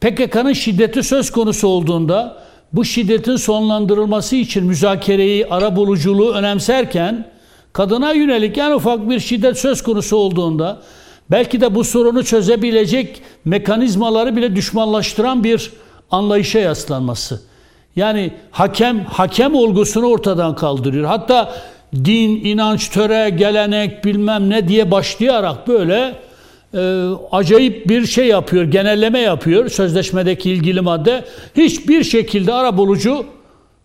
[0.00, 7.26] PKK'nın şiddeti söz konusu olduğunda bu şiddetin sonlandırılması için müzakereyi, ara buluculuğu önemserken
[7.72, 10.82] kadına yönelik en ufak bir şiddet söz konusu olduğunda
[11.30, 15.72] belki de bu sorunu çözebilecek mekanizmaları bile düşmanlaştıran bir
[16.10, 17.40] anlayışa yaslanması.
[17.96, 21.04] Yani hakem hakem olgusunu ortadan kaldırıyor.
[21.04, 21.54] Hatta
[21.94, 26.14] din, inanç, töre, gelenek bilmem ne diye başlayarak böyle
[26.74, 31.24] e, acayip bir şey yapıyor, genelleme yapıyor sözleşmedeki ilgili madde.
[31.56, 33.24] Hiçbir şekilde ara bulucu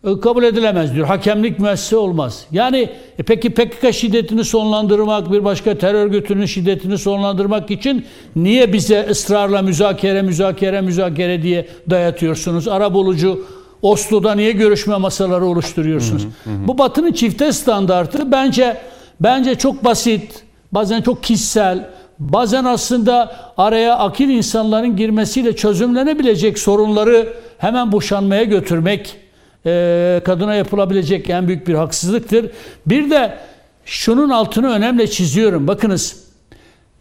[0.03, 1.07] e, kabul edilemez diyor.
[1.07, 2.45] Hakemlik müessese olmaz.
[2.51, 2.89] Yani
[3.19, 8.05] e, peki PKK şiddetini sonlandırmak, bir başka terör örgütünün şiddetini sonlandırmak için
[8.35, 12.67] niye bize ısrarla müzakere, müzakere, müzakere diye dayatıyorsunuz?
[12.67, 13.45] Ara bulucu
[13.81, 16.23] Oslo'da niye görüşme masaları oluşturuyorsunuz?
[16.23, 16.67] Hı hı hı.
[16.67, 18.77] Bu Batı'nın çifte standartı bence
[19.19, 21.89] bence çok basit, bazen çok kişisel,
[22.19, 29.17] bazen aslında araya akil insanların girmesiyle çözümlenebilecek sorunları hemen boşanmaya götürmek
[29.65, 32.51] e, kadına yapılabilecek en büyük bir haksızlıktır.
[32.85, 33.37] Bir de
[33.85, 35.67] şunun altını önemli çiziyorum.
[35.67, 36.25] Bakınız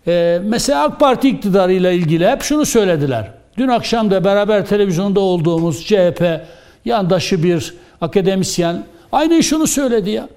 [0.07, 3.31] e, mesela AK Parti iktidarıyla ilgili hep şunu söylediler.
[3.59, 6.41] Dün akşam da beraber televizyonda olduğumuz CHP
[6.85, 10.29] yandaşı bir akademisyen aynı şunu söyledi ya.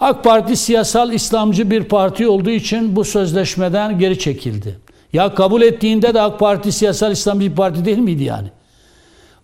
[0.00, 4.78] AK Parti siyasal İslamcı bir parti olduğu için bu sözleşmeden geri çekildi.
[5.12, 8.48] Ya kabul ettiğinde de AK Parti siyasal İslamcı bir parti değil miydi yani?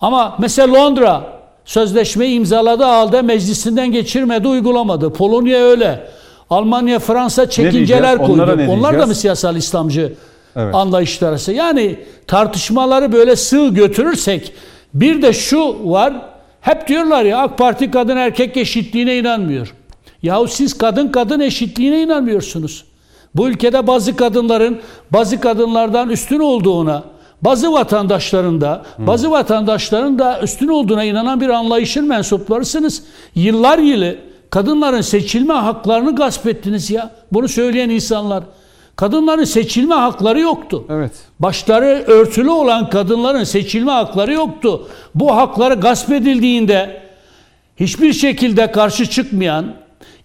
[0.01, 1.23] Ama mesela Londra
[1.65, 5.13] sözleşmeyi imzaladı halde meclisinden geçirmedi, uygulamadı.
[5.13, 6.11] Polonya öyle.
[6.51, 8.67] Almanya, Fransa çekinceler koydu.
[8.69, 10.13] Onlar da mı siyasal İslamcı
[10.57, 10.75] evet.
[10.75, 11.53] anlayışları?
[11.53, 14.53] Yani tartışmaları böyle sığ götürürsek
[14.95, 16.13] bir de şu var.
[16.61, 19.75] Hep diyorlar ya AK Parti kadın erkek eşitliğine inanmıyor.
[20.23, 22.85] Yahu siz kadın kadın eşitliğine inanmıyorsunuz.
[23.35, 24.81] Bu ülkede bazı kadınların
[25.11, 27.03] bazı kadınlardan üstün olduğuna,
[27.43, 33.03] bazı vatandaşların da, bazı vatandaşların da üstün olduğuna inanan bir anlayışın mensuplarısınız.
[33.35, 34.17] Yıllar yılı
[34.51, 37.11] kadınların seçilme haklarını gasp ettiniz ya.
[37.33, 38.45] Bunu söyleyen insanlar.
[38.97, 40.85] Kadınların seçilme hakları yoktu.
[40.91, 41.13] Evet.
[41.39, 44.89] Başları örtülü olan kadınların seçilme hakları yoktu.
[45.15, 47.03] Bu hakları gasp edildiğinde
[47.77, 49.75] hiçbir şekilde karşı çıkmayan,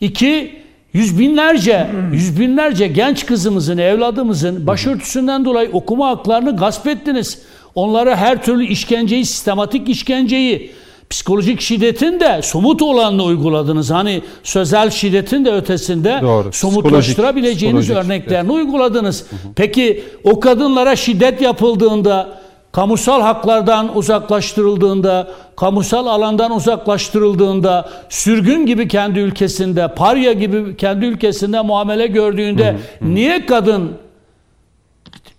[0.06, 0.54] iki
[0.94, 7.40] yüz binlerce, yüz binlerce genç kızımızın, evladımızın başörtüsünden dolayı okuma haklarını gasp ettiniz.
[7.76, 10.72] onlara her türlü işkenceyi, sistematik işkenceyi,
[11.10, 13.92] psikolojik şiddetin de somut olanını uyguladınız.
[13.92, 16.50] Hani sözel şiddetin de ötesinde Doğru.
[16.54, 18.66] somutlaştırabileceğiniz psikolojik, örneklerini evet.
[18.66, 19.22] uyguladınız.
[19.22, 19.54] Hı hı.
[19.56, 22.40] Peki o kadınlara şiddet yapıldığında,
[22.76, 32.08] kamusal haklardan uzaklaştırıldığında, kamusal alandan uzaklaştırıldığında, sürgün gibi kendi ülkesinde, parya gibi kendi ülkesinde muamele
[32.08, 33.16] gördüğünde hı hı.
[33.16, 33.92] niye kadın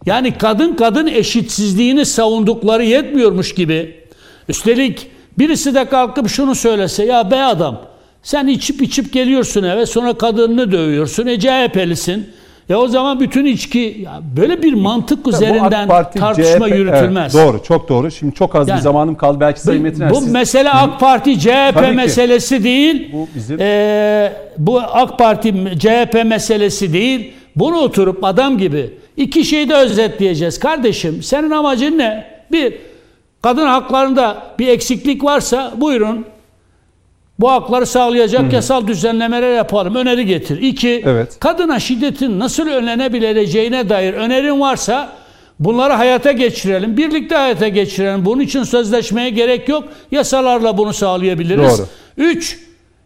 [0.07, 4.01] yani kadın kadın eşitsizliğini savundukları yetmiyormuş gibi.
[4.49, 7.81] Üstelik birisi de kalkıp şunu söylese ya be adam
[8.23, 11.27] sen içip içip geliyorsun eve sonra kadınını dövüyorsun.
[11.27, 12.31] E CHP'lisin.
[12.69, 17.35] Ya o zaman bütün içki ya böyle bir mantık üzerinden Parti, tartışma CHP, yürütülmez.
[17.35, 18.11] Evet, doğru, çok doğru.
[18.11, 19.41] Şimdi çok az yani, bir zamanım kaldı.
[19.41, 20.33] Belki Sayın Metin Bu siz...
[20.33, 23.13] mesele AK Parti CHP meselesi değil.
[23.13, 27.33] Bu bizim e, bu AK Parti CHP meselesi değil.
[27.57, 30.59] Bunu oturup adam gibi iki şeyi de özetleyeceğiz.
[30.59, 32.25] Kardeşim senin amacın ne?
[32.53, 32.75] Bir,
[33.43, 36.27] kadın haklarında bir eksiklik varsa buyurun
[37.39, 38.55] bu hakları sağlayacak Hı-hı.
[38.55, 39.95] yasal düzenlemeler yapalım.
[39.95, 40.63] Öneri getir.
[40.63, 41.41] İki, evet.
[41.41, 45.13] kadına şiddetin nasıl önlenebileceğine dair önerin varsa
[45.59, 46.97] bunları hayata geçirelim.
[46.97, 48.25] Birlikte hayata geçirelim.
[48.25, 49.85] Bunun için sözleşmeye gerek yok.
[50.11, 51.79] Yasalarla bunu sağlayabiliriz.
[51.79, 51.87] Doğru.
[52.17, 52.59] Üç,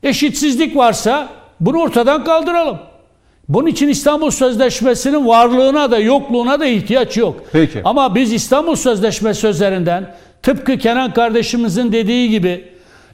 [0.02, 1.28] eşitsizlik varsa
[1.61, 2.78] bunu ortadan kaldıralım.
[3.48, 7.43] Bunun için İstanbul Sözleşmesi'nin varlığına da yokluğuna da ihtiyaç yok.
[7.52, 7.81] Peki.
[7.85, 12.65] Ama biz İstanbul Sözleşmesi üzerinden tıpkı Kenan kardeşimizin dediği gibi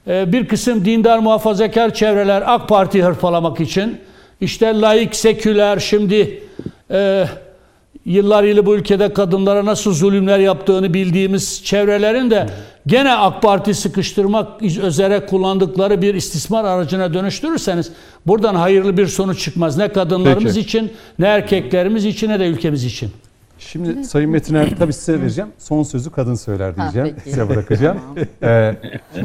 [0.07, 3.99] bir kısım dindar muhafazakar çevreler AK Parti hırpalamak için
[4.41, 6.43] işte laik, seküler şimdi
[6.91, 7.25] e,
[8.05, 12.47] yıllar yılı bu ülkede kadınlara nasıl zulümler yaptığını bildiğimiz çevrelerin de
[12.87, 17.93] gene AK Parti sıkıştırmak üzere kullandıkları bir istismar aracına dönüştürürseniz
[18.27, 19.77] buradan hayırlı bir sonuç çıkmaz.
[19.77, 20.67] Ne kadınlarımız Peki.
[20.67, 23.11] için ne erkeklerimiz için ne de ülkemiz için.
[23.59, 25.51] Şimdi Sayın Metiner tabii size vereceğim.
[25.59, 27.09] Son sözü kadın söyler diyeceğim.
[27.09, 27.99] Ha, size bırakacağım.
[28.43, 28.75] ee,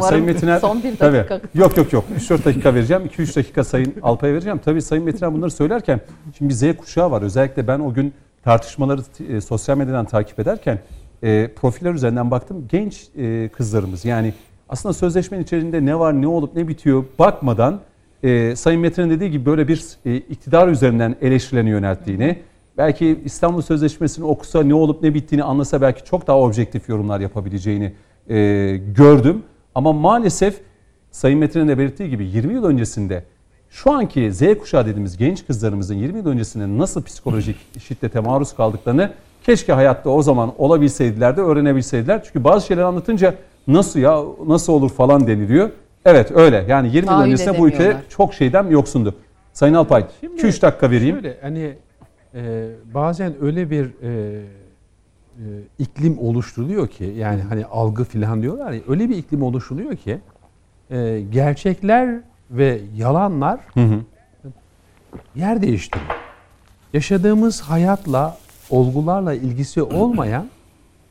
[0.02, 1.28] Sayın Metiner son bir dakika.
[1.28, 2.06] Tabii, yok yok yok.
[2.18, 3.04] 3-4 dakika vereceğim.
[3.18, 4.60] 2-3 dakika Sayın Alpay'a vereceğim.
[4.66, 6.00] Tabii Sayın Metiner bunları söylerken
[6.38, 7.22] şimdi bir Z kuşağı var.
[7.22, 8.14] Özellikle ben o gün
[8.44, 10.80] tartışmaları e, sosyal medyadan takip ederken
[11.24, 12.68] e, profiller üzerinden baktım.
[12.72, 14.34] Genç e, kızlarımız yani
[14.70, 17.80] aslında sözleşmenin içerisinde ne var, ne olup ne bitiyor bakmadan
[18.24, 22.40] e, Sayın Metin'in dediği gibi böyle bir e, iktidar üzerinden eleştirilerini yönelttiğini,
[22.82, 27.94] belki İstanbul Sözleşmesi'ni okusa ne olup ne bittiğini anlasa belki çok daha objektif yorumlar yapabileceğini
[28.30, 28.36] e,
[28.96, 29.44] gördüm.
[29.76, 30.62] Ama maalesef
[31.12, 33.24] Sayın Metin'in de belirttiği gibi 20 yıl öncesinde
[33.70, 39.12] şu anki Z kuşağı dediğimiz genç kızlarımızın 20 yıl öncesinde nasıl psikolojik şiddete maruz kaldıklarını
[39.44, 42.24] keşke hayatta o zaman olabilseydiler de öğrenebilseydiler.
[42.24, 43.36] Çünkü bazı şeyler anlatınca
[43.68, 45.70] nasıl ya nasıl olur falan deniliyor.
[46.06, 49.16] Evet öyle yani 20 yıl öncesinde bu ülke çok şeyden yoksundu.
[49.54, 51.16] Sayın Alpay 2-3 dakika vereyim.
[51.16, 51.76] Şöyle hani
[52.36, 54.42] e, bazen öyle bir e,
[55.38, 55.44] e,
[55.80, 60.20] iklim oluşturuluyor ki yani hani algı filan diyorlar ya öyle bir iklim oluşturuluyor ki
[60.92, 62.22] e, gerçekler
[62.52, 64.00] ve yalanlar hı hı.
[65.36, 66.12] yer değiştiriyor.
[66.94, 68.38] Yaşadığımız hayatla,
[68.70, 70.50] olgularla ilgisi olmayan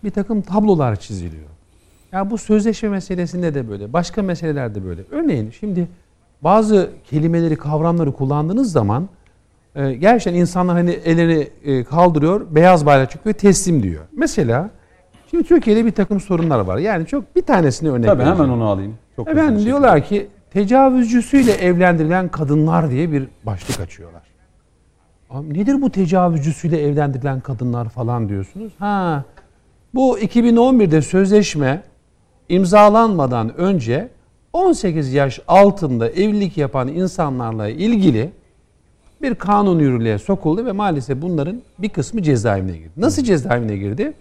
[0.04, 1.42] bir takım tablolar çiziliyor.
[1.42, 5.02] Ya yani bu sözleşme meselesinde de böyle, başka meselelerde böyle.
[5.10, 5.88] Örneğin şimdi
[6.42, 9.08] bazı kelimeleri, kavramları kullandığınız zaman
[9.74, 14.04] e, gerçekten insanlar hani elini e, kaldırıyor, beyaz bayrak çıkıyor, teslim diyor.
[14.12, 14.70] Mesela
[15.30, 16.78] şimdi Türkiye'de bir takım sorunlar var.
[16.78, 18.94] Yani çok bir tanesini örnek Tabii hemen onu alayım.
[19.16, 24.22] Çok Efendim diyorlar ki tecavüzcüsüyle evlendirilen kadınlar diye bir başlık açıyorlar.
[25.30, 28.72] Abi nedir bu tecavüzcüsüyle evlendirilen kadınlar falan diyorsunuz?
[28.78, 29.24] Ha,
[29.94, 31.82] bu 2011'de sözleşme
[32.48, 34.08] imzalanmadan önce
[34.52, 38.30] 18 yaş altında evlilik yapan insanlarla ilgili
[39.22, 42.90] bir kanun yürürlüğe sokuldu ve maalesef bunların bir kısmı cezaevine girdi.
[42.96, 44.12] Nasıl cezaevine girdi?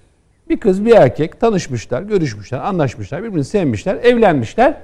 [0.49, 4.77] Bir kız bir erkek tanışmışlar, görüşmüşler, anlaşmışlar, birbirini sevmişler, evlenmişler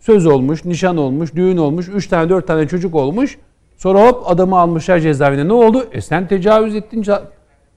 [0.00, 3.38] söz olmuş, nişan olmuş, düğün olmuş, 3 tane 4 tane çocuk olmuş.
[3.76, 5.48] Sonra hop adamı almışlar cezaevine.
[5.48, 5.88] Ne oldu?
[5.92, 7.04] E sen tecavüz ettin.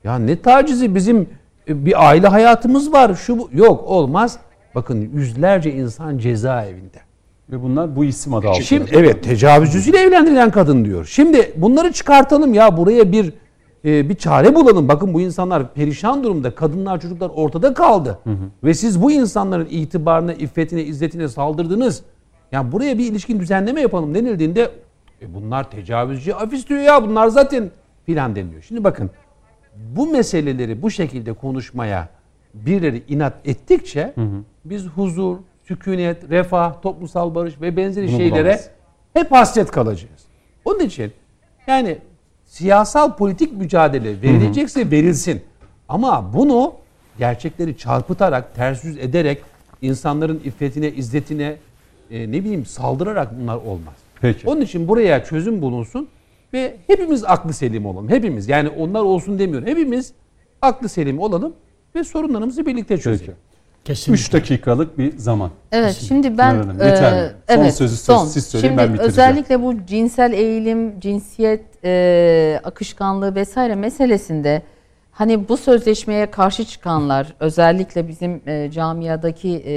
[0.04, 1.30] Ya ne tacizi bizim
[1.68, 3.16] e, bir aile hayatımız var.
[3.16, 3.50] Şu bu.
[3.54, 4.40] Yok olmaz.
[4.76, 7.11] Bakın yüzlerce insan cezaevinde.
[7.52, 8.64] Ve bunlar bu isim adı altında.
[8.64, 11.06] Şimdi evet tecavüzcüsüyle evlendirilen kadın diyor.
[11.06, 13.34] Şimdi bunları çıkartalım ya buraya bir
[13.86, 14.88] e, bir çare bulalım.
[14.88, 16.56] Bakın bu insanlar perişan durumda.
[16.56, 18.20] Kadınlar, çocuklar ortada kaldı.
[18.24, 18.36] Hı hı.
[18.64, 22.04] Ve siz bu insanların itibarına, iffetine, izzetine saldırdınız.
[22.52, 24.72] Yani buraya bir ilişkin düzenleme yapalım denildiğinde
[25.22, 27.72] e bunlar tecavüzcü afis diyor ya bunlar zaten
[28.06, 28.62] filan deniliyor.
[28.62, 29.12] Şimdi bakın
[29.96, 32.10] bu meseleleri bu şekilde konuşmaya
[32.54, 34.44] birileri inat ettikçe hı hı.
[34.66, 35.38] biz huzur,
[35.72, 38.70] sükunet, refah, toplumsal barış ve benzeri Bunu şeylere bulamaz.
[39.14, 40.22] hep hasret kalacağız.
[40.66, 41.12] Onun için
[41.68, 41.98] yani
[42.46, 45.42] siyasal politik mücadele verilecekse verilsin.
[45.90, 46.74] Ama bunu
[47.18, 49.42] gerçekleri çarpıtarak, ters yüz ederek
[49.82, 51.56] insanların iffetine, izzetine
[52.12, 53.94] e, ne bileyim saldırarak bunlar olmaz.
[54.22, 54.48] Peki.
[54.48, 56.08] Onun için buraya çözüm bulunsun
[56.54, 58.10] ve hepimiz aklı selim olalım.
[58.10, 59.68] Hepimiz yani onlar olsun demiyorum.
[59.68, 60.14] Hepimiz
[60.62, 61.54] aklı selim olalım
[61.96, 63.34] ve sorunlarımızı birlikte çözelim.
[63.34, 63.51] Peki.
[63.86, 64.22] Kesinlikle.
[64.22, 65.52] 3 dakikalık bir zaman.
[65.72, 68.26] Evet şimdi ben e, son evet, sözü son.
[68.26, 69.12] siz söyleyin şimdi ben bitireceğim.
[69.12, 74.62] Özellikle bu cinsel eğilim, cinsiyet e, akışkanlığı vesaire meselesinde
[75.12, 79.76] hani bu sözleşmeye karşı çıkanlar özellikle bizim e, camiadaki e,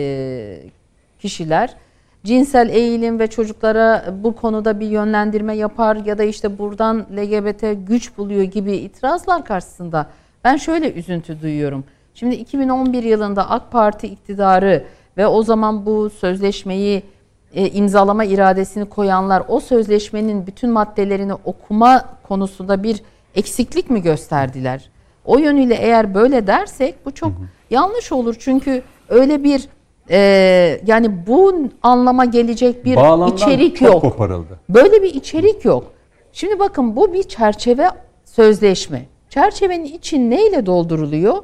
[1.18, 1.76] kişiler
[2.24, 8.18] cinsel eğilim ve çocuklara bu konuda bir yönlendirme yapar ya da işte buradan LGBT güç
[8.18, 10.06] buluyor gibi itirazlar karşısında
[10.44, 11.85] ben şöyle üzüntü duyuyorum.
[12.14, 14.84] Şimdi 2011 yılında AK Parti iktidarı
[15.16, 17.02] ve o zaman bu sözleşmeyi
[17.54, 23.02] e, imzalama iradesini koyanlar o sözleşmenin bütün maddelerini okuma konusunda bir
[23.34, 24.90] eksiklik mi gösterdiler?
[25.24, 27.46] O yönüyle eğer böyle dersek bu çok hı hı.
[27.70, 28.36] yanlış olur.
[28.38, 29.68] Çünkü öyle bir
[30.10, 30.18] e,
[30.86, 34.00] yani bu anlama gelecek bir Bağlamdan içerik yok.
[34.00, 34.60] koparıldı.
[34.68, 35.84] Böyle bir içerik yok.
[36.32, 37.88] Şimdi bakın bu bir çerçeve
[38.24, 39.06] sözleşme.
[39.30, 41.42] Çerçevenin için neyle dolduruluyor?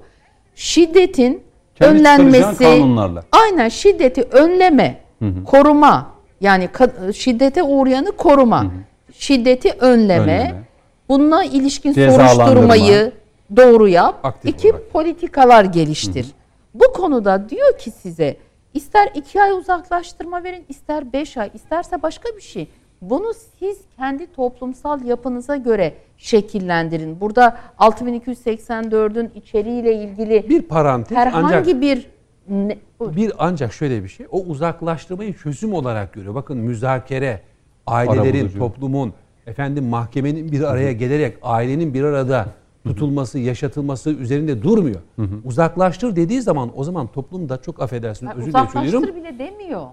[0.54, 1.42] Şiddetin
[1.74, 3.24] Kendi önlenmesi, kanunlarla.
[3.32, 5.44] aynen şiddeti önleme, hı hı.
[5.44, 6.10] koruma
[6.40, 6.68] yani
[7.14, 8.70] şiddete uğrayanı koruma, hı hı.
[9.12, 10.62] şiddeti önleme, önleme.
[11.08, 13.12] bununla ilişkin soruşturmayı
[13.56, 14.92] doğru yap, Aktif iki olarak.
[14.92, 16.24] politikalar geliştir.
[16.24, 16.32] Hı hı.
[16.74, 18.36] Bu konuda diyor ki size
[18.74, 22.68] ister iki ay uzaklaştırma verin, ister beş ay, isterse başka bir şey.
[23.02, 27.20] Bunu siz kendi toplumsal yapınıza göre şekillendirin.
[27.20, 32.06] Burada 6284'ün içeriğiyle ilgili bir parantez herhangi ancak, bir
[32.48, 34.26] ne, bir ancak şöyle bir şey.
[34.30, 36.34] O uzaklaştırmayı çözüm olarak görüyor.
[36.34, 37.40] Bakın müzakere,
[37.86, 39.12] ailelerin, toplumun,
[39.46, 42.46] efendim mahkemenin bir araya gelerek ailenin bir arada
[42.86, 45.00] tutulması, yaşatılması üzerinde durmuyor.
[45.16, 45.34] Hı hı.
[45.44, 49.86] Uzaklaştır dediği zaman o zaman toplumda çok affedersiniz özür dilerim Uzaklaştır bile demiyor.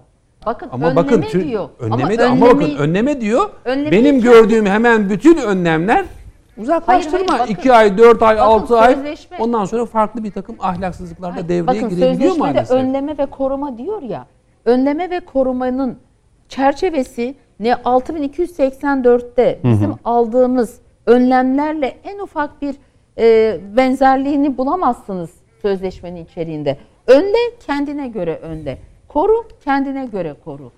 [0.46, 1.68] Bakın ama önleme bakın, diyor.
[1.78, 3.50] Önleme ama, de, önlemeyi, ama bakın önleme diyor.
[3.66, 6.04] Benim gördüğüm hemen bütün önlemler
[6.58, 7.32] uzaklaştırma.
[7.32, 8.96] Hayır, hayır, 2 ay, 4 ay, 6 ay.
[9.38, 12.70] Ondan sonra farklı bir takım ahlaksızlıklar da devreye bakın, girebiliyor maalesef.
[12.70, 14.26] önleme ve koruma diyor ya.
[14.64, 15.98] Önleme ve korumanın
[16.48, 19.96] çerçevesi ne 6284'te bizim hı hı.
[20.04, 22.76] aldığımız önlemlerle en ufak bir
[23.18, 25.30] e, benzerliğini bulamazsınız
[25.62, 26.76] sözleşmenin içeriğinde.
[27.06, 28.78] Önle kendine göre önle.
[29.08, 30.72] Koru kendine göre koru.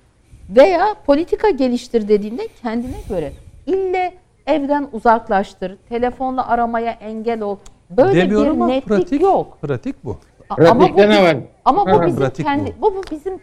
[0.57, 3.32] Veya politika geliştir dediğinde kendine göre.
[3.66, 4.15] İlle
[4.47, 7.57] evden uzaklaştır, telefonla aramaya engel ol.
[7.90, 9.59] Böyle Demiyorum bir netlik pratik, yok.
[9.62, 10.16] Pratik bu.
[10.48, 11.36] Ama bu, ne var?
[11.65, 12.82] Ama bu bizim pratik kendi bu.
[12.82, 12.94] bu.
[12.94, 13.39] bu bizim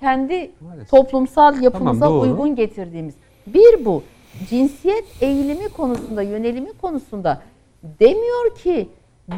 [0.00, 0.90] kendi Maalesef.
[0.90, 3.14] toplumsal yapımıza tamam, uygun getirdiğimiz.
[3.46, 4.02] Bir bu.
[4.48, 7.42] Cinsiyet eğilimi konusunda, yönelimi konusunda
[8.00, 8.88] demiyor ki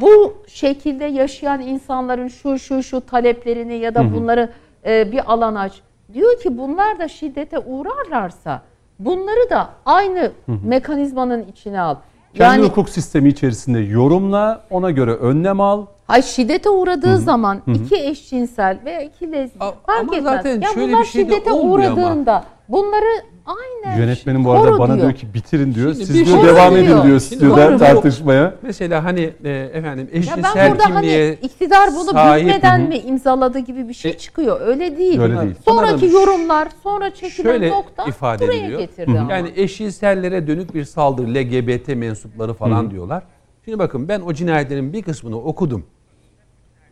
[0.01, 4.53] bu şekilde yaşayan insanların şu şu şu taleplerini ya da bunları
[4.89, 5.81] e, bir alan aç.
[6.15, 8.63] Diyor ki bunlar da şiddete uğrarlarsa
[8.99, 10.59] bunları da aynı hı hı.
[10.65, 11.97] mekanizmanın içine al.
[12.35, 15.87] Kendi yani, hukuk sistemi içerisinde yorumla, ona göre önlem al.
[16.09, 17.19] Hay şiddete uğradığı Hı-hı.
[17.19, 17.75] zaman Hı-hı.
[17.75, 20.35] iki eşcinsel veya iki lezbiyen fark ama etmez.
[20.35, 22.45] Zaten ya şöyle bunlar bir şey şiddete uğradığında ama.
[22.69, 23.99] bunları Aynen.
[23.99, 24.99] Yönetmenim bu arada bana diyor.
[24.99, 25.95] diyor ki bitirin diyor.
[25.95, 28.55] Şimdi Siz diyor devam edin diyor stüdyoda tartışmaya.
[28.63, 32.99] Mesela hani e, efendim eşcinsel ya ben burada kimliğe hani iktidar bunu sahip, bilmeden mi
[32.99, 34.61] imzaladı gibi bir şey e, çıkıyor.
[34.61, 35.21] Öyle değil.
[35.21, 35.55] Öyle değil.
[35.65, 38.81] Sonraki Bunların yorumlar, sonra çekilen şöyle nokta ifade buraya ediliyor.
[38.81, 39.33] getirdi ama.
[39.33, 43.23] Yani eşcinsellere dönük bir saldırı, LGBT mensupları falan diyorlar.
[43.65, 45.87] Şimdi bakın ben o cinayetlerin bir kısmını okudum.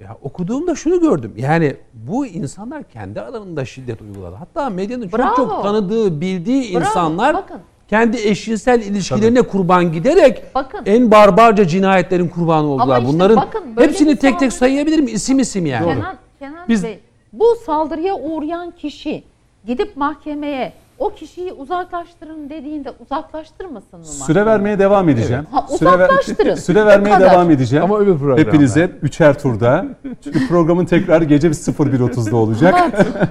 [0.00, 1.32] Ya okuduğumda şunu gördüm.
[1.36, 4.36] Yani bu insanlar kendi aralarında şiddet uyguladı.
[4.36, 5.36] Hatta medyanın çok Bravo.
[5.36, 6.80] çok tanıdığı, bildiği Bravo.
[6.84, 7.60] insanlar Bakın.
[7.88, 9.48] kendi eşcinsel ilişkilerine Tabii.
[9.48, 10.82] kurban giderek bakın.
[10.86, 12.98] en barbarca cinayetlerin kurbanı oldular.
[13.02, 15.86] Işte Bunların bakın, hepsini tek tek sayabilirim isim isim yani.
[15.94, 17.00] Kenan, Kenan Biz, Bey,
[17.32, 19.24] bu saldırıya uğrayan kişi
[19.66, 24.04] gidip mahkemeye o kişiyi uzaklaştırın dediğinde uzaklaştırmasın mı?
[24.04, 25.46] Süre vermeye devam edeceğim.
[25.52, 25.62] Evet.
[25.62, 26.36] Ha, uzaklaştırın.
[26.36, 27.84] Süre, süre vermeye devam edeceğim.
[27.84, 28.38] Ama öbür program.
[28.38, 29.86] Hepinize üçer turda.
[30.24, 32.84] Çünkü programın tekrar gece 01.30'da olacak.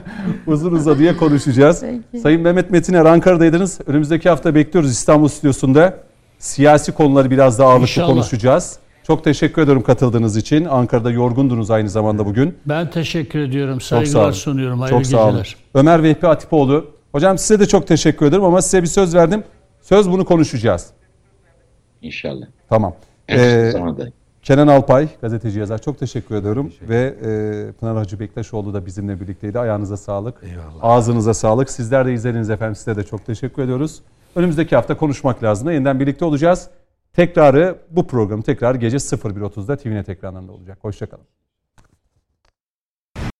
[0.48, 1.82] Uzun uzadıya konuşacağız.
[2.12, 2.22] Peki.
[2.22, 3.80] Sayın Mehmet Metiner Ankara'daydınız.
[3.88, 5.94] Önümüzdeki hafta bekliyoruz İstanbul stüdyosunda.
[6.40, 8.08] Siyasi konuları biraz daha ağırlıklı İnşallah.
[8.08, 8.80] konuşacağız.
[9.08, 10.66] Çok teşekkür ederim katıldığınız için.
[10.66, 12.58] Ankara'da yorgundunuz aynı zamanda bugün.
[12.66, 13.82] Ben teşekkür ediyorum.
[13.82, 14.80] Saygılar sunuyorum.
[14.80, 15.44] Hayırlı Çok sağ olun.
[15.74, 16.86] Ömer Vehbi Atipoğlu
[17.16, 19.44] Hocam size de çok teşekkür ederim ama size bir söz verdim.
[19.82, 20.90] Söz bunu konuşacağız.
[22.02, 22.46] İnşallah.
[22.70, 22.96] Tamam.
[23.30, 23.74] Ee,
[24.44, 25.82] Kenan Alpay, gazeteci yazar.
[25.82, 26.70] Çok teşekkür ediyorum.
[26.70, 27.16] Teşekkür Ve
[27.70, 29.60] e, Pınar Hacı Bektaşoğlu da bizimle birlikteydi.
[29.60, 30.36] Ayağınıza sağlık.
[30.44, 30.80] Eyvallah.
[30.82, 31.70] Ağzınıza sağlık.
[31.70, 32.76] Sizler de izlediğiniz efendim.
[32.76, 34.02] Size de çok teşekkür ediyoruz.
[34.36, 35.72] Önümüzdeki hafta konuşmak lazım.
[35.72, 36.70] Yeniden birlikte olacağız.
[37.14, 40.78] Tekrarı bu program tekrar gece 01.30'da TVNet ekranlarında olacak.
[40.82, 41.26] Hoşçakalın.